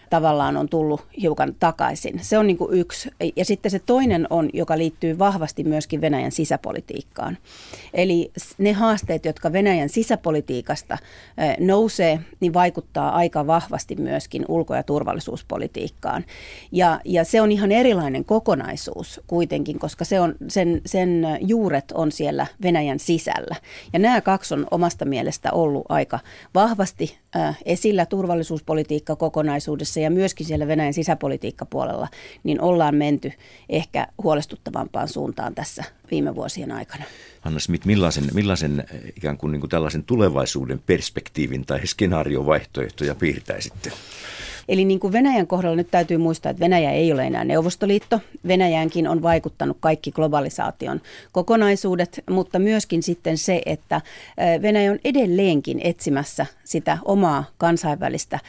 tavallaan 0.10 0.58
on 0.58 0.70
tullut 0.70 1.02
hiukan 1.22 1.56
takaisin. 1.60 2.20
Se 2.22 2.38
on 2.38 2.48
niin 2.48 2.58
kuin 2.58 2.74
yksi. 2.74 3.12
Ja 3.36 3.46
sitten 3.46 3.72
se 3.72 3.80
toinen 3.80 4.28
on, 4.30 4.50
joka 4.54 4.78
liittyy 4.78 5.20
vahvasti 5.20 5.64
myöskin 5.64 6.02
Venäjän 6.02 6.32
sisäpolitiikkaan. 6.32 7.38
Eli 7.94 8.32
ne 8.58 8.74
haasteet, 8.74 9.26
jotka 9.26 9.54
Venäjän 9.54 9.90
sisäpolitiikasta 9.90 10.98
nousee, 11.60 12.20
niin 12.40 12.54
vaikuttaa 12.54 13.16
aika 13.16 13.48
vahvasti 13.48 13.96
myöskin 13.96 14.46
ulko- 14.48 14.76
ja 14.76 14.84
turvallisuuspolitiikkaan. 14.84 16.26
Ja, 16.72 17.00
ja 17.06 17.24
se 17.24 17.42
on 17.42 17.52
ihan 17.52 17.72
erilainen 17.72 18.26
kokonaisuus 18.26 19.22
kuitenkin, 19.28 19.80
koska 19.80 20.06
se 20.06 20.20
on, 20.20 20.36
sen, 20.48 20.82
sen 20.86 21.38
juuret 21.42 21.92
on 21.92 22.12
siellä 22.12 22.48
Venäjän 22.64 23.00
sisällä. 23.00 23.56
Ja 23.94 24.00
nämä 24.00 24.22
kaksi 24.22 24.54
on 24.54 24.68
omasta 24.72 25.06
mielestä 25.06 25.52
ollut 25.52 25.86
aika 25.90 26.20
vahvasti 26.56 27.18
esillä 27.66 28.06
turvallisuuspolitiikka 28.06 29.16
kokonaisuudessa 29.16 30.00
ja 30.00 30.10
myöskin 30.10 30.46
siellä 30.46 30.68
Venäjän 30.68 30.94
sisäpolitiikkapuolella, 30.94 32.08
niin 32.44 32.62
ollaan 32.62 32.96
menty 32.96 33.32
ehkä 33.70 34.08
huolestuttavampaan 34.24 35.08
suuntaan 35.08 35.56
tässä 35.56 35.84
viime 36.12 36.36
vuosien 36.36 36.72
aikana. 36.72 37.04
Hanna 37.42 37.60
Smith, 37.60 37.86
millaisen, 37.86 38.24
millaisen 38.34 38.84
ikään 39.16 39.38
kuin, 39.38 39.52
niin 39.52 39.60
kuin 39.60 39.70
tällaisen 39.70 40.04
tulevaisuuden 40.04 40.80
perspektiivin 40.86 41.66
tai 41.66 41.88
skenaariovaihtoehtoja 41.88 43.16
piirtäisitte? 43.16 43.92
Eli 44.70 44.86
niin 44.86 45.00
kuin 45.00 45.14
Venäjän 45.14 45.48
kohdalla 45.48 45.76
nyt 45.76 45.92
täytyy 45.92 46.18
muistaa, 46.18 46.50
että 46.50 46.60
Venäjä 46.60 46.92
ei 46.92 47.12
ole 47.12 47.28
enää 47.28 47.44
Neuvostoliitto. 47.44 48.20
Venäjänkin 48.48 49.08
on 49.08 49.22
vaikuttanut 49.22 49.78
kaikki 49.80 50.12
globalisaation 50.12 51.02
kokonaisuudet, 51.32 52.24
mutta 52.30 52.60
myöskin 52.60 53.04
sitten 53.04 53.38
se, 53.38 53.62
että 53.66 54.02
Venäjä 54.62 54.92
on 54.92 55.00
edelleenkin 55.04 55.82
etsimässä 55.84 56.46
sitä 56.64 56.98
omaa 57.06 57.44
kansainvälistä 57.58 58.40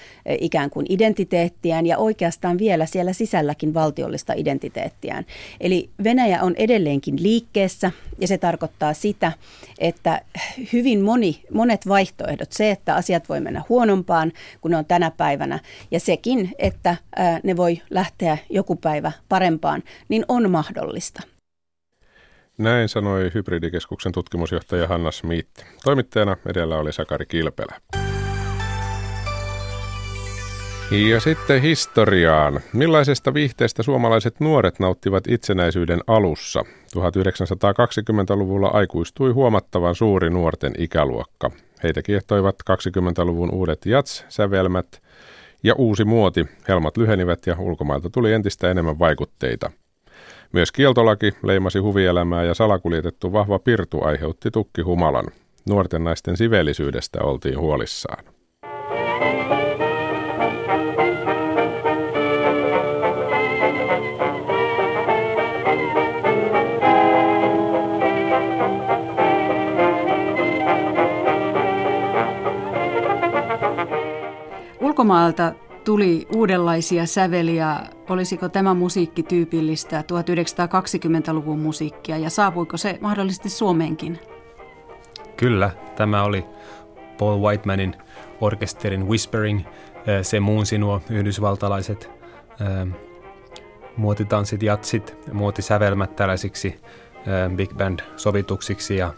ikään 0.41 0.71
kuin 0.71 0.87
identiteettiään 0.89 1.87
ja 1.87 1.99
oikeastaan 1.99 2.59
vielä 2.59 2.87
siellä 2.87 3.13
sisälläkin 3.13 3.75
valtiollista 3.75 4.33
identiteettiään. 4.37 5.27
Eli 5.61 5.91
Venäjä 6.05 6.43
on 6.43 6.55
edelleenkin 6.57 7.23
liikkeessä 7.23 7.91
ja 8.19 8.29
se 8.29 8.39
tarkoittaa 8.39 8.95
sitä, 8.95 9.33
että 9.79 10.21
hyvin 10.73 11.01
moni, 11.01 11.43
monet 11.53 11.89
vaihtoehdot, 11.89 12.53
se, 12.53 12.71
että 12.71 12.95
asiat 12.95 13.29
voi 13.29 13.41
mennä 13.41 13.63
huonompaan 13.69 14.33
kuin 14.61 14.71
ne 14.71 14.77
on 14.77 14.85
tänä 14.85 15.11
päivänä 15.11 15.59
ja 15.91 16.01
sekin, 16.11 16.53
että 16.59 16.97
ne 17.43 17.57
voi 17.57 17.81
lähteä 17.91 18.39
joku 18.51 18.77
päivä 18.77 19.13
parempaan, 19.29 19.83
niin 20.09 20.25
on 20.29 20.51
mahdollista. 20.51 21.23
Näin 22.59 22.89
sanoi 22.89 23.31
Hybridikeskuksen 23.35 24.13
tutkimusjohtaja 24.13 24.89
Hanna 24.89 25.11
Smith. 25.11 25.65
Toimittajana 25.85 26.37
edellä 26.47 26.77
oli 26.77 26.93
Sakari 26.93 27.27
Kilpelä. 27.27 27.81
Ja 31.11 31.21
sitten 31.21 31.63
historiaan. 31.63 32.61
Millaisesta 32.73 33.35
viihteestä 33.35 33.83
suomalaiset 33.83 34.41
nuoret 34.41 34.79
nauttivat 34.79 35.25
itsenäisyyden 35.29 36.01
alussa? 36.07 36.65
1920-luvulla 36.97 38.69
aikuistui 38.69 39.33
huomattavan 39.33 39.95
suuri 39.95 40.31
nuorten 40.31 40.73
ikäluokka. 40.79 41.51
Heitä 41.83 42.03
kiehtoivat 42.03 42.57
20-luvun 42.71 43.55
uudet 43.55 43.87
jats-sävelmät 43.87 45.03
ja 45.63 45.75
uusi 45.75 46.05
muoti. 46.05 46.47
Helmat 46.69 46.97
lyhenivät 46.97 47.47
ja 47.47 47.57
ulkomailta 47.59 48.11
tuli 48.11 48.33
entistä 48.33 48.71
enemmän 48.71 48.99
vaikutteita. 48.99 49.71
Myös 50.53 50.73
kieltolaki 50.73 51.33
leimasi 51.43 51.79
huvielämää 51.79 52.45
ja 52.45 52.55
salakuljetettu 52.55 53.33
vahva 53.33 53.59
pirtu 53.59 54.05
aiheutti 54.05 54.51
tukkihumalan. 54.51 55.27
Nuorten 55.69 56.05
naisten 56.05 56.37
siveellisyydestä 56.37 57.23
oltiin 57.23 57.59
huolissaan. 57.59 58.25
Ulkomailta 75.11 75.53
tuli 75.85 76.27
uudenlaisia 76.35 77.07
säveliä. 77.07 77.81
Olisiko 78.09 78.49
tämä 78.49 78.75
musiikki 78.75 79.23
tyypillistä 79.23 80.01
1920-luvun 80.01 81.59
musiikkia 81.59 82.19
ja 82.19 82.31
saapuiko 82.31 82.77
se 82.77 82.99
mahdollisesti 83.01 83.49
Suomeenkin? 83.49 84.19
Kyllä, 85.37 85.71
tämä 85.97 86.23
oli 86.23 86.45
Paul 87.19 87.41
Whitemanin 87.41 87.97
orkesterin 88.41 89.09
Whispering. 89.09 89.61
Se 90.23 90.41
muunsi 90.41 90.79
nuo 90.79 91.03
yhdysvaltalaiset 91.11 92.11
muotitanssit, 93.97 94.63
jatsit, 94.63 95.17
muotisävelmät 95.33 96.17
tällaisiksi 96.17 96.81
big 97.57 97.71
band-sovituksiksi 97.75 98.97
ja 98.97 99.15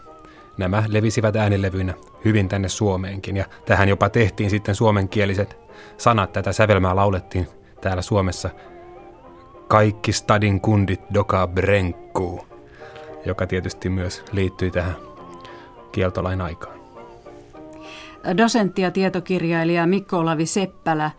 nämä 0.57 0.83
levisivät 0.87 1.35
äänilevyinä 1.35 1.93
hyvin 2.25 2.49
tänne 2.49 2.69
Suomeenkin. 2.69 3.37
Ja 3.37 3.45
tähän 3.65 3.89
jopa 3.89 4.09
tehtiin 4.09 4.49
sitten 4.49 4.75
suomenkieliset 4.75 5.62
sanat. 5.97 6.33
Tätä 6.33 6.53
sävelmää 6.53 6.95
laulettiin 6.95 7.47
täällä 7.81 8.01
Suomessa. 8.01 8.49
Kaikki 9.67 10.11
stadin 10.11 10.61
kundit 10.61 11.01
doka 11.13 11.47
brenkkuu, 11.47 12.47
joka 13.25 13.47
tietysti 13.47 13.89
myös 13.89 14.23
liittyy 14.31 14.71
tähän 14.71 14.95
kieltolain 15.91 16.41
aikaan. 16.41 16.79
Dosentti 18.37 18.81
ja 18.81 18.91
tietokirjailija 18.91 19.87
Mikko 19.87 20.17
Olavi 20.17 20.45
Seppälä. 20.45 21.11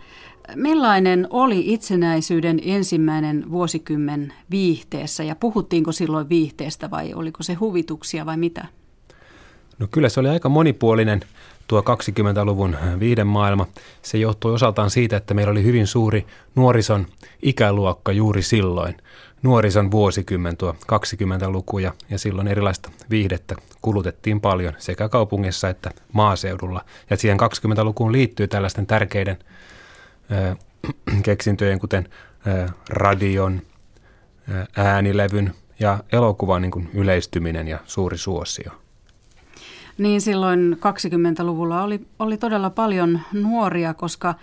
Millainen 0.54 1.26
oli 1.30 1.72
itsenäisyyden 1.72 2.60
ensimmäinen 2.64 3.50
vuosikymmen 3.50 4.32
viihteessä 4.50 5.24
ja 5.24 5.36
puhuttiinko 5.36 5.92
silloin 5.92 6.28
viihteestä 6.28 6.90
vai 6.90 7.14
oliko 7.14 7.42
se 7.42 7.54
huvituksia 7.54 8.26
vai 8.26 8.36
mitä? 8.36 8.66
No 9.78 9.86
kyllä 9.90 10.08
se 10.08 10.20
oli 10.20 10.28
aika 10.28 10.48
monipuolinen 10.48 11.20
tuo 11.66 11.80
20-luvun 11.80 12.76
maailma. 13.26 13.66
Se 14.02 14.18
johtui 14.18 14.54
osaltaan 14.54 14.90
siitä, 14.90 15.16
että 15.16 15.34
meillä 15.34 15.50
oli 15.50 15.64
hyvin 15.64 15.86
suuri 15.86 16.26
nuorison 16.54 17.06
ikäluokka 17.42 18.12
juuri 18.12 18.42
silloin. 18.42 18.96
Nuorison 19.42 19.90
vuosikymmen 19.90 20.56
tuo 20.56 20.76
20-luku 20.92 21.78
ja, 21.78 21.92
silloin 22.16 22.48
erilaista 22.48 22.90
viihdettä 23.10 23.56
kulutettiin 23.82 24.40
paljon 24.40 24.74
sekä 24.78 25.08
kaupungissa 25.08 25.68
että 25.68 25.90
maaseudulla. 26.12 26.84
Ja 27.10 27.16
siihen 27.16 27.38
20-lukuun 27.40 28.12
liittyy 28.12 28.48
tällaisten 28.48 28.86
tärkeiden 28.86 29.38
ö, 30.32 30.56
keksintöjen, 31.22 31.78
kuten 31.78 32.08
ö, 32.46 32.68
radion, 32.88 33.62
ö, 34.48 34.66
äänilevyn 34.76 35.54
ja 35.80 35.98
elokuvan 36.12 36.62
niin 36.62 36.72
kuin 36.72 36.90
yleistyminen 36.94 37.68
ja 37.68 37.78
suuri 37.86 38.18
suosio. 38.18 38.83
Niin 39.98 40.20
silloin 40.20 40.76
20-luvulla 40.76 41.82
oli, 41.82 42.00
oli 42.18 42.36
todella 42.36 42.70
paljon 42.70 43.20
nuoria, 43.32 43.94
koska 43.94 44.34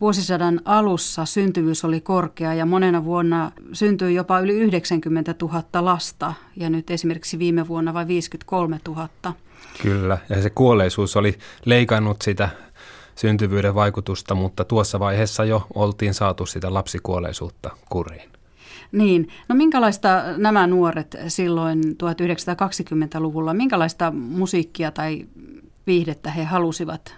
vuosisadan 0.00 0.60
alussa 0.64 1.24
syntyvyys 1.24 1.84
oli 1.84 2.00
korkea 2.00 2.54
ja 2.54 2.66
monena 2.66 3.04
vuonna 3.04 3.52
syntyi 3.72 4.14
jopa 4.14 4.40
yli 4.40 4.52
90 4.52 5.34
000 5.42 5.62
lasta 5.80 6.34
ja 6.56 6.70
nyt 6.70 6.90
esimerkiksi 6.90 7.38
viime 7.38 7.68
vuonna 7.68 7.94
vain 7.94 8.08
53 8.08 8.80
000. 8.88 9.08
Kyllä, 9.82 10.18
ja 10.28 10.42
se 10.42 10.50
kuolleisuus 10.50 11.16
oli 11.16 11.38
leikannut 11.64 12.22
sitä 12.22 12.48
syntyvyyden 13.14 13.74
vaikutusta, 13.74 14.34
mutta 14.34 14.64
tuossa 14.64 15.00
vaiheessa 15.00 15.44
jo 15.44 15.66
oltiin 15.74 16.14
saatu 16.14 16.46
sitä 16.46 16.74
lapsikuolleisuutta 16.74 17.70
kuriin. 17.88 18.30
Niin, 18.94 19.28
no 19.48 19.54
minkälaista 19.54 20.22
nämä 20.36 20.66
nuoret 20.66 21.16
silloin 21.28 21.82
1920-luvulla, 21.84 23.54
minkälaista 23.54 24.10
musiikkia 24.10 24.90
tai 24.90 25.26
viihdettä 25.86 26.30
he 26.30 26.44
halusivat? 26.44 27.14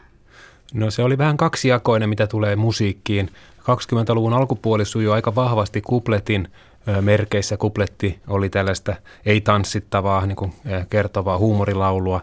No 0.74 0.90
se 0.90 1.02
oli 1.02 1.18
vähän 1.18 1.36
kaksijakoinen, 1.36 2.08
mitä 2.08 2.26
tulee 2.26 2.56
musiikkiin. 2.56 3.30
20-luvun 3.60 4.32
alkupuoli 4.32 4.84
sujui 4.84 5.14
aika 5.14 5.34
vahvasti 5.34 5.80
kupletin 5.80 6.48
merkeissä. 7.00 7.56
Kupletti 7.56 8.18
oli 8.28 8.48
tällaista 8.48 8.94
ei-tanssittavaa, 9.26 10.26
niin 10.26 10.36
kuin 10.36 10.52
kertovaa 10.90 11.38
huumorilaulua 11.38 12.20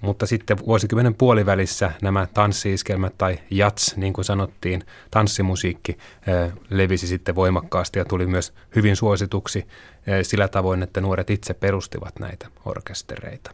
mutta 0.00 0.26
sitten 0.26 0.58
vuosikymmenen 0.66 1.14
puolivälissä 1.14 1.92
nämä 2.02 2.26
tanssiiskelmät 2.34 3.14
tai 3.18 3.38
jats, 3.50 3.96
niin 3.96 4.12
kuin 4.12 4.24
sanottiin, 4.24 4.82
tanssimusiikki 5.10 5.98
levisi 6.70 7.06
sitten 7.06 7.34
voimakkaasti 7.34 7.98
ja 7.98 8.04
tuli 8.04 8.26
myös 8.26 8.52
hyvin 8.76 8.96
suosituksi 8.96 9.66
sillä 10.22 10.48
tavoin, 10.48 10.82
että 10.82 11.00
nuoret 11.00 11.30
itse 11.30 11.54
perustivat 11.54 12.18
näitä 12.18 12.46
orkestereita. 12.64 13.50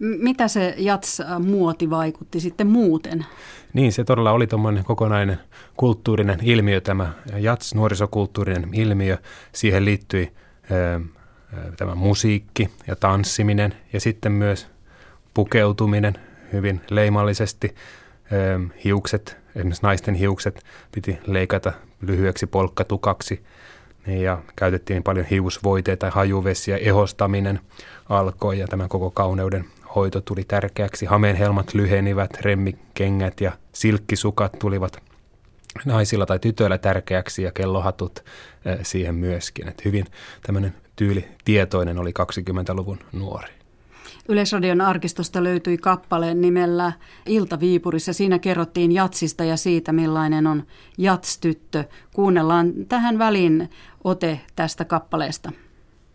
Mitä 0.00 0.48
se 0.48 0.74
jats-muoti 0.78 1.90
vaikutti 1.90 2.40
sitten 2.40 2.66
muuten? 2.66 3.26
Niin, 3.72 3.92
se 3.92 4.04
todella 4.04 4.32
oli 4.32 4.46
tuommoinen 4.46 4.84
kokonainen 4.84 5.38
kulttuurinen 5.76 6.38
ilmiö, 6.42 6.80
tämä 6.80 7.12
jats, 7.36 7.74
nuorisokulttuurinen 7.74 8.74
ilmiö. 8.74 9.18
Siihen 9.52 9.84
liittyi 9.84 10.32
tämä 11.76 11.94
musiikki 11.94 12.68
ja 12.86 12.96
tanssiminen 12.96 13.74
ja 13.92 14.00
sitten 14.00 14.32
myös 14.32 14.66
pukeutuminen 15.34 16.14
hyvin 16.52 16.80
leimallisesti. 16.90 17.74
hiukset, 18.84 19.36
esimerkiksi 19.56 19.82
naisten 19.82 20.14
hiukset 20.14 20.64
piti 20.92 21.18
leikata 21.26 21.72
lyhyeksi 22.00 22.46
polkkatukaksi 22.46 23.42
ja 24.06 24.42
käytettiin 24.56 25.02
paljon 25.02 25.26
hiusvoiteita, 25.26 26.10
hajuvesiä, 26.10 26.76
ehostaminen 26.76 27.60
alkoi 28.08 28.58
ja 28.58 28.66
tämä 28.66 28.88
koko 28.88 29.10
kauneuden 29.10 29.64
hoito 29.94 30.20
tuli 30.20 30.44
tärkeäksi. 30.44 31.06
Hameenhelmat 31.06 31.74
lyhenivät, 31.74 32.40
remmikengät 32.40 33.40
ja 33.40 33.52
silkkisukat 33.72 34.58
tulivat 34.58 35.02
naisilla 35.84 36.26
tai 36.26 36.38
tytöillä 36.38 36.78
tärkeäksi 36.78 37.42
ja 37.42 37.52
kellohatut 37.52 38.24
siihen 38.82 39.14
myöskin. 39.14 39.68
Että 39.68 39.82
hyvin 39.84 40.06
tämmöinen 40.42 40.74
tyylitietoinen 40.96 41.98
oli 41.98 42.10
20-luvun 42.10 42.98
nuori. 43.12 43.61
Yleisradion 44.28 44.80
arkistosta 44.80 45.44
löytyi 45.44 45.78
kappale 45.78 46.34
nimellä 46.34 46.92
Ilta 47.26 47.60
Viipurissa. 47.60 48.12
Siinä 48.12 48.38
kerrottiin 48.38 48.92
jatsista 48.92 49.44
ja 49.44 49.56
siitä, 49.56 49.92
millainen 49.92 50.46
on 50.46 50.62
jatstyttö. 50.98 51.84
Kuunnellaan 52.14 52.72
tähän 52.88 53.18
väliin 53.18 53.70
ote 54.04 54.40
tästä 54.56 54.84
kappaleesta. 54.84 55.52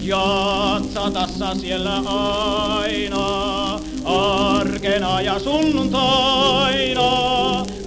Jatsatassa 0.03 1.55
siellä 1.55 1.97
aina, 2.05 3.80
arkena 4.05 5.22
ja 5.22 5.39
sunnuntaina, 5.39 7.01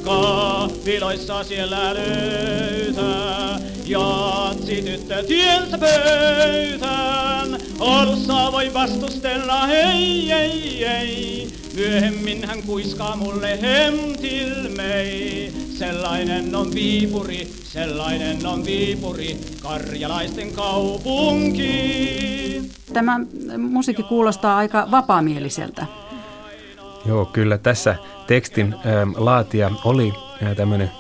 kahviloissa 0.05 1.45
siellä 1.45 1.95
löytää, 1.95 3.59
jatsi 3.91 4.83
tyttö 4.83 5.23
tiensä 5.23 5.79
pöytään, 5.79 7.49
alussa 7.81 8.53
voi 8.53 8.75
vastustella 8.75 9.67
hei, 9.67 10.33
ei, 10.33 10.85
ei, 10.85 11.49
myöhemmin 11.75 12.47
hän 12.47 12.63
kuiskaa 12.63 13.17
mulle 13.17 13.59
hemtilmei, 13.63 15.53
sellainen 15.79 16.55
on 16.55 16.75
Viipuri, 16.75 17.49
sellainen 17.63 18.47
on 18.47 18.65
Viipuri, 18.65 19.37
karjalaisten 19.63 20.53
kaupunki. 20.53 21.71
Tämä 22.93 23.21
musiikki 23.59 24.03
kuulostaa 24.03 24.57
aika 24.57 24.89
vapaamieliseltä. 24.91 25.87
Joo, 27.07 27.25
kyllä 27.25 27.59
tässä 27.59 27.95
tekstin 28.27 28.75
ähm, 28.87 29.11
laatia 29.17 29.71
oli 29.85 30.13
äh, 30.43 30.57
tämmöinen 30.57 30.91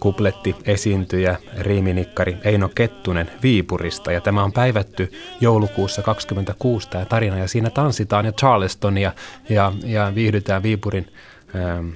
kupletti 0.00 0.56
esiintyjä, 0.64 1.36
riiminikkari 1.58 2.36
Eino 2.44 2.68
Kettunen 2.68 3.30
Viipurista. 3.42 4.12
Ja 4.12 4.20
tämä 4.20 4.44
on 4.44 4.52
päivätty 4.52 5.12
joulukuussa 5.40 6.02
26 6.02 6.90
tämä 6.90 7.04
tarina 7.04 7.38
ja 7.38 7.48
siinä 7.48 7.70
tanssitaan 7.70 8.26
ja 8.26 8.32
Charlestonia 8.32 9.12
ja, 9.48 9.72
ja 9.84 10.12
viihdytään 10.14 10.62
Viipurin 10.62 11.12
ähm, 11.56 11.88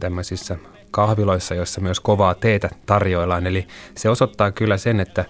tämmöisissä 0.00 0.56
kahviloissa, 0.90 1.54
joissa 1.54 1.80
myös 1.80 2.00
kovaa 2.00 2.34
teetä 2.34 2.70
tarjoillaan. 2.86 3.46
Eli 3.46 3.66
se 3.94 4.08
osoittaa 4.08 4.52
kyllä 4.52 4.76
sen, 4.76 5.00
että 5.00 5.24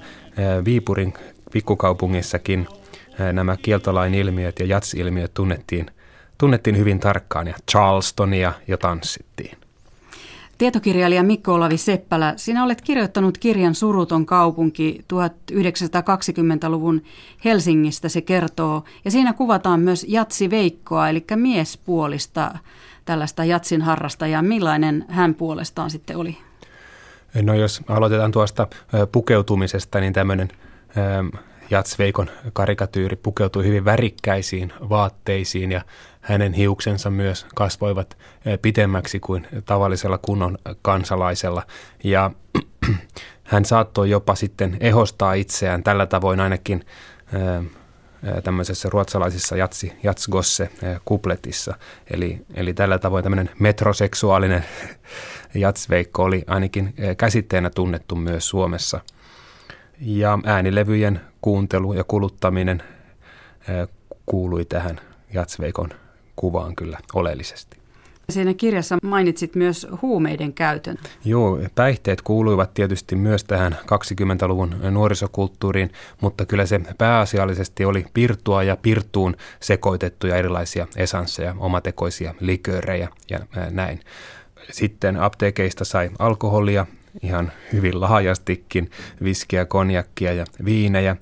Viipurin 0.65 1.15
pikkukaupungissakin 1.53 2.69
nämä 3.33 3.57
kieltolain 3.57 4.15
ilmiöt 4.15 4.61
ja 4.61 4.67
jats-ilmiöt 4.67 5.35
tunnettiin, 5.35 5.87
tunnettiin 6.39 6.77
hyvin 6.77 7.01
tarkkaan 7.01 7.47
ja 7.47 7.55
Charlestonia 7.71 8.53
jo 8.69 8.77
tanssittiin. 8.77 9.60
Tietokirjailija 10.61 11.23
Mikko 11.23 11.55
Olavi 11.55 11.77
Seppälä, 11.77 12.33
sinä 12.37 12.65
olet 12.65 12.81
kirjoittanut 12.81 13.39
kirjan 13.39 13.75
Suruton 13.75 14.27
kaupunki 14.27 15.05
1920-luvun 15.13 17.03
Helsingistä 17.45 18.09
se 18.09 18.21
kertoo. 18.21 18.85
Ja 19.05 19.11
siinä 19.11 19.33
kuvataan 19.33 19.81
myös 19.81 20.07
Jatsi 20.09 20.51
Veikkoa, 20.51 21.09
eli 21.09 21.25
miespuolista 21.37 22.59
tällaista 23.05 23.45
jatsin 23.45 23.83
harrastajaa. 23.83 24.43
Millainen 24.43 25.05
hän 25.09 25.35
puolestaan 25.35 25.91
sitten 25.91 26.17
oli? 26.17 26.37
No 27.43 27.55
jos 27.55 27.81
aloitetaan 27.89 28.33
tuosta 28.33 28.67
pukeutumisesta, 29.13 30.01
niin 30.01 30.13
tämmöinen 30.13 30.49
Jatsveikon 31.71 32.31
karikatyyri 32.53 33.17
pukeutui 33.17 33.65
hyvin 33.65 33.85
värikkäisiin 33.85 34.73
vaatteisiin 34.89 35.73
ja 35.73 35.83
hänen 36.21 36.53
hiuksensa 36.53 37.11
myös 37.11 37.47
kasvoivat 37.55 38.19
pitemmäksi 38.63 39.21
kuin 39.21 39.47
tavallisella 39.65 40.19
kunnon 40.19 40.59
kansalaisella. 40.83 41.63
Ja 42.05 42.31
hän 43.45 43.65
saattoi 43.65 44.11
jopa 44.11 44.35
sitten 44.35 44.77
ehostaa 44.81 45.35
itseään 45.35 45.83
tällä 45.83 46.07
tavoin 46.07 46.41
ainakin 46.41 46.85
tämmöisessä 48.45 48.89
ruotsalaisissa 48.93 49.57
jatsi, 49.57 49.93
jatsgosse 50.03 50.71
kupletissa. 51.05 51.75
Eli, 52.11 52.45
eli 52.55 52.75
tällä 52.75 52.99
tavoin 52.99 53.23
tämmöinen 53.23 53.51
metroseksuaalinen 53.59 54.65
jatsveikko 55.55 56.23
oli 56.25 56.45
ainakin 56.47 56.95
käsitteenä 57.19 57.71
tunnettu 57.71 58.17
myös 58.17 58.49
Suomessa. 58.49 59.01
Ja 60.01 60.39
äänilevyjen 60.45 61.21
kuuntelu 61.41 61.93
ja 61.93 62.05
kuluttaminen 62.05 62.83
kuului 64.27 64.65
tähän 64.65 65.01
jatsveikon 65.35 65.89
kuvaan 66.37 66.77
kyllä 66.77 66.99
oleellisesti. 67.15 67.81
Siinä 68.31 68.55
kirjassa 68.55 68.99
mainitsit 69.03 69.55
myös 69.55 69.87
huumeiden 70.03 70.53
käytön. 70.53 70.99
Joo, 71.25 71.59
päihteet 71.75 72.23
kuuluivat 72.23 72.75
tietysti 72.75 73.17
myös 73.17 73.45
tähän 73.45 73.77
20-luvun 73.83 74.75
nuorisokulttuuriin, 74.91 75.93
mutta 76.21 76.47
kyllä 76.47 76.67
se 76.67 76.81
pääasiallisesti 76.99 77.85
oli 77.85 78.07
pirtua 78.15 78.63
ja 78.63 78.77
pirtuun 78.77 79.37
sekoitettuja 79.61 80.37
erilaisia 80.37 80.87
esansseja, 80.97 81.55
omatekoisia 81.59 82.35
liköörejä 82.41 83.09
ja 83.31 83.41
näin. 83.71 84.01
Sitten 84.71 85.17
apteekeista 85.17 85.85
sai 85.85 86.11
alkoholia 86.19 86.87
ihan 87.23 87.53
hyvin 87.73 88.01
laajastikin, 88.01 88.91
viskiä, 89.23 89.65
konjakkia 89.65 90.33
ja 90.33 90.45
viinejä. 90.65 91.17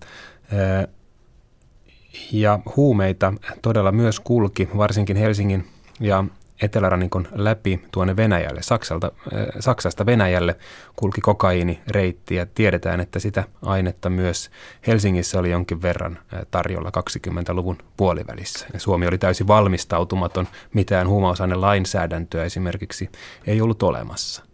Ja 2.33 2.59
huumeita 2.77 3.33
todella 3.63 3.93
myös 3.93 4.21
kulki, 4.21 4.69
varsinkin 4.77 5.17
Helsingin 5.17 5.67
ja 6.01 6.25
etelärannikon 6.63 7.29
läpi 7.33 7.81
tuonne 7.93 8.17
Venäjälle, 8.17 8.63
Saksalta, 8.63 9.13
Saksasta 9.61 10.07
Venäjälle 10.07 10.57
kulki 10.97 11.21
kokaiinireitti 11.21 12.35
ja 12.35 12.47
tiedetään, 12.47 13.01
että 13.01 13.19
sitä 13.19 13.45
ainetta 13.63 14.11
myös 14.11 14.51
Helsingissä 14.87 15.39
oli 15.39 15.51
jonkin 15.51 15.83
verran 15.83 16.19
tarjolla 16.51 16.91
20-luvun 16.91 17.79
puolivälissä. 17.97 18.67
Ja 18.73 18.81
Suomi 18.81 19.07
oli 19.07 19.19
täysin 19.19 19.47
valmistautumaton, 19.47 20.49
mitään 20.75 21.07
lainsäädäntöä 21.55 22.45
esimerkiksi 22.45 23.11
ei 23.47 23.61
ollut 23.61 23.83
olemassa. 23.83 24.48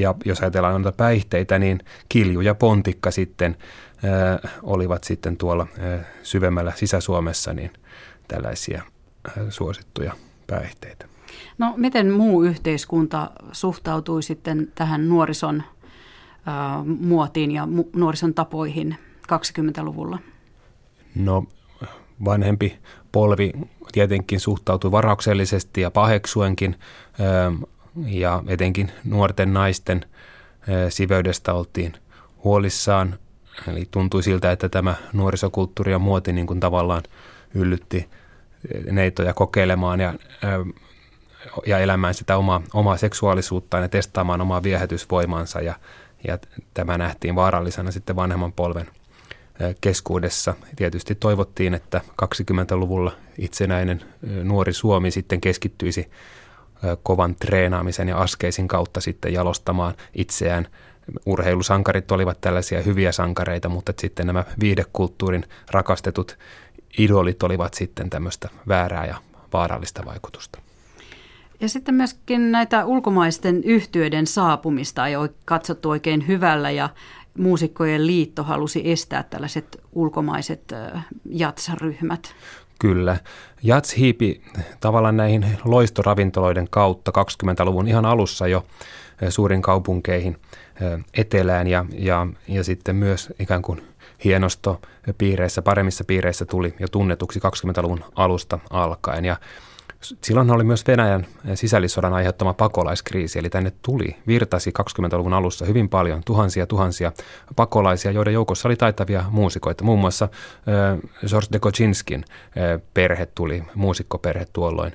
Ja 0.00 0.14
jos 0.24 0.40
ajatellaan 0.40 0.82
noita 0.82 0.96
päihteitä, 0.96 1.58
niin 1.58 1.80
kilju 2.08 2.40
ja 2.40 2.54
pontikka 2.54 3.10
sitten 3.10 3.56
äh, 4.04 4.52
olivat 4.62 5.04
sitten 5.04 5.36
tuolla 5.36 5.66
äh, 5.78 6.06
syvemmällä 6.22 6.72
Sisä-Suomessa 6.76 7.54
niin 7.54 7.70
tällaisia 8.28 8.82
äh, 9.28 9.44
suosittuja 9.48 10.12
päihteitä. 10.46 11.06
No 11.58 11.74
miten 11.76 12.10
muu 12.10 12.42
yhteiskunta 12.42 13.30
suhtautui 13.52 14.22
sitten 14.22 14.72
tähän 14.74 15.08
nuorison 15.08 15.62
äh, 16.48 16.86
muotiin 17.00 17.50
ja 17.50 17.64
mu- 17.64 17.98
nuorison 17.98 18.34
tapoihin 18.34 18.96
20-luvulla? 19.32 20.18
No 21.14 21.44
vanhempi 22.24 22.78
polvi 23.12 23.52
tietenkin 23.92 24.40
suhtautui 24.40 24.90
varauksellisesti 24.90 25.80
ja 25.80 25.90
paheksuenkin 25.90 26.76
äh, 27.20 27.68
ja 28.06 28.42
etenkin 28.46 28.92
nuorten 29.04 29.52
naisten 29.52 30.04
siveydestä 30.88 31.54
oltiin 31.54 31.92
huolissaan. 32.44 33.18
Eli 33.68 33.88
tuntui 33.90 34.22
siltä, 34.22 34.52
että 34.52 34.68
tämä 34.68 34.94
nuorisokulttuuri 35.12 35.92
ja 35.92 35.98
muoti 35.98 36.32
niin 36.32 36.46
kuin 36.46 36.60
tavallaan 36.60 37.02
yllytti 37.54 38.08
neitoja 38.90 39.34
kokeilemaan 39.34 40.00
ja 40.00 40.14
ja 41.66 41.78
elämään 41.78 42.14
sitä 42.14 42.36
omaa, 42.36 42.62
omaa 42.74 42.96
seksuaalisuuttaan 42.96 43.82
ja 43.82 43.88
testaamaan 43.88 44.40
omaa 44.40 44.62
viehätysvoimansa 44.62 45.60
ja, 45.60 45.74
ja 46.26 46.38
tämä 46.74 46.98
nähtiin 46.98 47.34
vaarallisena 47.34 47.90
sitten 47.90 48.16
vanhemman 48.16 48.52
polven 48.52 48.90
keskuudessa. 49.80 50.54
Tietysti 50.76 51.14
toivottiin, 51.14 51.74
että 51.74 52.00
20-luvulla 52.22 53.12
itsenäinen 53.38 54.02
nuori 54.42 54.72
Suomi 54.72 55.10
sitten 55.10 55.40
keskittyisi 55.40 56.10
kovan 57.02 57.34
treenaamisen 57.34 58.08
ja 58.08 58.18
askeisin 58.18 58.68
kautta 58.68 59.00
sitten 59.00 59.32
jalostamaan 59.32 59.94
itseään. 60.14 60.66
Urheilusankarit 61.26 62.12
olivat 62.12 62.40
tällaisia 62.40 62.82
hyviä 62.82 63.12
sankareita, 63.12 63.68
mutta 63.68 63.92
sitten 63.98 64.26
nämä 64.26 64.44
viidekulttuurin 64.60 65.44
rakastetut 65.70 66.38
idolit 66.98 67.42
olivat 67.42 67.74
sitten 67.74 68.10
tämmöistä 68.10 68.48
väärää 68.68 69.06
ja 69.06 69.16
vaarallista 69.52 70.04
vaikutusta. 70.04 70.58
Ja 71.60 71.68
sitten 71.68 71.94
myöskin 71.94 72.52
näitä 72.52 72.84
ulkomaisten 72.84 73.64
yhtiöiden 73.64 74.26
saapumista 74.26 75.06
ei 75.06 75.16
ole 75.16 75.30
katsottu 75.44 75.90
oikein 75.90 76.26
hyvällä 76.28 76.70
ja 76.70 76.88
muusikkojen 77.38 78.06
liitto 78.06 78.42
halusi 78.42 78.90
estää 78.90 79.22
tällaiset 79.22 79.80
ulkomaiset 79.92 80.72
jatsaryhmät. 81.30 82.34
Kyllä. 82.78 83.16
Jats 83.62 83.96
hiipi 83.96 84.42
tavallaan 84.80 85.16
näihin 85.16 85.46
loistoravintoloiden 85.64 86.66
kautta 86.70 87.12
20-luvun 87.18 87.88
ihan 87.88 88.04
alussa 88.04 88.46
jo 88.48 88.66
suurin 89.28 89.62
kaupunkeihin 89.62 90.36
etelään 91.14 91.66
ja, 91.66 91.84
ja, 91.92 92.26
ja 92.48 92.64
sitten 92.64 92.96
myös 92.96 93.32
ikään 93.38 93.62
kuin 93.62 93.82
hienosto 94.24 94.80
piireissä, 95.18 95.62
paremmissa 95.62 96.04
piireissä 96.04 96.44
tuli 96.44 96.74
jo 96.80 96.88
tunnetuksi 96.88 97.40
20-luvun 97.40 98.04
alusta 98.14 98.58
alkaen. 98.70 99.24
Ja 99.24 99.36
silloin 100.00 100.50
oli 100.50 100.64
myös 100.64 100.86
Venäjän 100.86 101.26
sisällissodan 101.54 102.14
aiheuttama 102.14 102.54
pakolaiskriisi, 102.54 103.38
eli 103.38 103.50
tänne 103.50 103.72
tuli, 103.82 104.16
virtasi 104.26 104.72
20-luvun 104.78 105.32
alussa 105.32 105.64
hyvin 105.64 105.88
paljon, 105.88 106.22
tuhansia 106.26 106.66
tuhansia 106.66 107.12
pakolaisia, 107.56 108.10
joiden 108.10 108.34
joukossa 108.34 108.68
oli 108.68 108.76
taitavia 108.76 109.24
muusikoita. 109.30 109.84
Muun 109.84 109.98
muassa 109.98 110.24
äh, 110.24 111.28
George 111.28 111.48
de 111.52 111.58
Kochinskin 111.58 112.24
äh, 112.28 112.82
perhe 112.94 113.26
tuli, 113.26 113.62
muusikkoperhe 113.74 114.46
tuolloin 114.52 114.92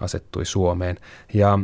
asettui 0.00 0.44
Suomeen. 0.44 0.98
Ja, 1.34 1.58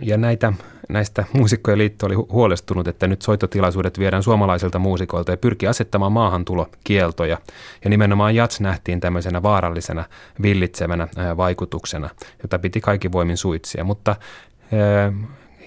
ja 0.00 0.16
näitä 0.16 0.52
näistä 0.88 1.24
muusikkojen 1.32 1.78
liitto 1.78 2.06
oli 2.06 2.14
huolestunut, 2.14 2.88
että 2.88 3.06
nyt 3.06 3.22
soittotilaisuudet 3.22 3.98
viedään 3.98 4.22
suomalaisilta 4.22 4.78
muusikoilta 4.78 5.30
ja 5.30 5.36
pyrki 5.36 5.66
asettamaan 5.66 6.12
maahantulokieltoja. 6.12 7.38
Ja 7.84 7.90
nimenomaan 7.90 8.34
jats 8.34 8.60
nähtiin 8.60 9.00
tämmöisenä 9.00 9.42
vaarallisena, 9.42 10.04
villitsevänä 10.42 11.08
vaikutuksena, 11.36 12.10
jota 12.42 12.58
piti 12.58 12.80
kaikki 12.80 13.12
voimin 13.12 13.36
suitsia. 13.36 13.84
Mutta 13.84 14.16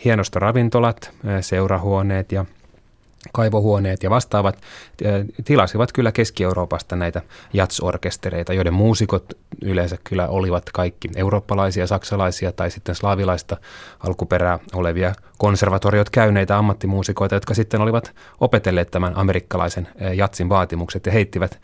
hienosta 0.06 0.40
ravintolat, 0.40 1.12
seurahuoneet 1.42 2.32
ja 2.32 2.46
kaivohuoneet 3.32 4.04
ja 4.04 4.10
vastaavat 4.10 4.62
tilasivat 5.46 5.92
kyllä 5.92 6.12
Keski-Euroopasta 6.12 6.96
näitä 6.96 7.22
jatsorkestereita, 7.54 8.54
joiden 8.54 8.74
muusikot 8.74 9.34
yleensä 9.62 9.98
kyllä 10.04 10.28
olivat 10.28 10.64
kaikki 10.74 11.10
eurooppalaisia, 11.16 11.88
saksalaisia 11.88 12.52
tai 12.52 12.72
sitten 12.72 12.96
slaavilaista 12.96 13.58
alkuperää 14.00 14.60
olevia 14.74 15.14
konservatoriot 15.38 16.10
käyneitä 16.10 16.58
ammattimuusikoita, 16.58 17.36
jotka 17.36 17.54
sitten 17.54 17.82
olivat 17.82 18.16
opetelleet 18.40 18.92
tämän 18.92 19.18
amerikkalaisen 19.18 19.88
jatsin 20.14 20.50
vaatimukset 20.50 21.06
ja 21.06 21.12
heittivät 21.12 21.62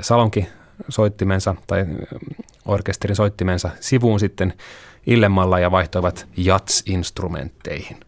salonki 0.00 0.48
soittimensa 0.88 1.54
tai 1.66 1.86
orkesterin 2.64 3.16
soittimensa 3.16 3.70
sivuun 3.80 4.20
sitten 4.20 4.52
illemmalla 5.06 5.58
ja 5.58 5.70
vaihtoivat 5.70 6.26
jats-instrumentteihin. 6.36 8.05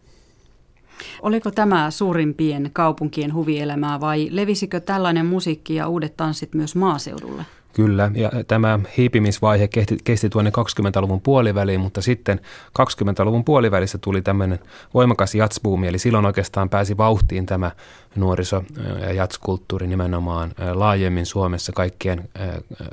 Oliko 1.21 1.51
tämä 1.51 1.91
suurimpien 1.91 2.69
kaupunkien 2.73 3.33
huvielämää 3.33 3.99
vai 3.99 4.27
levisikö 4.31 4.79
tällainen 4.79 5.25
musiikki 5.25 5.75
ja 5.75 5.87
uudet 5.87 6.17
tanssit 6.17 6.53
myös 6.53 6.75
maaseudulle? 6.75 7.45
Kyllä, 7.73 8.11
ja 8.13 8.31
tämä 8.47 8.79
hiipimisvaihe 8.97 9.67
kesti, 9.67 9.97
kesti 10.03 10.29
tuonne 10.29 10.51
20-luvun 10.57 11.21
puoliväliin, 11.21 11.79
mutta 11.79 12.01
sitten 12.01 12.39
20-luvun 12.79 13.43
puolivälissä 13.43 13.97
tuli 13.97 14.21
tämmöinen 14.21 14.59
voimakas 14.93 15.35
jatsbuumi, 15.35 15.87
eli 15.87 15.99
silloin 15.99 16.25
oikeastaan 16.25 16.69
pääsi 16.69 16.97
vauhtiin 16.97 17.45
tämä 17.45 17.71
nuoriso- 18.15 18.63
ja 19.01 19.13
jatskulttuuri 19.13 19.87
nimenomaan 19.87 20.51
laajemmin 20.73 21.25
Suomessa 21.25 21.71
kaikkien 21.71 22.29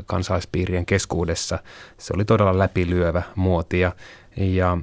kansalaispiirien 0.07 0.87
keskuudessa. 0.87 1.59
Se 1.99 2.13
oli 2.15 2.25
todella 2.25 2.59
läpilyövä 2.59 3.23
muoti 3.37 3.81
ja, 3.81 3.93
ja 4.37 4.79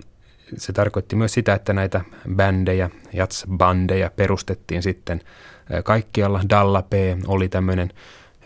se 0.57 0.73
tarkoitti 0.73 1.15
myös 1.15 1.33
sitä, 1.33 1.53
että 1.53 1.73
näitä 1.73 2.01
bändejä, 2.35 2.89
jats-bandeja 3.13 4.09
perustettiin 4.15 4.83
sitten 4.83 5.21
kaikkialla. 5.83 6.41
Dalla 6.49 6.81
P 6.81 6.93
oli 7.27 7.49
tämmöinen 7.49 7.89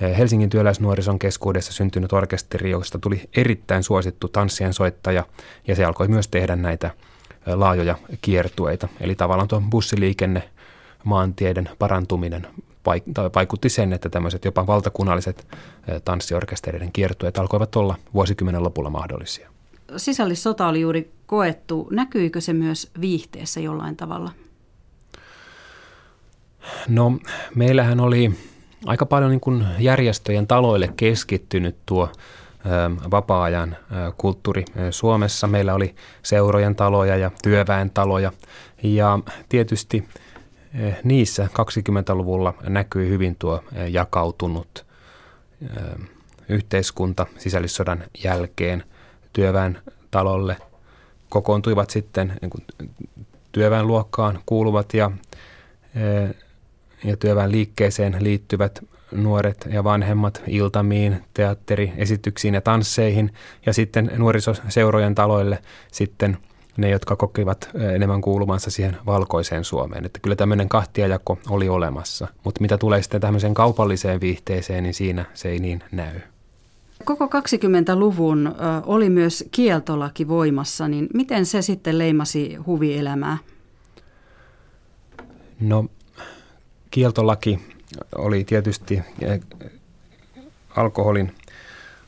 Helsingin 0.02 0.50
työläisnuorison 0.50 1.20
keskuudessa 1.20 1.74
syntynyt 1.74 2.14
orkesteri, 2.14 2.72
josta 2.72 3.00
tuli 3.00 3.30
erittäin 3.38 3.84
suosittu 3.84 4.28
tanssien 4.28 4.74
soittaja, 4.74 5.24
ja 5.68 5.76
se 5.76 5.86
alkoi 5.86 6.08
myös 6.08 6.28
tehdä 6.28 6.56
näitä 6.56 6.92
laajoja 7.46 7.96
kiertueita. 8.22 8.88
Eli 9.02 9.16
tavallaan 9.16 9.48
tuo 9.48 9.62
bussiliikenne, 9.70 10.50
maantieiden 11.04 11.70
parantuminen 11.80 12.48
vaikutti 13.36 13.70
sen, 13.70 13.94
että 13.94 14.10
tämmöiset 14.10 14.46
jopa 14.46 14.68
valtakunnalliset 14.68 15.48
tanssiorkestereiden 16.06 16.92
kiertueet 16.92 17.38
alkoivat 17.38 17.76
olla 17.76 17.96
vuosikymmenen 18.14 18.64
lopulla 18.64 18.90
mahdollisia 18.90 19.50
sisällissota 19.98 20.68
oli 20.68 20.82
juuri 20.82 21.12
koettu. 21.26 21.88
Näkyykö 21.92 22.42
se 22.42 22.54
myös 22.54 22.92
viihteessä 23.02 23.60
jollain 23.60 23.96
tavalla? 23.96 24.32
No 26.88 27.20
meillähän 27.56 28.00
oli 28.00 28.32
aika 28.86 29.06
paljon 29.06 29.32
niin 29.32 29.40
kuin 29.40 29.66
järjestöjen 29.80 30.48
taloille 30.48 30.94
keskittynyt 30.98 31.76
tuo 31.86 32.12
vapaa-ajan 33.12 33.78
kulttuuri 34.18 34.66
Suomessa. 34.92 35.48
Meillä 35.48 35.74
oli 35.74 35.96
seurojen 36.24 36.76
taloja 36.76 37.18
ja 37.18 37.32
työväen 37.44 37.90
taloja 37.90 38.32
ja 38.84 39.20
tietysti 39.50 40.08
niissä 41.04 41.48
20-luvulla 41.54 42.54
näkyi 42.70 43.10
hyvin 43.10 43.36
tuo 43.36 43.64
jakautunut 43.90 44.86
yhteiskunta 46.50 47.26
sisällissodan 47.38 48.04
jälkeen– 48.24 48.84
työväen 49.38 49.78
talolle 50.12 50.58
kokoontuivat 51.30 51.90
sitten 51.90 52.34
niin 52.42 52.50
kuin 52.50 52.64
työväenluokkaan 53.52 54.40
kuuluvat 54.46 54.94
ja, 54.94 55.12
e, 55.96 56.00
ja 57.04 57.18
työväen 57.18 57.52
liikkeeseen 57.52 58.16
liittyvät 58.20 58.86
nuoret 59.12 59.68
ja 59.72 59.84
vanhemmat 59.84 60.42
iltamiin, 60.48 61.24
teatteriesityksiin 61.34 62.54
ja 62.54 62.62
tansseihin 62.62 63.34
ja 63.66 63.74
sitten 63.74 64.12
nuorisoseurojen 64.18 65.16
taloille 65.16 65.60
sitten 65.92 66.38
ne, 66.78 66.90
jotka 66.90 67.16
kokivat 67.16 67.70
e, 67.74 67.96
enemmän 67.96 68.22
kuulumansa 68.22 68.72
siihen 68.72 68.98
valkoiseen 69.06 69.64
Suomeen. 69.64 70.06
Että 70.06 70.20
kyllä 70.20 70.36
tämmöinen 70.36 70.70
kahtiajako 70.70 71.38
oli 71.50 71.70
olemassa, 71.70 72.28
mutta 72.44 72.62
mitä 72.62 72.78
tulee 72.78 73.02
sitten 73.02 73.22
tämmöiseen 73.22 73.54
kaupalliseen 73.54 74.22
viihteeseen, 74.22 74.84
niin 74.84 74.94
siinä 74.94 75.26
se 75.34 75.50
ei 75.50 75.60
niin 75.60 75.84
näy. 75.92 76.20
Koko 77.06 77.26
20-luvun 77.26 78.56
oli 78.86 79.10
myös 79.10 79.46
kieltolaki 79.52 80.28
voimassa, 80.28 80.88
niin 80.88 81.08
miten 81.14 81.46
se 81.46 81.62
sitten 81.62 81.98
leimasi 81.98 82.56
huvielämää? 82.56 83.38
No 85.60 85.86
kieltolaki 86.92 87.60
oli 88.16 88.44
tietysti 88.44 89.02
alkoholin, 90.76 91.36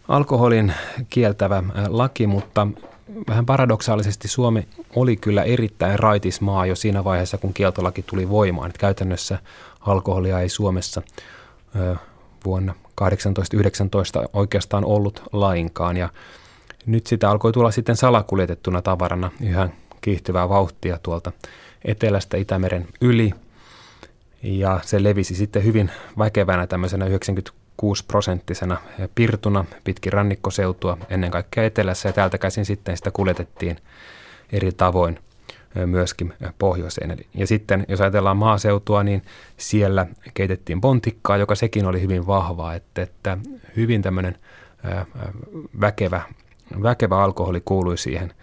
alkoholin 0.08 0.74
kieltävä 1.10 1.64
laki, 1.88 2.28
mutta 2.28 2.68
vähän 3.28 3.46
paradoksaalisesti 3.46 4.28
Suomi 4.28 4.68
oli 4.96 5.18
kyllä 5.18 5.44
erittäin 5.44 6.00
raitis 6.00 6.42
maa 6.42 6.66
jo 6.66 6.76
siinä 6.76 7.04
vaiheessa, 7.04 7.38
kun 7.38 7.54
kieltolaki 7.54 8.04
tuli 8.04 8.30
voimaan. 8.30 8.70
Että 8.70 8.80
käytännössä 8.80 9.40
alkoholia 9.80 10.40
ei 10.40 10.50
Suomessa 10.50 11.02
vuonna 12.46 12.76
1819 13.00 14.24
oikeastaan 14.34 14.86
ollut 14.86 15.24
lainkaan. 15.34 15.98
Ja 15.98 16.10
nyt 16.86 17.08
sitä 17.08 17.30
alkoi 17.30 17.52
tulla 17.52 17.72
sitten 17.72 17.96
salakuljetettuna 17.96 18.82
tavarana 18.82 19.32
yhä 19.42 19.70
kiihtyvää 20.02 20.50
vauhtia 20.50 21.00
tuolta 21.04 21.32
etelästä 21.86 22.38
Itämeren 22.38 22.88
yli. 23.02 23.32
Ja 24.44 24.80
se 24.84 25.04
levisi 25.04 25.36
sitten 25.36 25.64
hyvin 25.64 25.92
väkevänä 26.18 26.68
tämmöisenä 26.68 27.06
96 27.06 28.06
prosenttisena 28.06 28.78
pirtuna 29.16 29.66
pitkin 29.84 30.14
rannikkoseutua 30.14 30.98
ennen 31.10 31.32
kaikkea 31.32 31.64
etelässä 31.64 32.10
ja 32.10 32.14
täältä 32.14 32.38
käsin 32.38 32.66
sitten 32.66 32.98
sitä 32.98 33.12
kuljetettiin 33.12 33.78
eri 34.52 34.72
tavoin 34.72 35.20
myöskin 35.86 36.34
pohjoiseen. 36.60 37.18
Ja 37.34 37.48
sitten 37.48 37.86
jos 37.88 38.02
ajatellaan 38.02 38.38
maaseutua, 38.38 39.04
niin 39.04 39.22
siellä 39.58 40.06
keitettiin 40.34 40.82
pontikkaa, 40.82 41.38
joka 41.38 41.56
sekin 41.56 41.86
oli 41.86 42.02
hyvin 42.02 42.28
vahvaa, 42.28 42.76
että, 42.76 43.02
että 43.02 43.38
hyvin 43.76 44.02
tämmöinen 44.02 44.38
väkevä, 45.82 46.22
väkevä 46.84 47.24
alkoholi 47.24 47.62
kuului 47.66 47.98
siihen 47.98 48.34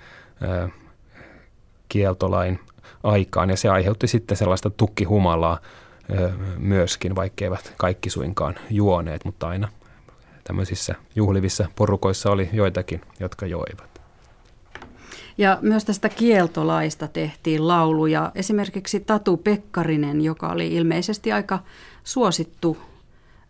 kieltolain 1.89 2.61
aikaan 3.03 3.51
ja 3.51 3.57
se 3.57 3.68
aiheutti 3.68 4.07
sitten 4.07 4.37
sellaista 4.37 4.70
tukkihumalaa 4.70 5.59
myöskin, 6.59 7.14
vaikkeivät 7.14 7.74
kaikki 7.77 8.11
suinkaan 8.11 8.55
juoneet, 8.70 9.24
mutta 9.24 9.49
aina 9.49 9.68
tämmöisissä 10.45 10.95
juhlivissa 11.16 11.68
porukoissa 11.77 12.31
oli 12.31 12.49
joitakin, 12.53 13.01
jotka 13.20 13.47
joivat. 13.47 13.95
Ja 15.39 15.59
myös 15.62 15.84
tästä 15.84 16.09
kieltolaista 16.09 17.09
tehtiin 17.09 17.68
lauluja. 17.68 18.32
Esimerkiksi 18.34 19.01
Tatu 19.01 19.37
Pekkarinen, 19.37 20.20
joka 20.20 20.49
oli 20.49 20.74
ilmeisesti 20.74 21.32
aika 21.32 21.59
suosittu 22.05 22.76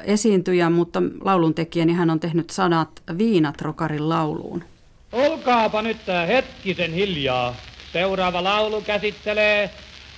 esiintyjä, 0.05 0.71
mutta 0.71 1.03
lauluntekijä, 1.21 1.85
niin 1.85 1.97
hän 1.97 2.11
on 2.11 2.21
tehnyt 2.21 2.51
sanat 2.51 3.03
Viinatrokarin 3.19 4.09
lauluun. 4.09 4.65
Olkaapa 5.13 5.83
nyt 5.83 5.97
hetkisen 6.29 6.93
hiljaa. 6.93 7.55
Seuraava 7.93 8.45
laulu 8.45 8.81
käsittelee 8.81 9.71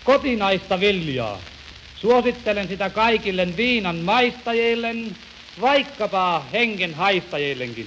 kotinaista 0.04 0.80
viljaa. 0.80 1.38
Suosittelen 1.96 2.68
sitä 2.68 2.90
kaikille 2.90 3.48
viinan 3.56 3.96
maistajille 3.96 4.94
vaikkapa 5.60 6.44
hengen 6.52 6.94
haistajillekin. 6.94 7.86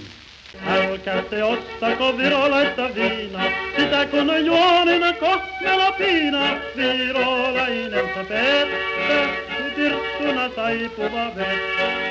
Älkää 0.68 1.22
te 1.22 1.44
ostako 1.44 2.18
virolaista 2.18 2.82
viina, 2.96 3.40
sitä 3.78 4.06
kun 4.06 4.46
juonina 4.46 5.14
kohmella 5.14 5.92
piina. 5.92 6.40
Virolainen 6.76 8.06
se 8.16 8.24
pettä, 8.24 9.30
tirttuna 9.76 10.50
taipuva 10.50 11.36
vettä. 11.36 12.02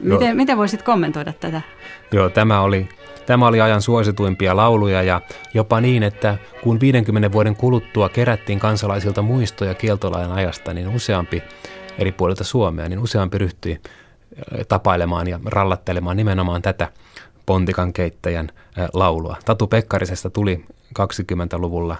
Miten, 0.00 0.36
miten 0.36 0.56
voisit 0.56 0.82
kommentoida 0.82 1.32
tätä? 1.40 1.60
Joo, 2.12 2.28
tämä 2.28 2.60
oli, 2.60 2.88
tämä 3.26 3.46
oli 3.46 3.60
ajan 3.60 3.82
suosituimpia 3.82 4.56
lauluja 4.56 5.02
ja 5.02 5.20
jopa 5.54 5.80
niin, 5.80 6.02
että 6.02 6.38
kun 6.62 6.80
50 6.80 7.32
vuoden 7.32 7.56
kuluttua 7.56 8.08
kerättiin 8.08 8.58
kansalaisilta 8.58 9.22
muistoja 9.22 9.74
kieltolain 9.74 10.32
ajasta, 10.32 10.74
niin 10.74 10.88
useampi 10.88 11.42
eri 11.98 12.12
puolilta 12.12 12.44
Suomea, 12.44 12.88
niin 12.88 12.98
useampi 12.98 13.38
ryhtyi 13.38 13.80
tapailemaan 14.68 15.28
ja 15.28 15.40
rallattelemaan 15.44 16.16
nimenomaan 16.16 16.62
tätä 16.62 16.88
pontikan 17.46 17.92
keittäjän 17.92 18.48
laulua. 18.92 19.36
Tatu 19.44 19.66
Pekkarisesta 19.66 20.30
tuli 20.30 20.64
20-luvulla 20.98 21.96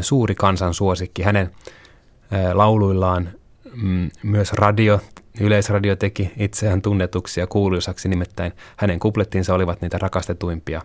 suuri 0.00 0.34
kansansuosikki. 0.34 1.22
Hänen 1.22 1.50
lauluillaan 2.52 3.30
mm, 3.74 4.10
myös 4.22 4.52
radio, 4.52 5.00
yleisradio 5.40 5.96
teki 5.96 6.30
itseään 6.36 6.82
tunnetuksi 6.82 7.40
ja 7.40 7.46
kuuluisaksi, 7.46 8.08
nimittäin 8.08 8.52
hänen 8.76 8.98
kuplettinsa 8.98 9.54
olivat 9.54 9.80
niitä 9.80 9.98
rakastetuimpia 9.98 10.82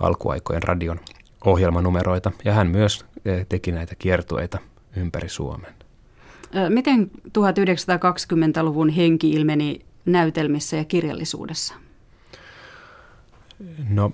alkuaikojen 0.00 0.62
radion 0.62 1.00
ohjelmanumeroita, 1.44 2.32
ja 2.44 2.52
hän 2.52 2.66
myös 2.66 3.04
teki 3.48 3.72
näitä 3.72 3.94
kiertueita 3.98 4.58
ympäri 4.96 5.28
Suomen. 5.28 5.74
Miten 6.68 7.10
1920-luvun 7.28 8.88
henki 8.88 9.30
ilmeni 9.30 9.80
näytelmissä 10.06 10.76
ja 10.76 10.84
kirjallisuudessa? 10.84 11.74
No 13.88 14.12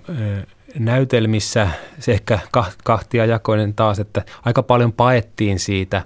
näytelmissä 0.79 1.69
se 1.99 2.11
ehkä 2.11 2.39
kahtia 2.83 3.25
jakoinen 3.25 3.73
taas, 3.73 3.99
että 3.99 4.21
aika 4.45 4.63
paljon 4.63 4.93
paettiin 4.93 5.59
siitä, 5.59 6.01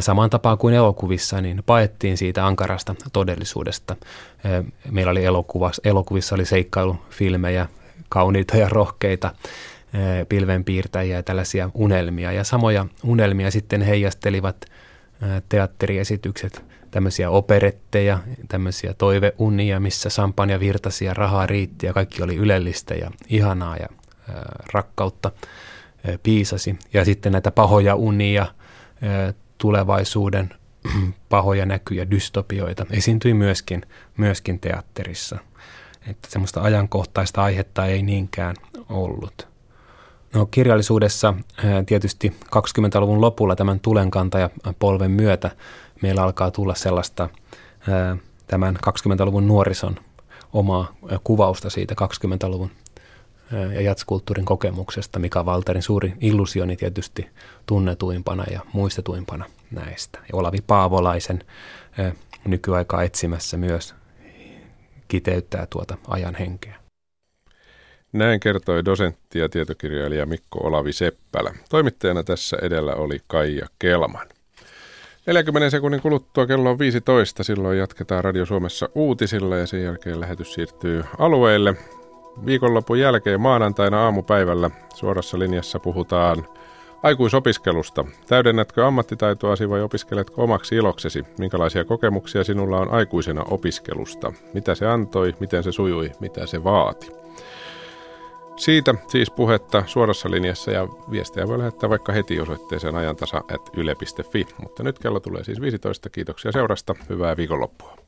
samaan 0.00 0.30
tapaan 0.30 0.58
kuin 0.58 0.74
elokuvissa, 0.74 1.40
niin 1.40 1.62
paettiin 1.66 2.16
siitä 2.16 2.46
ankarasta 2.46 2.94
todellisuudesta. 3.12 3.96
Meillä 4.90 5.10
oli 5.10 5.24
elokuvassa, 5.24 5.82
elokuvissa 5.84 6.34
oli 6.34 6.44
seikkailufilmejä, 6.44 7.66
kauniita 8.08 8.56
ja 8.56 8.68
rohkeita 8.68 9.34
pilvenpiirtäjiä 10.28 11.16
ja 11.16 11.22
tällaisia 11.22 11.70
unelmia. 11.74 12.32
Ja 12.32 12.44
samoja 12.44 12.86
unelmia 13.04 13.50
sitten 13.50 13.82
heijastelivat 13.82 14.56
teatteriesitykset– 15.48 16.62
tämmöisiä 16.96 17.30
operetteja, 17.30 18.18
tämmöisiä 18.48 18.94
toiveunia, 18.94 19.80
missä 19.80 20.10
sampania 20.10 20.60
virtasi 20.60 21.04
ja 21.04 21.14
rahaa 21.14 21.46
riitti 21.46 21.86
ja 21.86 21.92
kaikki 21.92 22.22
oli 22.22 22.36
ylellistä 22.36 22.94
ja 22.94 23.10
ihanaa 23.28 23.76
ja 23.76 23.86
ää, 24.28 24.64
rakkautta 24.72 25.30
ää, 26.08 26.18
piisasi. 26.22 26.78
Ja 26.92 27.04
sitten 27.04 27.32
näitä 27.32 27.50
pahoja 27.50 27.94
unia, 27.94 28.46
ää, 29.02 29.34
tulevaisuuden 29.58 30.50
pahoja 31.28 31.66
näkyjä, 31.66 32.10
dystopioita 32.10 32.86
esiintyi 32.90 33.34
myöskin, 33.34 33.82
myöskin 34.16 34.60
teatterissa. 34.60 35.38
Että 36.10 36.28
semmoista 36.30 36.62
ajankohtaista 36.62 37.42
aihetta 37.42 37.86
ei 37.86 38.02
niinkään 38.02 38.56
ollut. 38.88 39.48
No, 40.34 40.46
kirjallisuudessa 40.46 41.34
tietysti 41.86 42.36
20-luvun 42.44 43.20
lopulla 43.20 43.56
tämän 43.56 43.80
tulenkantaja 43.80 44.50
polven 44.78 45.10
myötä 45.10 45.50
meillä 46.02 46.22
alkaa 46.22 46.50
tulla 46.50 46.74
sellaista 46.74 47.28
tämän 48.46 48.78
20-luvun 48.86 49.48
nuorison 49.48 49.96
omaa 50.52 50.96
kuvausta 51.24 51.70
siitä 51.70 51.94
20-luvun 51.94 52.70
ja 53.74 53.80
jatskulttuurin 53.80 54.44
kokemuksesta, 54.44 55.18
mikä 55.18 55.40
on 55.40 55.46
Valterin 55.46 55.82
suuri 55.82 56.14
illusioni 56.20 56.76
tietysti 56.76 57.30
tunnetuimpana 57.66 58.44
ja 58.50 58.60
muistetuimpana 58.72 59.44
näistä. 59.70 60.18
Ja 60.18 60.38
Olavi 60.38 60.58
Paavolaisen 60.66 61.44
nykyaikaa 62.44 63.02
etsimässä 63.02 63.56
myös 63.56 63.94
kiteyttää 65.08 65.66
tuota 65.70 65.98
ajan 66.08 66.34
henkeä. 66.34 66.76
Näin 68.12 68.40
kertoi 68.40 68.84
dosentti 68.84 69.38
ja 69.38 69.48
tietokirjailija 69.48 70.26
Mikko 70.26 70.58
Olavi 70.58 70.92
Seppälä. 70.92 71.54
Toimittajana 71.68 72.22
tässä 72.22 72.56
edellä 72.62 72.94
oli 72.94 73.20
Kaija 73.26 73.66
Kelman. 73.78 74.26
40 75.26 75.70
sekunnin 75.70 76.00
kuluttua 76.00 76.46
kello 76.46 76.70
on 76.70 76.78
15. 76.78 77.44
Silloin 77.44 77.78
jatketaan 77.78 78.24
Radio 78.24 78.46
Suomessa 78.46 78.88
uutisilla 78.94 79.56
ja 79.56 79.66
sen 79.66 79.82
jälkeen 79.82 80.20
lähetys 80.20 80.54
siirtyy 80.54 81.04
alueelle. 81.18 81.74
Viikonlopun 82.46 83.00
jälkeen 83.00 83.40
maanantaina 83.40 84.04
aamupäivällä 84.04 84.70
suorassa 84.94 85.38
linjassa 85.38 85.78
puhutaan 85.78 86.46
aikuisopiskelusta. 87.02 88.04
Täydennätkö 88.28 88.86
ammattitaitoasi 88.86 89.70
vai 89.70 89.82
opiskeletko 89.82 90.42
omaksi 90.42 90.76
iloksesi? 90.76 91.24
Minkälaisia 91.38 91.84
kokemuksia 91.84 92.44
sinulla 92.44 92.78
on 92.78 92.90
aikuisena 92.90 93.42
opiskelusta? 93.50 94.32
Mitä 94.54 94.74
se 94.74 94.86
antoi, 94.86 95.34
miten 95.40 95.62
se 95.62 95.72
sujui, 95.72 96.10
mitä 96.20 96.46
se 96.46 96.64
vaati? 96.64 97.25
Siitä 98.56 98.94
siis 99.08 99.30
puhetta 99.30 99.82
suorassa 99.86 100.30
linjassa 100.30 100.70
ja 100.70 100.88
viestejä 101.10 101.48
voi 101.48 101.58
lähettää 101.58 101.90
vaikka 101.90 102.12
heti 102.12 102.40
osoitteeseen 102.40 102.94
ajantasa.yle.fi. 102.94 104.46
Mutta 104.62 104.82
nyt 104.82 104.98
kello 104.98 105.20
tulee 105.20 105.44
siis 105.44 105.60
15. 105.60 106.10
Kiitoksia 106.10 106.52
seurasta. 106.52 106.94
Hyvää 107.08 107.36
viikonloppua. 107.36 108.05